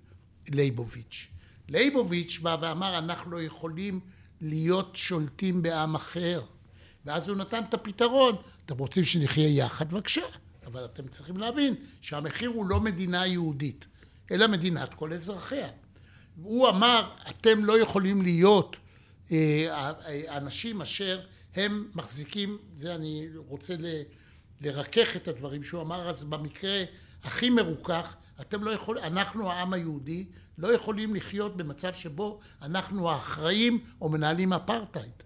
ליבוביץ'. 0.48 1.28
ליבוביץ' 1.70 2.40
בא 2.42 2.58
ואמר 2.62 2.98
אנחנו 2.98 3.32
לא 3.32 3.42
יכולים 3.42 4.00
להיות 4.42 4.96
שולטים 4.96 5.62
בעם 5.62 5.96
אחר. 5.96 6.42
ואז 7.06 7.28
הוא 7.28 7.38
נתן 7.38 7.64
את 7.70 7.74
הפתרון, 7.74 8.36
אתם 8.66 8.78
רוצים 8.78 9.04
שנחיה 9.04 9.58
יחד? 9.58 9.94
בבקשה. 9.94 10.26
אבל 10.66 10.86
אתם 10.86 11.08
צריכים 11.08 11.38
להבין 11.38 11.76
שהמחיר 12.02 12.50
הוא 12.50 12.66
לא 12.66 12.80
מדינה 12.80 13.28
יהודית, 13.28 13.86
אלא 14.32 14.48
מדינת 14.48 14.94
כל 14.94 15.14
אזרחיה. 15.14 15.70
הוא 16.42 16.70
אמר, 16.70 17.10
אתם 17.30 17.66
לא 17.66 17.80
יכולים 17.80 18.22
להיות 18.22 18.76
אה, 19.32 19.92
אנשים 20.38 20.82
אשר 20.82 21.22
הם 21.56 21.88
מחזיקים, 21.96 22.58
זה 22.78 22.96
אני 22.96 23.28
רוצה 23.36 23.76
ל, 23.80 23.86
לרכך 24.62 25.16
את 25.16 25.28
הדברים 25.28 25.64
שהוא 25.64 25.82
אמר, 25.82 26.10
אז 26.10 26.24
במקרה 26.24 26.84
הכי 27.24 27.50
מרוכך, 27.50 28.16
אתם 28.42 28.64
לא 28.64 28.72
יכולים, 28.72 29.04
אנחנו 29.04 29.52
העם 29.52 29.74
היהודי 29.74 30.26
לא 30.58 30.74
יכולים 30.74 31.16
לחיות 31.16 31.58
במצב 31.58 31.94
שבו 31.94 32.40
אנחנו 32.62 33.10
האחראים 33.10 33.80
או 34.02 34.10
מנהלים 34.10 34.54
אפרטהייד. 34.54 35.24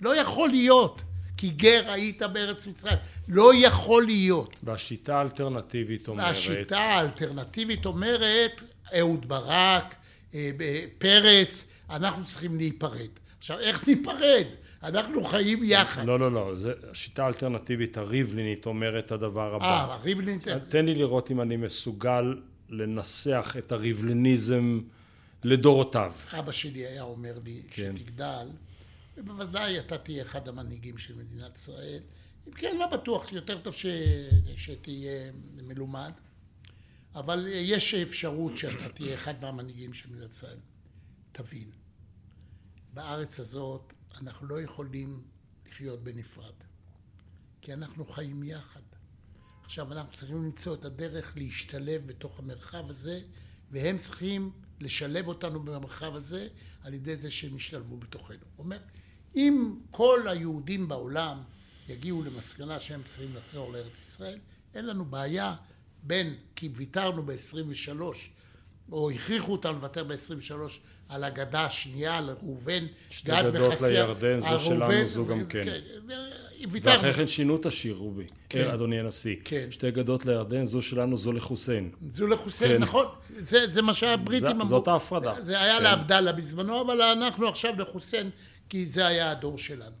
לא 0.00 0.16
יכול 0.16 0.48
להיות, 0.48 1.02
כי 1.36 1.48
גר 1.48 1.90
היית 1.90 2.22
בארץ 2.22 2.66
מצרים. 2.66 2.98
לא 3.28 3.52
יכול 3.54 4.04
להיות. 4.04 4.56
והשיטה 4.62 5.18
האלטרנטיבית 5.18 6.08
אומרת... 6.08 6.26
והשיטה 6.26 6.78
האלטרנטיבית 6.78 7.86
אומרת, 7.86 8.62
אהוד 8.98 9.28
ברק, 9.28 9.94
אה, 10.34 10.50
פרס, 10.98 11.68
אנחנו 11.90 12.24
צריכים 12.24 12.56
להיפרד. 12.56 13.10
עכשיו, 13.38 13.58
איך 13.58 13.88
ניפרד? 13.88 14.46
אנחנו 14.82 15.24
חיים 15.24 15.60
יחד. 15.64 16.04
לא, 16.04 16.18
לא, 16.18 16.32
לא. 16.32 16.56
זה, 16.56 16.72
השיטה 16.90 17.24
האלטרנטיבית 17.24 17.96
הריבלינית 17.96 18.66
אומרת 18.66 19.12
הדבר 19.12 19.54
הבא. 19.54 19.64
אה, 19.64 19.94
הריבלינית... 19.94 20.48
תן 20.68 20.86
לי 20.86 20.94
לראות 20.94 21.30
אם 21.30 21.40
אני 21.40 21.56
מסוגל 21.56 22.34
לנסח 22.68 23.54
את 23.58 23.72
הריבלניזם 23.72 24.80
לדורותיו. 25.44 26.12
אבא 26.38 26.52
שלי 26.52 26.86
היה 26.86 27.02
אומר 27.02 27.38
לי, 27.44 27.62
כן. 27.70 27.96
שתגדל, 27.96 28.48
ובוודאי 29.16 29.78
אתה 29.78 29.98
תהיה 29.98 30.22
אחד 30.22 30.48
המנהיגים 30.48 30.98
של 30.98 31.14
מדינת 31.18 31.56
ישראל. 31.56 32.00
אם 32.46 32.52
כן, 32.52 32.76
לא 32.76 32.86
בטוח, 32.86 33.32
יותר 33.32 33.60
טוב 33.60 33.74
ש... 33.74 33.86
שתהיה 34.56 35.32
מלומד. 35.62 36.12
אבל 37.14 37.46
יש 37.50 37.94
אפשרות 37.94 38.58
שאתה 38.58 38.88
תהיה 38.88 39.14
אחד 39.14 39.42
מהמנהיגים 39.42 39.92
של 39.92 40.10
מדינת 40.10 40.30
ישראל. 40.30 40.58
תבין, 41.32 41.70
בארץ 42.94 43.40
הזאת 43.40 43.92
אנחנו 44.20 44.46
לא 44.46 44.62
יכולים 44.62 45.22
לחיות 45.66 46.04
בנפרד, 46.04 46.54
כי 47.62 47.72
אנחנו 47.72 48.04
חיים 48.04 48.42
יחד. 48.42 48.80
עכשיו 49.66 49.92
אנחנו 49.92 50.12
צריכים 50.12 50.36
למצוא 50.36 50.74
את 50.74 50.84
הדרך 50.84 51.32
להשתלב 51.36 52.06
בתוך 52.06 52.38
המרחב 52.38 52.90
הזה, 52.90 53.20
והם 53.70 53.98
צריכים 53.98 54.50
לשלב 54.80 55.28
אותנו 55.28 55.60
במרחב 55.60 56.16
הזה 56.16 56.48
על 56.82 56.94
ידי 56.94 57.16
זה 57.16 57.30
שהם 57.30 57.56
ישתלבו 57.56 57.96
בתוכנו. 57.96 58.36
הוא 58.56 58.64
אומר, 58.64 58.78
אם 59.36 59.76
כל 59.90 60.28
היהודים 60.28 60.88
בעולם 60.88 61.42
יגיעו 61.88 62.22
למסקנה 62.24 62.80
שהם 62.80 63.02
צריכים 63.02 63.36
לחזור 63.36 63.72
לארץ 63.72 64.02
ישראל, 64.02 64.38
אין 64.74 64.86
לנו 64.86 65.04
בעיה 65.04 65.56
בין 66.02 66.34
כי 66.54 66.68
ויתרנו 66.74 67.22
ב-23 67.22 68.00
או 68.92 69.10
הכריחו 69.10 69.52
אותנו 69.52 69.72
לוותר 69.72 70.04
ב-23 70.04 70.54
על 71.08 71.24
הגדה 71.24 71.64
השנייה, 71.64 72.18
על 72.18 72.30
ראובן, 72.42 72.72
גד 72.72 72.86
וחצי... 72.86 73.16
שתי 73.16 73.32
גדות 73.50 73.80
לירדן, 73.80 74.40
זו 74.40 74.58
שלנו, 74.58 75.06
זו 75.06 75.26
גם 75.26 75.46
כן. 75.46 75.64
כן 75.64 75.80
ויתרנו. 76.70 76.96
ואחרי 76.96 77.12
כן 77.12 77.26
שינו 77.26 77.56
את 77.56 77.66
השיר, 77.66 77.96
רובי, 77.96 78.26
כן. 78.48 78.70
אדוני 78.70 79.00
הנשיא. 79.00 79.36
כן. 79.44 79.66
שתי 79.70 79.90
גדות 79.90 80.26
לירדן, 80.26 80.66
זו 80.66 80.82
שלנו, 80.82 81.16
זו 81.16 81.32
לחוסיין. 81.32 81.90
זו 82.12 82.26
לחוסיין, 82.26 82.72
כן. 82.72 82.82
נכון. 82.82 83.06
זה, 83.28 83.66
זה 83.66 83.82
מה 83.82 83.94
שהבריטים 83.94 84.50
אמרו. 84.50 84.64
זאת 84.64 84.88
ההפרדה. 84.88 85.42
זה 85.42 85.60
היה 85.60 85.76
כן. 85.76 85.82
לעבדאללה 85.82 86.32
בזמנו, 86.32 86.80
אבל 86.80 87.02
אנחנו 87.02 87.48
עכשיו 87.48 87.74
לחוסיין, 87.78 88.30
כי 88.68 88.86
זה 88.86 89.06
היה 89.06 89.30
הדור 89.30 89.58
שלנו. 89.58 89.96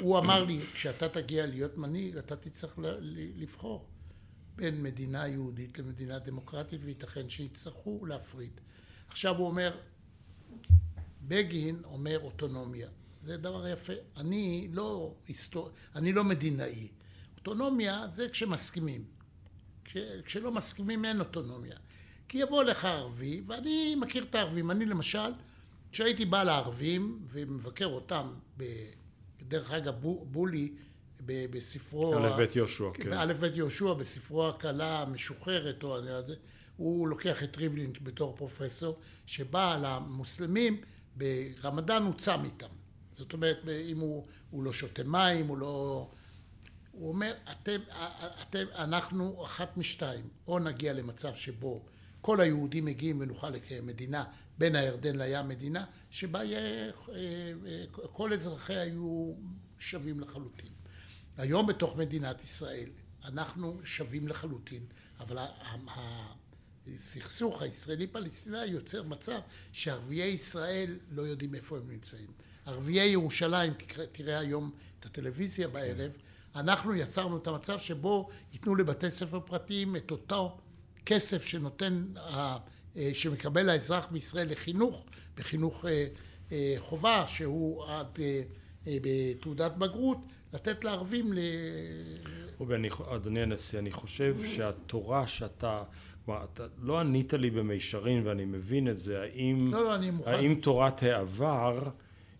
הוא 0.00 0.18
אמר 0.18 0.44
לי, 0.44 0.60
כשאתה 0.74 1.08
תגיע 1.08 1.46
להיות 1.46 1.78
מנהיג, 1.78 2.16
אתה 2.16 2.36
תצטרך 2.36 2.78
לבחור 3.36 3.84
בין 4.58 4.82
מדינה 4.82 5.28
יהודית 5.28 5.78
למדינה 5.78 6.18
דמוקרטית, 6.18 6.80
וייתכן 6.84 7.28
שיצטרכו 7.28 8.06
להפריד. 8.06 8.60
עכשיו 9.08 9.36
הוא 9.36 9.46
אומר, 9.46 9.76
בגין 11.22 11.80
אומר 11.84 12.20
אוטונומיה. 12.22 12.88
זה 13.24 13.36
דבר 13.36 13.68
יפה. 13.68 13.92
אני 14.16 14.68
לא, 14.72 15.14
היסטור... 15.28 15.70
אני 15.94 16.12
לא 16.12 16.24
מדינאי. 16.24 16.88
אוטונומיה 17.38 18.06
זה 18.10 18.28
כשמסכימים. 18.28 19.04
כש... 19.84 19.96
כשלא 20.24 20.52
מסכימים 20.52 21.04
אין 21.04 21.20
אוטונומיה. 21.20 21.76
כי 22.28 22.38
יבוא 22.38 22.64
לך 22.64 22.84
ערבי, 22.84 23.42
ואני 23.46 23.94
מכיר 23.94 24.24
את 24.24 24.34
הערבים. 24.34 24.70
אני 24.70 24.86
למשל, 24.86 25.32
כשהייתי 25.92 26.24
בא 26.24 26.42
לערבים 26.42 27.26
ומבקר 27.30 27.86
אותם, 27.86 28.34
ב... 28.56 28.64
דרך 29.42 29.72
אגב, 29.72 29.94
בולי 30.22 30.72
בספרו... 31.26 32.18
א' 32.18 32.36
ב' 32.36 32.56
יהושע, 32.56 32.90
כן. 32.94 33.12
א' 33.12 33.32
ב' 33.40 33.44
יהושע, 33.44 33.92
בספרו 33.92 34.48
הקלה 34.48 35.02
המשוחררת, 35.02 35.82
או 35.82 35.98
הוא 36.76 37.08
לוקח 37.08 37.42
את 37.42 37.56
ריבלין 37.56 37.92
בתור 38.02 38.36
פרופסור, 38.36 38.98
שבא 39.26 39.78
למוסלמים, 39.82 40.80
ברמדאן 41.16 42.02
הוא 42.02 42.14
צם 42.14 42.40
איתם. 42.44 42.68
זאת 43.12 43.32
אומרת, 43.32 43.58
אם 43.90 43.98
הוא, 43.98 44.26
הוא 44.50 44.62
לא 44.62 44.72
שותה 44.72 45.02
מים, 45.02 45.46
הוא 45.46 45.58
לא... 45.58 46.08
הוא 46.92 47.08
אומר, 47.08 47.34
אתם, 47.52 47.80
אתם, 48.42 48.64
אנחנו 48.74 49.44
אחת 49.44 49.76
משתיים, 49.76 50.28
או 50.46 50.58
נגיע 50.58 50.92
למצב 50.92 51.34
שבו 51.34 51.84
כל 52.20 52.40
היהודים 52.40 52.84
מגיעים 52.84 53.20
ונוכל 53.20 53.50
לקיים 53.50 53.86
מדינה 53.86 54.24
בין 54.58 54.76
הירדן 54.76 55.16
לים 55.16 55.48
מדינה 55.48 55.84
שבה 56.10 56.44
יהיה, 56.44 56.60
אה, 56.60 56.92
אה, 57.66 57.84
כל 58.12 58.32
אזרחיה 58.32 58.84
יהיו 58.84 59.34
שווים 59.78 60.20
לחלוטין. 60.20 60.77
היום 61.38 61.66
בתוך 61.66 61.96
מדינת 61.96 62.44
ישראל 62.44 62.88
אנחנו 63.24 63.80
שווים 63.84 64.28
לחלוטין, 64.28 64.82
אבל 65.20 65.38
הסכסוך 66.86 67.62
הישראלי 67.62 68.06
פלסטיני 68.06 68.64
יוצר 68.64 69.02
מצב 69.02 69.40
שערביי 69.72 70.28
ישראל 70.28 70.98
לא 71.10 71.22
יודעים 71.22 71.54
איפה 71.54 71.76
הם 71.76 71.90
נמצאים. 71.90 72.26
ערביי 72.66 73.08
ירושלים, 73.08 73.72
תראה 74.12 74.38
היום 74.38 74.70
את 75.00 75.06
הטלוויזיה 75.06 75.68
בערב, 75.68 76.10
אנחנו 76.54 76.94
יצרנו 76.94 77.36
את 77.36 77.46
המצב 77.46 77.78
שבו 77.78 78.28
ייתנו 78.52 78.74
לבתי 78.74 79.10
ספר 79.10 79.40
פרטיים 79.40 79.96
את 79.96 80.10
אותו 80.10 80.58
כסף 81.06 81.42
שנותן, 81.42 82.04
אה, 82.16 82.58
שמקבל 83.14 83.68
האזרח 83.68 84.06
בישראל 84.10 84.52
לחינוך, 84.52 85.06
בחינוך 85.36 85.84
אה, 85.84 86.06
אה, 86.52 86.74
חובה 86.78 87.24
שהוא 87.26 87.84
עד 87.86 88.18
בתעודת 88.86 89.72
בגרות, 89.76 90.18
לתת 90.52 90.84
לערבים 90.84 91.32
ל... 91.32 91.38
רובי, 92.58 92.74
אדוני 93.14 93.42
הנשיא, 93.42 93.78
אני 93.78 93.90
חושב 93.90 94.36
שהתורה 94.46 95.26
שאתה, 95.26 95.82
כלומר, 96.24 96.44
אתה 96.44 96.66
לא 96.82 97.00
ענית 97.00 97.32
לי 97.32 97.50
במישרין 97.50 98.26
ואני 98.26 98.44
מבין 98.44 98.88
את 98.88 98.98
זה, 98.98 99.22
האם, 99.22 99.68
לא, 99.72 99.82
לא, 99.82 99.94
אני 99.94 100.10
מוכן. 100.10 100.30
האם 100.30 100.54
תורת 100.54 101.02
העבר 101.02 101.78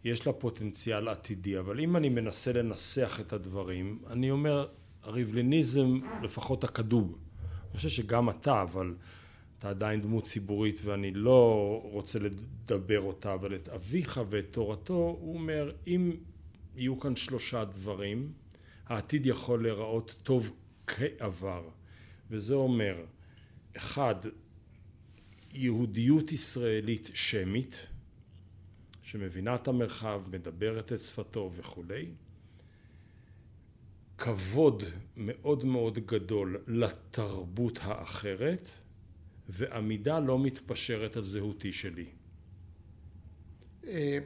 יש 0.05 0.27
לה 0.27 0.33
פוטנציאל 0.33 1.09
עתידי, 1.09 1.59
אבל 1.59 1.81
אם 1.81 1.97
אני 1.97 2.09
מנסה 2.09 2.53
לנסח 2.53 3.19
את 3.21 3.33
הדברים, 3.33 3.99
אני 4.11 4.31
אומר, 4.31 4.67
הריבליניזם, 5.03 6.01
לפחות 6.23 6.65
הקדום, 6.65 7.15
אני 7.71 7.77
חושב 7.77 7.89
שגם 7.89 8.31
אתה, 8.31 8.63
אבל 8.63 8.95
אתה 9.59 9.71
עדיין 9.71 10.01
דמות 10.01 10.25
ציבורית 10.25 10.81
ואני 10.85 11.11
לא 11.11 11.81
רוצה 11.85 12.19
לדבר 12.19 13.01
אותה, 13.01 13.35
אבל 13.35 13.55
את 13.55 13.69
אביך 13.69 14.21
ואת 14.31 14.45
תורתו, 14.51 15.17
הוא 15.21 15.35
אומר, 15.35 15.73
אם 15.87 16.13
יהיו 16.79 17.01
כאן 17.01 17.17
שלושה 17.17 17.65
דברים, 17.65 18.33
העתיד 18.87 19.27
יכול 19.27 19.63
להיראות 19.63 20.17
טוב 20.23 20.51
כעבר, 20.87 21.69
וזה 22.31 22.55
אומר, 22.55 23.05
אחד, 23.77 24.15
יהודיות 25.53 26.33
ישראלית 26.33 27.11
שמית, 27.15 27.87
שמבינה 29.03 29.55
את 29.55 29.69
המרחב, 29.69 30.23
מדברת 30.33 30.93
את 30.93 31.01
שפתו 31.01 31.51
וכולי, 31.57 32.07
כבוד 34.19 34.83
מאוד 35.17 35.65
מאוד 35.65 35.99
גדול 35.99 36.63
לתרבות 36.67 37.79
האחרת 37.83 38.69
ועמידה 39.49 40.21
לא 40.21 40.39
מתפשרת 40.39 41.17
על 41.17 41.25
זהותי 41.25 41.73
שלי. 41.73 42.07
אה, 43.89 44.19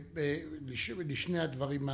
לשני 1.06 1.38
הדברים, 1.38 1.88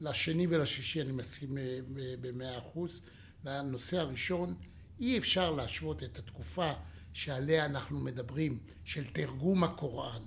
לשני 0.00 0.46
ולשישי 0.50 1.00
אני 1.02 1.12
מסכים 1.12 1.58
אה, 1.58 1.78
במאה 2.20 2.58
אחוז. 2.58 3.02
לנושא 3.44 3.98
הראשון, 3.98 4.54
אי 5.00 5.18
אפשר 5.18 5.50
להשוות 5.50 6.02
את 6.02 6.18
התקופה 6.18 6.72
שעליה 7.12 7.64
אנחנו 7.64 8.00
מדברים, 8.00 8.58
של 8.84 9.04
תרגום 9.04 9.64
הקוראן 9.64 10.22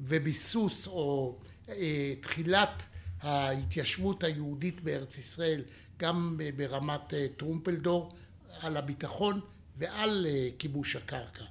וביסוס 0.00 0.86
או 0.86 1.38
אה, 1.68 2.14
תחילת 2.20 2.82
ההתיישבות 3.20 4.24
היהודית 4.24 4.80
בארץ 4.80 5.18
ישראל, 5.18 5.62
גם 5.96 6.40
ברמת 6.56 7.14
אה, 7.14 7.26
טרומפלדור, 7.36 8.16
על 8.60 8.76
הביטחון 8.76 9.40
ועל 9.76 10.26
אה, 10.28 10.48
כיבוש 10.58 10.96
הקרקע. 10.96 11.44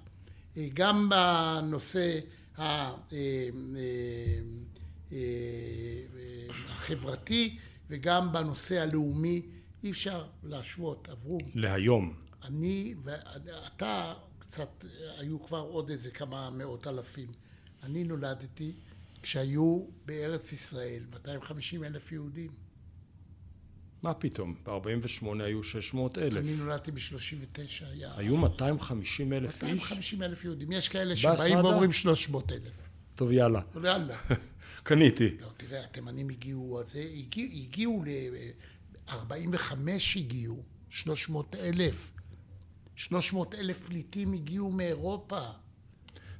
אה, 0.57 0.67
גם 0.73 1.09
בנושא 1.09 2.19
החברתי 6.69 7.57
וגם 7.89 8.33
בנושא 8.33 8.81
הלאומי 8.81 9.41
אי 9.83 9.91
אפשר 9.91 10.25
להשוות, 10.43 11.09
עברו. 11.09 11.37
להיום. 11.55 12.13
אני 12.43 12.95
ואתה 13.03 14.13
קצת, 14.39 14.85
היו 15.17 15.43
כבר 15.43 15.59
עוד 15.59 15.89
איזה 15.89 16.11
כמה 16.11 16.49
מאות 16.49 16.87
אלפים. 16.87 17.27
אני 17.83 18.03
נולדתי 18.03 18.73
כשהיו 19.21 19.85
בארץ 20.05 20.51
ישראל 20.51 21.03
250 21.13 21.83
אלף 21.83 22.11
יהודים. 22.11 22.51
מה 24.05 24.13
פתאום? 24.13 24.55
ב-48 24.63 25.25
היו 25.43 25.63
600 25.63 26.17
אלף. 26.17 26.37
אני 26.37 26.55
נולדתי 26.55 26.91
ב-39. 26.91 27.85
היה... 27.91 28.11
היו 28.17 28.37
250 28.37 29.33
אלף 29.33 29.63
איש? 29.63 29.71
250 29.71 30.23
אלף 30.23 30.45
יהודים. 30.45 30.71
יש 30.71 30.87
כאלה 30.89 31.15
שבאים 31.15 31.57
ואומרים 31.57 31.91
300 31.91 32.51
אלף. 32.51 32.89
טוב, 33.15 33.31
יאללה. 33.31 33.61
יאללה. 33.83 34.17
קניתי. 34.83 35.29
לא, 35.39 35.47
תראה, 35.57 35.83
התימנים 35.83 36.29
הגיעו, 36.29 36.79
אז 36.79 36.95
הגיעו, 36.95 37.51
הגיעו 37.51 38.03
ל... 38.05 38.09
45 39.09 40.17
הגיעו, 40.17 40.63
300 40.89 41.55
אלף. 41.55 42.11
300 42.95 43.55
אלף 43.55 43.85
פליטים 43.85 44.33
הגיעו 44.33 44.71
מאירופה. 44.71 45.41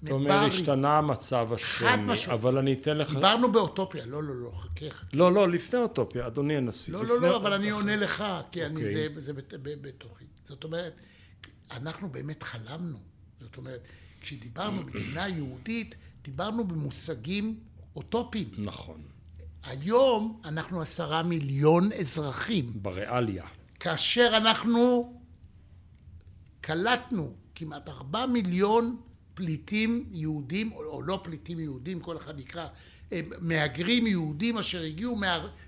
אתה 0.06 0.14
אומר, 0.14 0.46
השתנה 0.46 0.98
המצב 0.98 1.54
השני, 1.54 2.14
אבל 2.34 2.58
אני 2.58 2.74
אתן 2.74 2.98
לך... 2.98 3.14
דיברנו 3.14 3.52
באוטופיה, 3.52 4.06
לא, 4.06 4.24
לא, 4.24 4.36
לא, 4.36 4.52
חכה, 4.52 4.90
חכה. 4.90 5.18
לא, 5.18 5.34
לא, 5.34 5.50
לפני 5.50 5.80
אוטופיה, 5.80 6.28
אדוני 6.28 6.58
הנשיא. 6.58 6.94
לא, 6.94 7.06
לא, 7.06 7.22
לא, 7.22 7.36
אבל 7.36 7.54
אני 7.54 7.70
עונה 7.70 7.96
לך, 7.96 8.24
כי 8.52 8.66
אני, 8.66 8.76
אוקיי. 8.76 9.10
זה 9.20 9.34
בתוכי. 9.82 10.26
זאת 10.44 10.64
אומרת, 10.64 10.94
אנחנו 11.72 12.10
באמת 12.10 12.44
חלמנו. 12.44 12.98
זאת 13.40 13.58
אומרת, 13.58 13.82
כשדיברנו 14.22 14.84
מדינה 14.88 15.28
יהודית, 15.28 15.96
דיברנו 16.24 16.68
במושגים 16.68 17.60
אוטופיים. 17.96 18.50
נכון. 18.58 19.02
היום 19.64 20.42
אנחנו 20.46 20.82
עשרה 20.82 21.24
מיליון 21.24 21.92
אזרחים. 21.94 22.74
בריאליה. 22.76 23.46
כאשר 23.80 24.34
אנחנו 24.38 25.14
קלטנו 26.62 27.34
כמעט 27.56 27.90
ארבע 27.90 28.26
מיליון 28.26 28.98
פליטים 29.36 30.06
יהודים, 30.12 30.72
או 30.72 31.02
לא 31.02 31.20
פליטים 31.24 31.60
יהודים, 31.60 32.00
כל 32.00 32.18
אחד 32.18 32.40
יקרא, 32.40 32.68
מהגרים 33.40 34.08
יהודים 34.08 34.58
אשר 34.58 34.82
הגיעו 34.82 35.20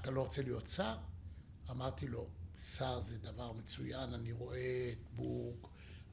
אתה 0.00 0.10
לא 0.10 0.20
רוצה 0.20 0.42
להיות 0.42 0.68
שר? 0.68 0.94
אמרתי 1.70 2.08
לו, 2.08 2.26
שר 2.76 3.00
זה 3.00 3.18
דבר 3.18 3.52
מצוין, 3.52 4.14
אני 4.14 4.32
רואה 4.32 4.90
את 4.92 5.16
בורג, 5.16 5.56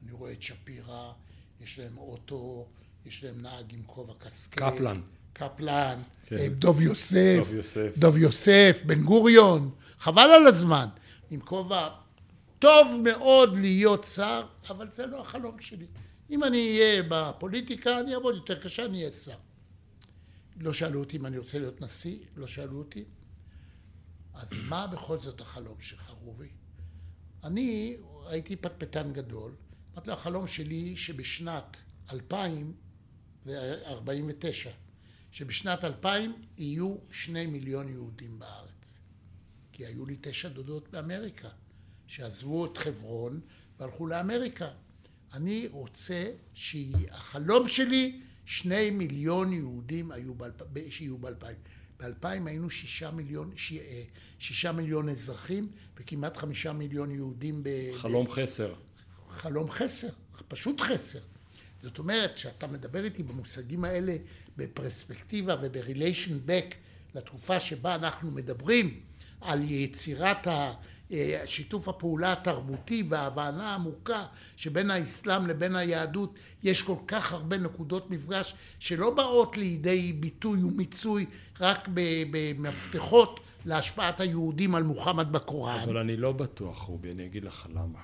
אני 0.02 0.12
רואה 0.12 0.32
את 0.32 0.42
שפירא, 0.42 1.12
יש 1.60 1.78
להם 1.78 1.98
אוטו, 1.98 2.68
יש 3.06 3.24
להם 3.24 3.42
נהג 3.42 3.74
עם 3.74 3.82
כובע 3.86 4.14
קסקט. 4.18 4.58
קפלן. 4.58 5.00
קפלן, 5.32 6.02
כן. 6.24 6.46
דוב 6.46 6.80
יוסף, 6.80 7.36
דוב 7.38 7.54
יוסף, 7.54 7.92
דוב 7.98 8.16
יוסף, 8.16 8.82
בן 8.86 9.02
גוריון, 9.02 9.70
חבל 9.98 10.30
על 10.30 10.46
הזמן, 10.46 10.88
עם 11.30 11.40
כובע 11.40 11.88
טוב 12.58 13.00
מאוד 13.04 13.58
להיות 13.58 14.04
שר, 14.04 14.46
אבל 14.70 14.88
זה 14.92 15.06
לא 15.06 15.20
החלום 15.20 15.60
שלי. 15.60 15.86
אם 16.30 16.44
אני 16.44 16.80
אהיה 16.80 17.02
בפוליטיקה, 17.08 18.00
אני 18.00 18.14
אעבוד 18.14 18.34
יותר 18.34 18.60
קשה, 18.60 18.84
אני 18.84 18.98
אהיה 18.98 19.12
שר. 19.12 19.36
לא 20.60 20.72
שאלו 20.72 21.00
אותי 21.00 21.16
אם 21.16 21.26
אני 21.26 21.38
רוצה 21.38 21.58
להיות 21.58 21.80
נשיא, 21.80 22.18
לא 22.36 22.46
שאלו 22.46 22.78
אותי. 22.78 23.04
אז 24.34 24.60
מה 24.60 24.86
בכל 24.86 25.18
זאת 25.18 25.40
החלום 25.40 25.80
שלך, 25.80 26.10
רובי? 26.10 26.48
אני 27.44 27.96
הייתי 28.26 28.56
פטפטן 28.56 29.12
גדול. 29.12 29.54
אמרתי 29.94 30.08
לו, 30.08 30.14
החלום 30.14 30.46
שלי 30.46 30.96
שבשנת 30.96 31.76
2000, 32.12 32.74
זה 33.44 33.82
49, 33.86 34.70
שבשנת 35.30 35.84
2000 35.84 36.42
יהיו 36.58 36.96
שני 37.10 37.46
מיליון 37.46 37.88
יהודים 37.88 38.38
בארץ. 38.38 38.98
כי 39.72 39.86
היו 39.86 40.06
לי 40.06 40.16
תשע 40.20 40.48
דודות 40.48 40.88
באמריקה, 40.88 41.48
שעזבו 42.06 42.66
את 42.66 42.78
חברון 42.78 43.40
והלכו 43.78 44.06
לאמריקה. 44.06 44.68
אני 45.32 45.68
רוצה 45.70 46.32
שהחלום 46.54 47.68
שלי, 47.68 48.22
שני 48.50 48.90
מיליון 48.90 49.52
יהודים 49.52 50.12
היו 50.12 50.34
באלפ... 50.34 50.62
שיהיו 50.90 51.18
באלפיים. 51.18 51.56
באלפיים 52.00 52.46
היינו 52.46 52.70
שישה 52.70 53.10
מיליון, 53.10 53.50
ש... 53.56 53.72
אה, 53.72 54.02
שישה 54.38 54.72
מיליון 54.72 55.08
אזרחים 55.08 55.68
וכמעט 55.96 56.36
חמישה 56.36 56.72
מיליון 56.72 57.10
יהודים 57.10 57.62
ב... 57.62 57.68
חלום 57.96 58.26
ב... 58.26 58.30
חסר. 58.30 58.74
חלום 59.28 59.70
חסר, 59.70 60.08
פשוט 60.48 60.80
חסר. 60.80 61.18
זאת 61.82 61.98
אומרת, 61.98 62.34
כשאתה 62.34 62.66
מדבר 62.66 63.04
איתי 63.04 63.22
במושגים 63.22 63.84
האלה 63.84 64.16
בפרספקטיבה 64.56 65.56
ובריליישן 65.62 66.38
בק 66.44 66.74
לתקופה 67.14 67.60
שבה 67.60 67.94
אנחנו 67.94 68.30
מדברים 68.30 69.00
על 69.40 69.70
יצירת 69.70 70.46
שיתוף 71.46 71.88
הפעולה 71.88 72.32
התרבותי 72.32 73.04
וההבנה 73.08 73.70
העמוקה 73.70 74.26
שבין 74.56 74.90
האסלאם 74.90 75.46
לבין 75.46 75.76
היהדות 75.76 76.34
יש 76.62 76.82
כל 76.82 76.96
כך 77.06 77.32
הרבה 77.32 77.56
נקודות 77.56 78.10
מפגש 78.10 78.54
שלא 78.78 79.14
באות 79.14 79.56
לידי 79.56 80.12
ביטוי 80.12 80.62
ומיצוי 80.62 81.26
רק 81.60 81.88
במפתחות 82.30 83.40
להשפעת 83.66 84.20
היהודים 84.20 84.74
על 84.74 84.82
מוחמד 84.82 85.32
בקוראן. 85.32 85.78
אבל 85.78 85.96
אני 85.96 86.16
לא 86.16 86.32
בטוח, 86.32 86.82
רובי, 86.82 87.10
אני 87.10 87.26
אגיד 87.26 87.44
לך 87.44 87.66
למה. 87.74 87.98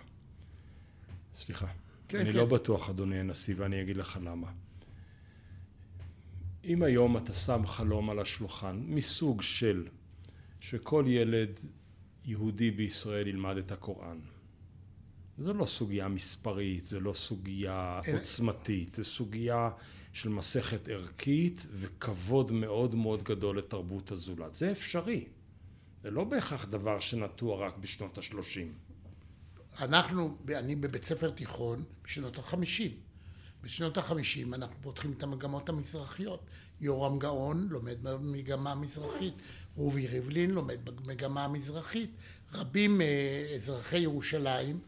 סליחה. 1.33 1.67
כן, 2.09 2.19
אני 2.19 2.33
כן. 2.33 2.37
לא 2.37 2.45
בטוח, 2.45 2.91
אדוני 2.91 3.21
הנשיא, 3.21 3.55
ואני 3.59 3.83
אגיד 3.83 3.97
לך 3.97 4.19
למה. 4.25 4.49
אם 6.65 6.83
היום 6.83 7.17
אתה 7.17 7.33
שם 7.33 7.67
חלום 7.67 8.11
על 8.11 8.19
השולחן 8.19 8.83
מסוג 8.87 9.43
של 9.43 9.89
שכל 10.61 11.05
ילד 11.09 11.61
יהודי 12.27 12.71
בישראל 12.71 13.27
ילמד 13.27 13.57
את 13.57 13.73
הקוראן. 13.73 14.19
זו 15.39 15.55
לא 15.55 15.67
סוגיה 15.67 16.09
מספרית, 16.09 16.85
זו 16.85 17.01
לא 17.01 17.13
סוגיה 17.13 18.01
עוצמתית, 18.13 18.95
זו 18.95 19.05
סוגיה 19.05 19.71
של 20.13 20.29
מסכת 20.29 20.89
ערכית 20.89 21.67
וכבוד 21.71 22.53
מאוד 22.53 22.95
מאוד 22.95 23.23
גדול 23.23 23.59
לתרבות 23.59 24.13
הזולת. 24.13 24.55
זה 24.55 24.73
אפשרי. 24.73 25.25
זה 26.03 26.11
לא 26.11 26.25
בהכרח 26.25 26.65
דבר 26.65 27.01
שנטוע 27.01 27.67
רק 27.67 27.77
בשנות 27.79 28.19
השלושים. 28.19 28.75
אנחנו, 29.79 30.37
אני 30.55 30.77
בבית 30.77 31.05
ספר 31.05 31.31
תיכון 31.31 31.85
בשנות 32.05 32.39
החמישים. 32.39 32.91
בשנות 33.63 33.99
החמישים 33.99 34.55
אנחנו 34.55 34.77
פותחים 34.81 35.13
את 35.13 35.23
המגמות 35.23 35.69
המזרחיות. 35.69 36.41
יורם 36.81 37.19
גאון 37.19 37.69
לומד 37.71 37.97
במגמה 38.03 38.73
המזרחית, 38.73 39.35
רובי 39.77 40.07
ריבלין 40.07 40.51
לומד 40.51 40.79
במגמה 40.85 41.45
המזרחית, 41.45 42.11
רבים 42.55 42.99
מאזרחי 42.99 43.99
ירושלים, 43.99 44.79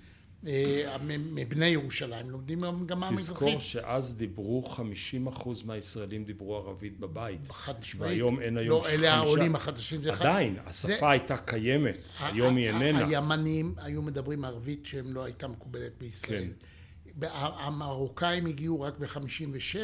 אה, 0.47 0.97
מבני 1.07 1.67
ירושלים, 1.67 2.31
לומדים 2.31 2.61
במגמה 2.61 3.09
המזרחית. 3.09 3.49
תזכור 3.49 3.61
שאז 3.61 4.17
דיברו 4.17 4.63
50 4.63 5.27
אחוז 5.27 5.63
מהישראלים 5.63 6.25
דיברו 6.25 6.57
ערבית 6.57 7.01
בבית. 7.01 7.49
חד 7.51 7.81
משמעית. 7.81 8.11
והיום 8.11 8.41
אין 8.41 8.59
היום... 8.59 8.83
לא, 8.83 8.89
אלה 8.89 9.15
העולים 9.15 9.55
החדשים. 9.55 10.01
עדיין, 10.21 10.57
השפה 10.67 11.11
הייתה 11.11 11.37
קיימת, 11.37 11.97
היום 12.21 12.57
היא 12.57 12.69
איננה. 12.69 13.07
הימנים 13.07 13.75
היו 13.77 14.03
מדברים 14.03 14.45
ערבית 14.45 14.87
שהם 14.87 15.15
לא 15.15 15.25
הייתה 15.25 15.49
מקובלת 15.49 15.93
בישראל. 15.99 16.45
כן. 16.45 17.27
המרוקאים 17.33 18.47
הגיעו 18.47 18.81
רק 18.81 18.99
ב-56, 18.99 19.77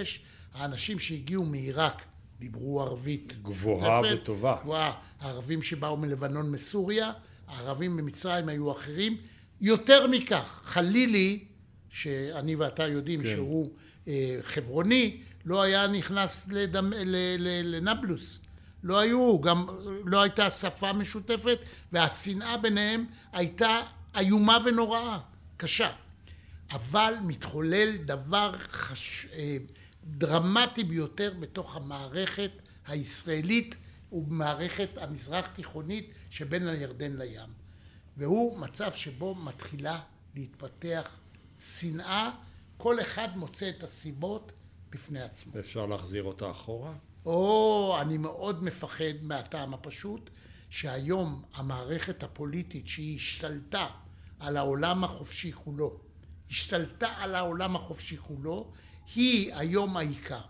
האנשים 0.55 0.99
שהגיעו 0.99 1.45
מעיראק 1.45 2.05
דיברו 2.45 2.83
ערבית. 2.83 3.43
גבוהה 3.43 4.01
וטובה. 4.13 4.57
גבוהה. 4.63 4.93
הערבים 5.21 5.63
שבאו 5.63 5.97
מלבנון, 5.97 6.51
מסוריה, 6.51 7.13
הערבים 7.49 7.97
במצרים 7.97 8.49
היו 8.49 8.73
אחרים. 8.73 9.17
יותר 9.61 10.07
מכך, 10.07 10.61
חלילי, 10.65 11.45
שאני 11.91 12.55
ואתה 12.55 12.87
יודעים 12.87 13.23
כן. 13.23 13.29
שהוא 13.29 13.73
אה, 14.09 14.39
חברוני, 14.43 15.21
לא 15.45 15.63
היה 15.63 15.87
נכנס 15.87 16.49
לדמ... 16.51 16.93
לנבלוס. 17.65 18.41
לא 18.83 18.99
היו, 18.99 19.41
גם 19.41 19.67
לא 20.05 20.23
הייתה 20.23 20.51
שפה 20.51 20.93
משותפת, 20.93 21.59
והשנאה 21.93 22.57
ביניהם 22.57 23.05
הייתה 23.33 23.81
איומה 24.17 24.59
ונוראה, 24.65 25.19
קשה. 25.57 25.91
אבל 26.73 27.15
מתחולל 27.23 27.97
דבר 27.97 28.55
חש... 28.59 29.27
אה, 29.33 29.57
דרמטי 30.05 30.85
ביותר 30.85 31.35
בתוך 31.41 31.77
המערכת 31.77 32.51
הישראלית 32.87 33.75
ובמערכת 34.13 34.89
המזרח 34.97 35.47
תיכונית 35.47 36.11
שבין 36.31 36.69
הירדן 36.69 37.13
לים. 37.17 37.51
והוא 38.17 38.59
מצב 38.59 38.93
שבו 38.93 39.35
מתחילה 39.35 40.01
להתפתח 40.35 41.17
שנאה, 41.61 42.31
כל 42.77 43.01
אחד 43.01 43.37
מוצא 43.37 43.69
את 43.69 43.83
הסיבות 43.83 44.53
בפני 44.91 45.23
עצמו. 45.23 45.53
ואפשר 45.55 45.87
להחזיר 45.87 46.23
אותה 46.23 46.51
אחורה? 46.51 46.93
או, 47.27 47.97
אני 48.01 48.19
מאוד 48.19 48.65
מפחד 48.65 49.15
מהטעם 49.23 49.75
הפשוט, 49.75 50.31
שהיום 50.71 51.43
המערכת 51.55 52.23
הפוליטית 52.23 52.89
שהיא 52.89 53.17
השתלטה 53.17 53.87
על 54.39 54.57
העולם 54.57 55.05
החופשי 55.05 55.53
כולו, 55.53 56.01
השתלטה 56.51 57.09
על 57.09 57.35
העולם 57.35 57.77
החופשי 57.77 58.17
כולו, 58.17 58.73
היא 59.15 59.55
היום 59.55 59.97
העיקר. 59.97 60.41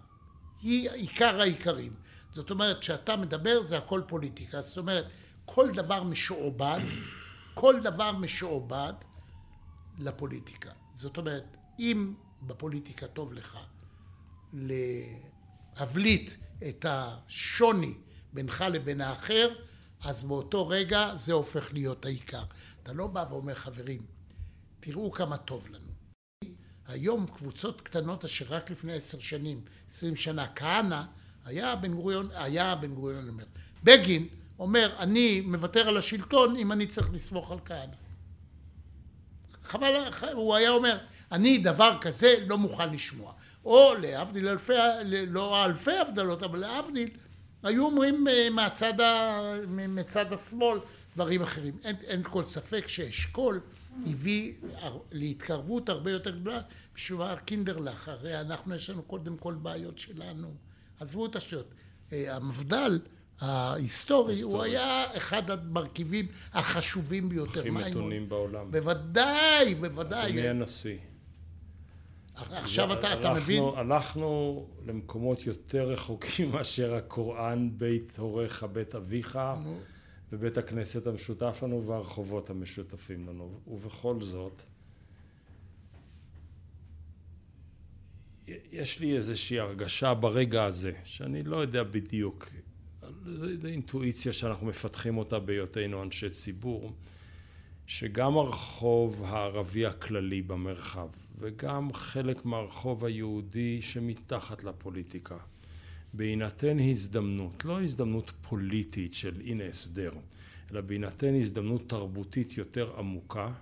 היא 0.63 0.91
עיקר 0.91 1.41
העיקרים. 1.41 1.93
זאת 2.33 2.51
אומרת, 2.51 2.79
כשאתה 2.79 3.17
מדבר 3.17 3.63
זה 3.63 3.79
הכל 3.79 4.03
פוליטיקה. 4.09 4.63
זאת 4.63 4.79
אומרת, 4.79 5.07
כל 5.45 5.71
דבר 5.71 6.03
משועבד, 6.03 6.79
כל 7.55 7.81
דבר 7.81 8.13
משועבד 8.13 8.93
לפוליטיקה. 9.99 10.71
זאת 10.93 11.17
אומרת, 11.17 11.57
אם 11.79 12.15
בפוליטיקה 12.43 13.07
טוב 13.07 13.33
לך 13.33 13.59
להבליט 14.53 16.31
את 16.69 16.87
השוני 16.89 17.95
בינך 18.33 18.65
לבין 18.71 19.01
האחר, 19.01 19.49
אז 20.01 20.23
באותו 20.23 20.69
רגע 20.69 21.15
זה 21.15 21.33
הופך 21.33 21.73
להיות 21.73 22.05
העיקר. 22.05 22.45
אתה 22.83 22.93
לא 22.93 23.07
בא 23.07 23.25
ואומר, 23.29 23.55
חברים, 23.55 24.01
תראו 24.81 25.13
כמה 25.13 25.37
טוב 25.37 25.69
לנו. 25.69 25.84
היום 26.89 27.26
קבוצות 27.26 27.80
קטנות 27.80 28.24
אשר 28.24 28.45
רק 28.49 28.70
לפני 28.70 28.93
עשר 28.93 29.18
שנים, 29.18 29.61
עשרים 29.91 30.16
שנה, 30.16 30.47
כהנא, 30.55 31.03
היה 31.45 31.76
בן 31.76 31.95
גוריון, 31.95 32.28
היה 32.35 32.74
בן 32.74 32.95
גוריון, 32.95 33.20
אני 33.20 33.28
אומר, 33.28 33.45
בגין 33.85 34.28
אומר, 34.59 34.95
אני 34.99 35.41
מוותר 35.41 35.89
על 35.89 35.97
השלטון 35.97 36.57
אם 36.57 36.72
אני 36.72 36.87
צריך 36.87 37.12
לסמוך 37.12 37.53
על 37.53 37.59
כהנא. 37.64 37.95
חבל, 39.62 39.95
הוא 40.32 40.55
היה 40.55 40.70
אומר, 40.70 40.99
אני 41.32 41.59
דבר 41.59 41.99
כזה 42.01 42.35
לא 42.47 42.59
מוכן 42.59 42.93
לשמוע. 42.93 43.32
או 43.64 43.95
להבדיל 43.95 44.49
אלפי, 44.49 44.72
לא 45.28 45.64
אלפי 45.64 45.97
הבדלות, 45.97 46.43
אבל 46.43 46.59
להבדיל, 46.59 47.11
היו 47.62 47.87
אומרים 47.87 48.28
אה, 48.28 48.51
מהצד, 48.51 49.01
ה, 49.01 49.41
מצד 49.68 50.32
השמאל 50.32 50.78
דברים 51.14 51.43
אחרים. 51.43 51.78
אין, 51.85 51.97
אין 52.07 52.22
כל 52.22 52.45
ספק 52.45 52.89
שאשכול 52.89 53.61
הביא 54.07 54.55
להתקרבות 55.13 55.89
הרבה 55.89 56.11
יותר 56.11 56.31
גדולה 56.39 56.61
בשביל 56.95 57.35
קינדרלך, 57.45 58.09
הרי 58.09 58.41
אנחנו 58.41 58.75
יש 58.75 58.91
לנו 58.91 59.03
קודם 59.03 59.37
כל 59.37 59.55
בעיות 59.55 59.99
שלנו. 59.99 60.55
עזבו 61.01 61.27
את 61.27 61.37
השטויות. 61.37 61.75
אה, 62.13 62.37
המפד"ל 62.37 63.01
ההיסטורי, 63.41 64.41
הוא 64.41 64.63
היה 64.63 65.17
אחד 65.17 65.51
המרכיבים 65.51 66.27
החשובים 66.53 67.29
ביותר. 67.29 67.61
הכי 67.61 67.71
מתונים 67.71 68.29
בעולם. 68.29 68.71
בוודאי, 68.71 69.75
בוודאי. 69.75 70.31
אדוני 70.33 70.49
הנשיא. 70.49 70.99
עכשיו 72.37 72.93
אתה, 72.93 73.13
אתה 73.13 73.35
מבין? 73.35 73.63
הלכנו 73.77 74.67
למקומות 74.87 75.47
יותר 75.47 75.85
רחוקים 75.85 76.51
מאשר 76.53 76.95
הקוראן, 76.95 77.71
בית 77.77 78.17
הוריך, 78.19 78.67
בית 78.73 78.95
אביך, 78.95 79.39
ובית 80.35 80.59
הכנסת 80.59 81.07
המשותף 81.07 81.61
לנו 81.62 81.87
והרחובות 81.87 82.51
המשותפים 82.51 83.28
לנו. 83.28 83.61
ובכל 83.66 84.20
זאת, 84.20 84.62
יש 88.72 89.01
לי 89.01 89.16
איזושהי 89.16 89.59
הרגשה 89.59 90.14
ברגע 90.14 90.64
הזה, 90.64 90.93
שאני 91.05 91.43
לא 91.43 91.57
יודע 91.57 91.82
בדיוק, 91.82 92.49
זו 93.24 93.66
אינטואיציה 93.66 94.32
שאנחנו 94.32 94.66
מפתחים 94.66 95.18
אותה 95.18 95.39
בהיותנו 95.39 96.03
אנשי 96.03 96.30
ציבור, 96.30 96.93
שגם 97.87 98.37
הרחוב 98.37 99.22
הערבי 99.24 99.87
הכללי 99.87 100.43
במרחב 100.43 101.09
וגם 101.39 101.93
חלק 101.93 102.45
מהרחוב 102.45 103.05
היהודי 103.05 103.82
שמתחת 103.82 104.64
לפוליטיקה, 104.64 105.37
בהינתן 106.17 106.79
הזדמנות, 106.81 107.65
לא 107.65 107.83
הזדמנות 107.83 108.33
פוליטית 108.43 109.15
של 109.15 109.41
הנה 109.45 109.65
הסדר, 109.65 110.12
אלא 110.73 110.81
בהינתן 110.81 111.35
הזדמנות 111.35 111.89
תרבותית 111.89 112.57
יותר 112.57 112.99
עמוקה, 112.99 113.53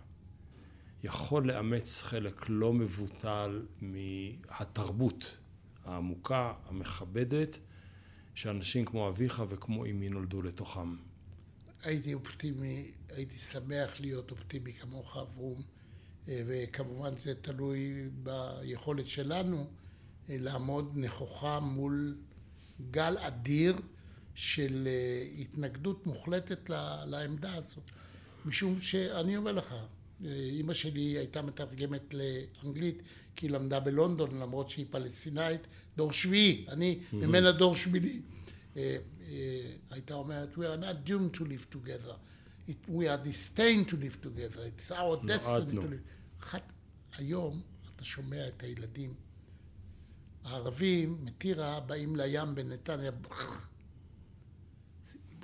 יכול 1.05 1.49
לאמץ 1.49 2.03
חלק 2.03 2.45
לא 2.49 2.73
מבוטל 2.73 3.63
מהתרבות 3.81 5.39
העמוקה, 5.85 6.53
המכבדת, 6.67 7.59
שאנשים 8.35 8.85
כמו 8.85 9.09
אביך 9.09 9.43
וכמו 9.49 9.87
אמי 9.87 10.09
נולדו 10.09 10.43
לתוכם. 10.43 10.97
הייתי 11.83 12.15
אופטימי, 12.15 12.91
הייתי 13.09 13.39
שמח 13.39 14.01
להיות 14.01 14.31
אופטימי 14.31 14.73
כמוך, 14.73 15.17
אברום, 15.17 15.63
אה, 16.29 16.43
וכמובן 16.47 17.17
זה 17.19 17.35
תלוי 17.35 18.09
ביכולת 18.23 19.07
שלנו 19.07 19.67
אה, 20.31 20.37
לעמוד 20.39 20.93
נכוחה 20.97 21.61
מול 21.61 22.17
גל 22.91 23.17
אדיר 23.19 23.77
של 24.35 24.89
אה, 24.91 25.27
התנגדות 25.39 26.07
מוחלטת 26.07 26.71
לעמדה 27.07 27.55
הזאת. 27.55 27.85
משום 28.45 28.81
שאני 28.81 29.37
אומר 29.37 29.53
לך, 29.53 29.75
אימא 30.25 30.75
שלי 30.75 31.01
הייתה 31.01 31.43
מתרגמת 31.43 32.15
לאנגלית 32.15 33.03
כי 33.37 33.47
היא 33.47 33.53
למדה 33.53 33.81
בלונדון 33.81 34.41
למרות 34.41 34.71
שהיא 34.71 34.87
פלסטינאית, 34.91 35.61
דור 35.97 36.13
שביעי, 36.13 36.67
אני 36.69 36.99
mm-hmm. 37.01 37.17
ממנה 37.17 37.53
דור 37.53 37.75
שמיני. 37.77 38.21
הייתה 39.91 40.15
אומרת, 40.15 40.55
we 40.55 40.61
are 40.61 40.83
not 40.83 41.09
doomed 41.09 41.39
to 41.39 41.45
live 41.45 41.75
together. 41.75 42.15
It, 42.69 42.89
we 42.89 43.09
are 43.09 43.19
destined 43.19 43.89
to 43.91 43.97
live 43.97 44.17
together. 44.27 44.63
It's 44.71 44.91
our 44.93 45.17
destiny 45.27 45.77
to 45.77 45.81
live. 45.81 46.03
אחת, 46.41 46.73
היום 47.17 47.63
אתה 47.97 48.05
שומע 48.05 48.49
את 48.49 48.63
הילדים 48.63 49.15
הערבים 50.45 51.19
מטירה 51.25 51.81
באים 51.81 52.17
לים 52.17 52.55
בנתניה 52.55 53.11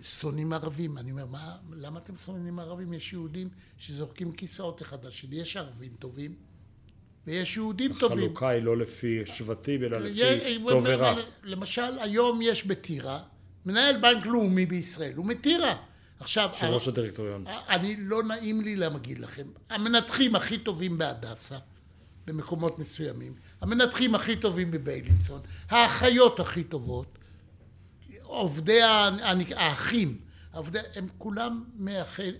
שונאים 0.02 0.52
ערבים. 0.52 0.98
אני 0.98 1.10
אומר, 1.10 1.26
מה, 1.26 1.56
למה 1.72 1.98
אתם 1.98 2.16
שונאים 2.16 2.58
ערבים? 2.58 2.92
יש 2.92 3.12
יהודים 3.12 3.48
שזורקים 3.78 4.32
כיסאות 4.32 4.82
אחד 4.82 5.04
לשני. 5.04 5.36
יש 5.36 5.56
ערבים 5.56 5.92
טובים 5.98 6.34
ויש 7.26 7.56
יהודים 7.56 7.94
טובים. 7.94 8.18
החלוקה 8.18 8.48
היא 8.48 8.62
לא 8.62 8.76
לפי 8.76 9.22
שבטים, 9.26 9.84
אלא 9.84 9.98
לפי 9.98 10.58
טוב 10.68 10.84
ורע. 10.86 11.14
למשל, 11.42 11.98
היום 11.98 12.42
יש 12.42 12.66
בטירה 12.66 13.22
מנהל 13.66 14.00
בנק 14.00 14.26
לאומי 14.26 14.66
בישראל, 14.66 15.14
הוא 15.14 15.26
מטירה. 15.26 15.76
עכשיו... 16.20 16.50
של 16.54 16.66
ראש 16.66 16.88
הדירקטוריון. 16.88 17.44
אני, 17.68 17.96
לא 17.98 18.22
נעים 18.22 18.60
לי 18.60 18.76
להגיד 18.76 19.18
לכם, 19.18 19.46
המנתחים 19.70 20.36
הכי 20.36 20.58
טובים 20.58 20.98
בהדסה, 20.98 21.58
במקומות 22.26 22.78
מסוימים, 22.78 23.34
המנתחים 23.60 24.14
הכי 24.14 24.36
טובים 24.36 24.70
בביילינסון, 24.70 25.40
האחיות 25.68 26.40
הכי 26.40 26.64
טובות, 26.64 27.18
עובדי 28.22 28.80
האחים, 29.56 30.18
עובדי, 30.52 30.78
הם 30.94 31.06
כולם 31.18 31.64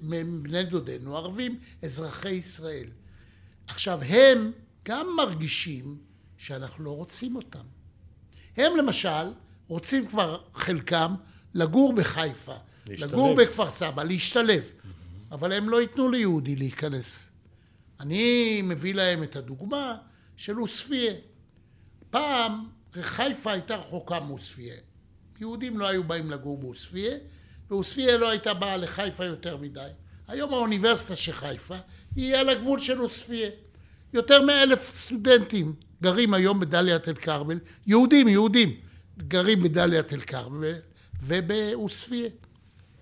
מבני 0.02 0.64
דודינו, 0.64 1.16
ערבים, 1.16 1.58
אזרחי 1.82 2.30
ישראל. 2.30 2.86
עכשיו, 3.66 4.02
הם 4.02 4.52
גם 4.84 5.06
מרגישים 5.16 5.98
שאנחנו 6.36 6.84
לא 6.84 6.90
רוצים 6.90 7.36
אותם. 7.36 7.64
הם 8.56 8.76
למשל 8.76 9.32
רוצים 9.68 10.06
כבר 10.06 10.42
חלקם 10.54 11.14
לגור 11.54 11.92
בחיפה, 11.92 12.54
להשתלב. 12.86 13.10
לגור 13.10 13.36
בכפר 13.36 13.70
סבא, 13.70 14.02
להשתלב. 14.02 14.62
Mm-hmm. 14.62 15.34
אבל 15.34 15.52
הם 15.52 15.68
לא 15.68 15.80
ייתנו 15.80 16.08
ליהודי 16.08 16.56
להיכנס. 16.56 17.30
אני 18.00 18.62
מביא 18.62 18.94
להם 18.94 19.22
את 19.22 19.36
הדוגמה 19.36 19.96
של 20.38 20.56
עוספיא. 20.56 21.10
פעם 22.10 22.68
חיפה 23.00 23.52
הייתה 23.52 23.76
רחוקה 23.76 24.20
מעוספיא. 24.20 24.72
יהודים 25.40 25.78
לא 25.78 25.88
היו 25.88 26.04
באים 26.04 26.30
לגור 26.30 26.58
בעוספיא, 26.58 27.10
ועוספיא 27.70 28.12
לא 28.12 28.30
הייתה 28.30 28.54
באה 28.54 28.76
לחיפה 28.76 29.24
יותר 29.24 29.56
מדי. 29.56 29.88
היום 30.28 30.54
האוניברסיטה 30.54 31.16
של 31.16 31.32
חיפה 31.32 31.76
היא 32.16 32.36
על 32.36 32.48
הגבול 32.48 32.80
של 32.80 32.98
עוספיא. 32.98 33.48
יותר 34.12 34.42
מאלף 34.42 34.88
סטודנטים 34.88 35.74
גרים 36.02 36.34
היום 36.34 36.60
בדאלית 36.60 37.08
אל 37.08 37.14
כרמל, 37.14 37.58
יהודים, 37.86 38.28
יהודים, 38.28 38.80
גרים 39.18 39.62
בדאלית 39.62 40.12
אל 40.12 40.20
כרמל 40.20 40.74
ובעוספיא. 41.22 42.28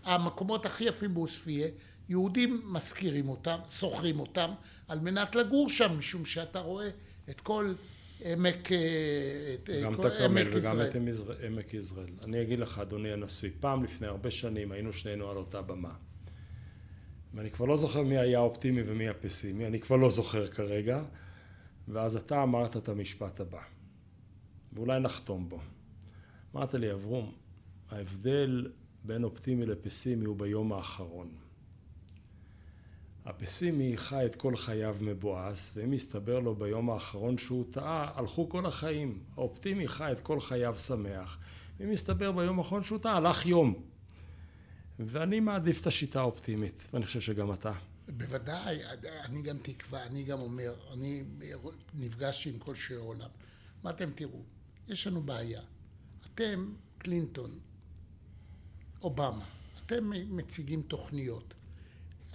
המקומות 0.05 0.66
הכי 0.66 0.84
יפים 0.84 1.14
בעוספיא, 1.14 1.68
יהודים 2.09 2.61
משכירים 2.64 3.28
אותם, 3.28 3.59
שוכרים 3.70 4.20
אותם, 4.20 4.51
על 4.89 5.01
מנת 5.01 5.34
לגור 5.34 5.68
שם, 5.68 5.99
משום 5.99 6.24
שאתה 6.24 6.61
רואה 6.61 6.89
את 7.31 7.41
כל 7.41 7.74
עמק, 8.24 8.72
אה, 8.72 9.55
את 9.55 9.70
גם 9.85 9.95
את 9.95 9.99
הכרמל 9.99 10.49
וגם 10.53 10.81
את 10.81 10.97
עמק 11.47 11.74
יזרעאל. 11.74 12.11
אני 12.24 12.43
אגיד 12.43 12.59
לך, 12.59 12.79
אדוני 12.79 13.12
הנשיא, 13.12 13.51
פעם 13.61 13.85
לפני 13.85 14.07
הרבה 14.07 14.31
שנים 14.31 14.72
היינו 14.72 14.93
שנינו 14.93 15.31
על 15.31 15.37
אותה 15.37 15.62
במה. 15.62 15.95
ואני 17.35 17.51
כבר 17.51 17.66
לא 17.66 17.77
זוכר 17.77 18.03
מי 18.03 18.18
היה 18.18 18.39
האופטימי 18.39 18.83
ומי 18.87 19.09
הפסימי, 19.09 19.66
אני 19.66 19.81
כבר 19.81 19.97
לא 19.97 20.11
זוכר 20.11 20.47
כרגע, 20.47 21.03
ואז 21.89 22.16
אתה 22.16 22.43
אמרת 22.43 22.77
את 22.77 22.89
המשפט 22.89 23.41
הבא, 23.41 23.62
ואולי 24.72 25.01
נחתום 25.01 25.49
בו. 25.49 25.61
אמרת 26.55 26.74
לי, 26.74 26.93
אברום, 26.93 27.33
ההבדל 27.91 28.72
בין 29.05 29.24
אופטימי 29.24 29.66
לפסימי 29.66 30.24
הוא 30.24 30.37
ביום 30.37 30.72
האחרון. 30.72 31.29
הפסימי 33.27 33.97
חי 33.97 34.27
את 34.27 34.37
כל 34.37 34.57
חייו 34.57 34.97
מבואס, 35.01 35.72
ואם 35.74 35.93
יסתבר 35.93 36.39
לו 36.39 36.55
ביום 36.55 36.91
האחרון 36.91 37.39
שהוא 37.39 37.64
טעה, 37.70 38.12
הלכו 38.14 38.49
כל 38.49 38.66
החיים. 38.66 39.18
האופטימי 39.37 39.89
חי 39.89 40.12
את 40.12 40.20
כל 40.20 40.41
חייו 40.41 40.79
שמח, 40.79 41.39
אם 41.85 41.93
יסתבר 41.93 42.33
ביום 42.33 42.59
האחרון 42.59 42.85
שהוא 42.85 42.99
טעה, 42.99 43.16
הלך 43.16 43.47
יום. 43.47 43.83
ואני 44.99 45.41
מעדיף 45.41 45.81
את 45.81 45.87
השיטה 45.87 46.20
האופטימית, 46.20 46.89
ואני 46.93 47.07
חושב 47.07 47.20
שגם 47.20 47.53
אתה. 47.53 47.72
בוודאי, 48.09 48.79
אני 49.24 49.43
גם 49.43 49.59
תקווה, 49.62 50.07
אני 50.07 50.24
גם 50.24 50.41
אומר, 50.41 50.74
אני 50.93 51.24
נפגשתי 51.95 52.49
עם 52.49 52.59
כל 52.59 52.74
שיעי 52.74 52.99
עולם. 52.99 53.29
מה 53.83 53.91
אתם 53.91 54.11
תראו? 54.14 54.43
יש 54.89 55.07
לנו 55.07 55.22
בעיה. 55.22 55.61
אתם, 56.35 56.72
קלינטון, 56.99 57.59
אובמה, 59.03 59.45
אתם 59.87 60.11
מציגים 60.37 60.83
תוכניות. 60.83 61.55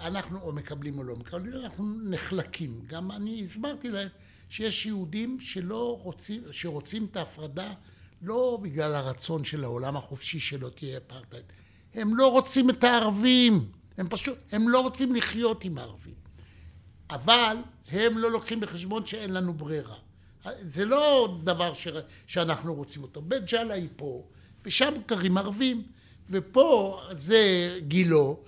אנחנו 0.02 0.42
או 0.42 0.54
מקבלים 0.54 0.98
או 0.98 1.04
לא 1.04 1.16
מקבלים, 1.16 1.54
אנחנו 1.64 1.86
נחלקים. 2.04 2.82
גם 2.88 3.12
אני 3.12 3.44
הסברתי 3.44 3.90
להם 3.90 4.08
שיש 4.50 4.86
יהודים 4.86 5.40
שלא 5.40 6.00
רוצים, 6.02 6.44
שרוצים 6.52 7.08
את 7.12 7.18
ההפרדה 7.18 7.74
לא 8.22 8.60
בגלל 8.62 8.96
הרצון 8.96 9.44
של 9.44 9.64
העולם 9.64 9.98
החופשי 9.98 10.40
שלא 10.40 10.70
תהיה 10.70 10.98
אפרטהייד. 10.98 11.46
הם 11.94 12.18
לא 12.18 12.32
רוצים 12.32 12.70
את 12.70 12.84
הערבים. 12.84 13.72
הם 13.98 14.08
פשוט, 14.10 14.38
הם 14.52 14.70
לא 14.70 14.82
רוצים 14.82 15.16
לחיות 15.16 15.64
עם 15.64 15.78
הערבים. 15.78 16.14
אבל 17.10 17.58
הם 17.92 18.18
לא 18.18 18.32
לוקחים 18.32 18.60
בחשבון 18.60 19.06
שאין 19.06 19.34
לנו 19.34 19.54
ברירה. 19.54 19.96
זה 20.62 20.86
לא 20.86 21.36
דבר 21.44 21.74
ש... 21.74 21.88
שאנחנו 22.28 22.74
רוצים 22.74 23.04
אותו. 23.04 23.22
בית 23.22 23.46
ג'אלה 23.46 23.74
היא 23.74 23.90
פה, 23.96 24.24
ושם 24.66 24.94
גרים 25.08 25.38
ערבים, 25.38 25.84
ופה 26.30 27.02
זה 27.12 27.40
גילו, 27.88 28.44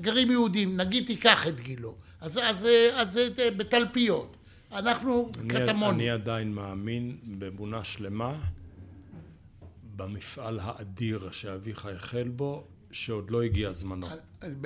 גרים 0.00 0.30
יהודים, 0.30 0.76
נגיד 0.76 1.06
תיקח 1.06 1.46
את 1.46 1.60
גילו, 1.60 1.94
אז, 2.20 2.40
אז, 2.42 2.66
אז 2.94 3.12
זה 3.12 3.50
בתלפיות. 3.56 4.36
אנחנו 4.72 5.32
קטמונים. 5.48 5.94
אני 5.94 6.10
עדיין 6.10 6.52
מאמין 6.52 7.18
באמונה 7.38 7.84
שלמה 7.84 8.40
במפעל 9.96 10.58
האדיר 10.62 11.30
שאביך 11.30 11.86
החל 11.86 12.28
בו, 12.28 12.64
שעוד 12.92 13.30
לא 13.30 13.42
הגיע 13.42 13.72
זמנו. 13.72 14.06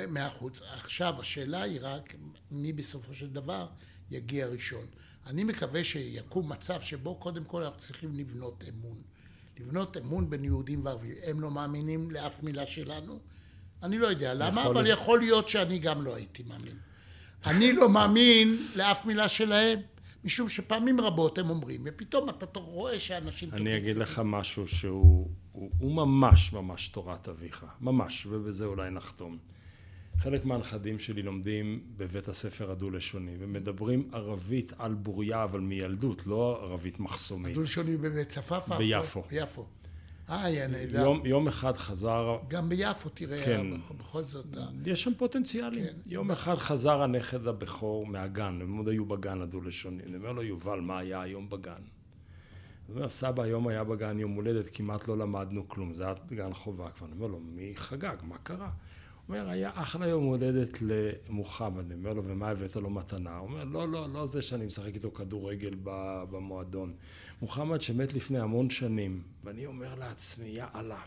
מאה 0.08 0.28
אחוז. 0.28 0.62
עכשיו 0.72 1.20
השאלה 1.20 1.62
היא 1.62 1.78
רק 1.82 2.14
מי 2.50 2.72
בסופו 2.72 3.14
של 3.14 3.30
דבר 3.30 3.66
יגיע 4.10 4.46
ראשון. 4.46 4.86
אני 5.26 5.44
מקווה 5.44 5.84
שיקום 5.84 6.52
מצב 6.52 6.80
שבו 6.80 7.14
קודם 7.14 7.44
כל 7.44 7.62
אנחנו 7.62 7.78
צריכים 7.78 8.14
לבנות 8.14 8.64
אמון. 8.68 9.02
לבנות 9.60 9.96
אמון 9.96 10.30
בין 10.30 10.44
יהודים 10.44 10.84
וערבים. 10.84 11.14
הם 11.22 11.40
לא 11.40 11.50
מאמינים 11.50 12.10
לאף 12.10 12.42
מילה 12.42 12.66
שלנו. 12.66 13.20
אני 13.82 13.98
לא 13.98 14.06
יודע 14.06 14.34
למה, 14.34 14.66
אבל 14.66 14.82
להיות. 14.82 14.98
יכול 14.98 15.18
להיות 15.18 15.48
שאני 15.48 15.78
גם 15.78 16.02
לא 16.02 16.14
הייתי 16.14 16.42
מאמין. 16.42 16.76
אני 17.46 17.72
לא 17.72 17.88
מאמין 17.88 18.56
לאף 18.76 19.06
מילה 19.06 19.28
שלהם, 19.28 19.78
משום 20.24 20.48
שפעמים 20.48 21.00
רבות 21.00 21.38
הם 21.38 21.50
אומרים, 21.50 21.80
ופתאום 21.84 22.28
אתה 22.28 22.58
רואה 22.58 23.00
שאנשים... 23.00 23.48
אני 23.52 23.76
אגיד 23.76 23.96
לך 23.96 24.22
משהו 24.24 24.68
שהוא 24.68 25.30
הוא, 25.52 25.70
הוא 25.78 25.92
ממש 25.92 26.52
ממש 26.52 26.88
תורת 26.88 27.28
אביך, 27.28 27.66
ממש, 27.80 28.26
ובזה 28.30 28.64
אולי 28.66 28.90
נחתום. 28.90 29.38
חלק 30.18 30.44
מהנכדים 30.44 30.98
שלי 30.98 31.22
לומדים 31.22 31.80
בבית 31.96 32.28
הספר 32.28 32.70
הדו-לשוני 32.70 33.36
ומדברים 33.38 34.08
ערבית 34.12 34.72
על 34.78 34.94
בוריה 34.94 35.44
אבל 35.44 35.60
מילדות, 35.60 36.26
לא 36.26 36.58
ערבית 36.62 37.00
מחסומית. 37.00 37.52
הדו-לשוני 37.52 37.96
בבית 37.96 38.28
צפאפא? 38.28 38.78
ביפו. 38.78 39.22
ביפו. 39.30 39.66
אה, 40.28 40.44
היה 40.44 40.66
נהדר. 40.66 41.00
יום, 41.00 41.26
יום 41.26 41.48
אחד 41.48 41.76
חזר... 41.76 42.36
גם 42.48 42.68
ביפו, 42.68 43.08
תראה, 43.08 43.44
כן, 43.44 43.66
בכל 43.98 44.24
זאת... 44.24 44.46
יש 44.86 45.02
שם 45.02 45.14
פוטנציאלים. 45.14 45.84
כן. 45.84 45.92
יום 46.06 46.30
אחד 46.30 46.54
חזר 46.54 47.02
הנכד 47.02 47.46
הבכור 47.46 48.06
מהגן, 48.06 48.58
הם 48.62 48.76
עוד 48.76 48.88
היו 48.88 49.04
בגן 49.04 49.40
הדו-לשוני. 49.40 50.02
אני 50.02 50.16
אומר 50.16 50.32
לו, 50.32 50.42
יובל, 50.42 50.80
מה 50.80 50.98
היה 50.98 51.22
היום 51.22 51.48
בגן? 51.50 51.82
הוא 52.86 52.96
אומר, 52.96 53.08
סבא 53.08 53.42
היום 53.42 53.68
היה 53.68 53.84
בגן 53.84 54.18
יום 54.18 54.32
הולדת, 54.32 54.70
כמעט 54.72 55.08
לא 55.08 55.18
למדנו 55.18 55.68
כלום, 55.68 55.94
זה 55.94 56.04
היה 56.04 56.14
גן 56.32 56.52
חובה 56.52 56.90
כבר. 56.90 57.06
אני 57.06 57.14
אומר 57.16 57.26
לו, 57.26 57.40
מי 57.40 57.72
חגג? 57.76 58.16
מה 58.22 58.38
קרה? 58.42 58.70
הוא 59.26 59.36
אומר, 59.36 59.48
היה 59.50 59.70
אחלה 59.74 60.06
יום 60.06 60.24
הולדת 60.24 60.78
למוחמד. 60.82 61.84
אני 61.84 61.94
אומר 61.94 62.12
לו, 62.12 62.24
ומה 62.24 62.48
הבאת 62.48 62.76
לו 62.76 62.90
מתנה? 62.90 63.36
הוא 63.38 63.48
אומר, 63.48 63.64
לא, 63.64 63.88
לא, 63.88 64.08
לא 64.12 64.26
זה 64.26 64.42
שאני 64.42 64.66
משחק 64.66 64.94
איתו 64.94 65.10
כדורגל 65.10 65.74
במועדון. 66.30 66.94
מוחמד 67.42 67.80
שמת 67.80 68.14
לפני 68.14 68.38
המון 68.38 68.70
שנים, 68.70 69.22
ואני 69.44 69.66
אומר 69.66 69.94
לעצמי, 69.94 70.46
יא 70.46 70.64
אללה, 70.74 71.02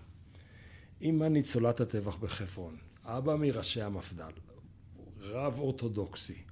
אמא 1.01 1.25
ניצולת 1.25 1.81
הטבח 1.81 2.15
בחברון, 2.15 2.77
אבא 3.03 3.35
מראשי 3.35 3.81
המפד"ל, 3.81 4.31
רב 5.19 5.59
אורתודוקסי, 5.59 6.43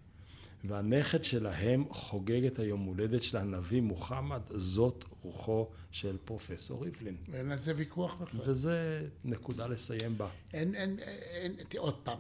והנכד 0.64 1.24
שלהם 1.24 1.86
חוגג 1.90 2.46
את 2.46 2.60
היום 2.60 2.82
הולדת 2.82 3.24
של 3.24 3.38
הנביא 3.38 3.82
מוחמד, 3.82 4.42
זאת 4.56 5.06
רוחו 5.22 5.70
של 5.92 6.18
פרופסור 6.26 6.84
ריבלין. 6.84 7.16
אין 7.34 7.52
על 7.52 7.58
זה 7.58 7.74
ויכוח 7.76 8.16
בכלל. 8.16 8.50
וזה 8.50 9.08
נקודה 9.26 9.68
לסיים 9.68 10.18
בה. 10.18 10.30
אין, 10.54 10.76
אין, 10.76 11.00
אין 11.34 11.56
עוד 11.78 11.98
פעם, 12.04 12.20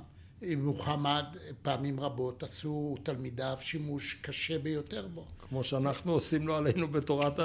מוחמד 0.57 1.25
פעמים 1.61 1.99
רבות 1.99 2.43
עשו 2.43 2.95
תלמידיו 3.03 3.57
שימוש 3.61 4.17
קשה 4.21 4.59
ביותר 4.59 5.07
בו. 5.13 5.25
כמו 5.49 5.63
שאנחנו 5.63 6.11
עושים 6.11 6.47
לו 6.47 6.55
עלינו 6.55 6.87
בתורת 6.87 7.39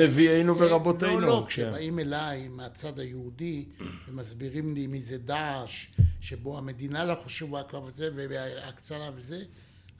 נביאינו 0.00 0.58
ורבותינו. 0.58 1.20
לא, 1.20 1.26
לא, 1.26 1.40
כן. 1.40 1.46
כשבאים 1.48 1.98
אליי 1.98 2.48
מהצד 2.48 2.98
היהודי 2.98 3.64
ומסבירים 4.08 4.74
לי 4.74 4.86
מי 4.86 5.02
זה 5.02 5.18
דאעש, 5.18 5.86
שבו 6.20 6.58
המדינה 6.58 7.04
לא 7.04 7.14
חשובה 7.24 7.62
כבר 7.62 7.82
וזה, 7.82 8.10
והקצנה 8.14 9.10
וזה, 9.16 9.42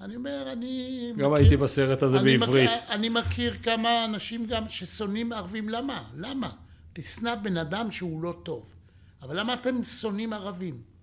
אני 0.01 0.16
אומר, 0.16 0.49
אני... 0.53 1.12
גם 1.16 1.32
מכיר, 1.32 1.34
הייתי 1.34 1.57
בסרט 1.57 2.03
הזה 2.03 2.20
אני 2.20 2.38
בעברית. 2.38 2.70
מכיר, 2.70 2.95
אני 2.95 3.09
מכיר 3.09 3.57
כמה 3.62 4.05
אנשים 4.05 4.47
גם 4.47 4.68
ששונאים 4.68 5.32
ערבים. 5.32 5.68
למה? 5.68 6.05
למה? 6.14 6.51
תשנא 6.92 7.34
בן 7.34 7.57
אדם 7.57 7.90
שהוא 7.90 8.22
לא 8.22 8.34
טוב. 8.42 8.74
אבל 9.22 9.40
למה 9.40 9.55
אתם 9.55 9.82
שונאים 9.82 10.32
ערבים? 10.32 10.93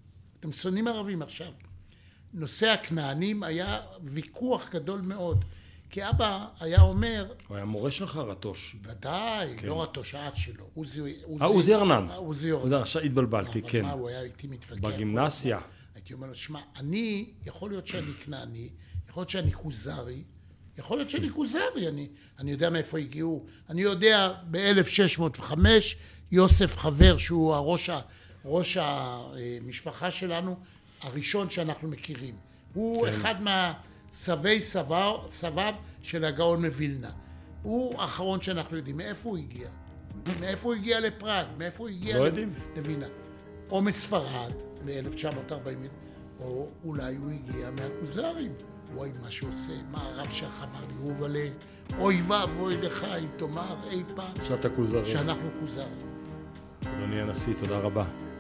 אתם 0.42 0.52
שונאים 0.52 0.88
ערבים 0.88 1.22
עכשיו. 1.22 1.52
נושא 2.34 2.68
הכנענים 2.68 3.44
היה 3.44 3.82
ויכוח 4.04 4.70
גדול 4.70 5.02
מאוד. 5.02 5.46
כי 5.90 6.10
אבא 6.10 6.48
היה 6.60 6.82
אומר... 6.82 7.34
הוא 7.48 7.58
היה 7.58 7.66
מורה 7.66 7.92
שלך 7.92 8.16
רטוש. 8.16 8.76
ודאי, 8.84 9.58
כן. 9.58 9.68
לא 9.68 9.84
רטוש, 9.84 10.16
האח 10.16 10.36
שלו. 10.36 10.66
עוזי... 10.74 11.02
אה, 11.42 11.46
עוזי 11.46 11.76
ארנן. 11.76 12.08
עוזי 12.16 12.52
ארנן. 12.52 12.74
עכשיו 12.74 13.02
התבלבלתי, 13.02 13.62
כן. 13.62 13.82
מה, 13.82 13.92
הוא 13.92 14.10
היה 14.10 14.22
איתי 14.22 14.48
מתווכח. 14.48 14.82
בגימנסיה. 14.82 15.60
הייתי 15.96 16.14
אומר 16.14 16.28
לו, 16.28 16.36
שמע, 16.36 16.60
אני, 16.76 17.30
יכול 17.46 17.70
להיות 17.70 17.88
שאני 17.88 18.14
כנעני, 18.26 18.70
יכול 19.10 19.22
להיות 19.22 19.30
שאני 19.30 19.54
כוזרי, 19.54 20.24
יכול 20.78 20.98
להיות 20.98 21.10
שאני 21.10 21.30
כוזרי, 21.30 21.88
אני, 21.88 22.10
אני 22.40 22.52
יודע 22.52 22.70
מאיפה 22.70 22.98
הגיעו. 22.98 23.46
אני 23.70 23.82
יודע, 23.82 24.34
ב-1605, 24.52 25.56
יוסף 26.32 26.78
חבר, 26.78 27.18
שהוא 27.18 27.54
הראש, 27.54 27.90
ראש 28.46 28.78
המשפחה 28.82 30.12
שלנו, 30.12 30.56
הראשון 31.02 31.50
שאנחנו 31.50 31.88
מכירים. 31.88 32.36
הוא 32.74 33.06
כן. 33.06 33.10
אחד 33.10 33.36
מהסבי 33.42 34.62
סביו 34.62 35.74
של 36.02 36.26
הגאון 36.26 36.66
מווילנה. 36.66 37.12
הוא 37.64 38.02
האחרון 38.02 38.42
שאנחנו 38.42 38.78
יודעים. 38.78 38.98
מאיפה 38.98 39.30
הוא 39.30 39.38
הגיע? 39.38 39.70
מאיפה 40.40 40.70
הוא 40.70 40.76
הגיע 40.76 41.00
לפראג? 41.00 41.46
מאיפה 41.58 41.84
הוא 41.84 41.90
הגיע 41.90 42.20
לא. 42.20 42.28
לווינה? 42.76 43.08
או 43.72 43.82
מספרד, 43.82 44.52
ב-1940, 44.86 45.88
או 46.40 46.68
אולי 46.84 47.16
הוא 47.16 47.32
הגיע 47.32 47.70
מהכוזרים. 47.72 48.54
וואי, 48.94 49.12
מה 49.22 49.32
שעושה, 49.32 49.74
מה 49.92 50.02
הרב 50.02 50.30
שלך 50.30 50.66
אמר 50.72 50.86
לי, 50.88 50.94
הוא 51.00 51.12
ובלה, 51.12 51.46
אוי 51.98 52.22
ואבוי 52.22 52.78
לך 52.78 53.04
אם 53.04 53.28
תאמר 53.38 53.76
אי 53.92 54.04
פעם 54.16 54.34
שאתה 54.42 54.70
כוזרי. 54.70 55.06
שאנחנו 55.06 55.50
כוזרים. 55.60 56.00
אדוני 56.86 57.22
הנשיא, 57.22 57.54
תודה 57.54 57.78
רבה. 57.78 58.31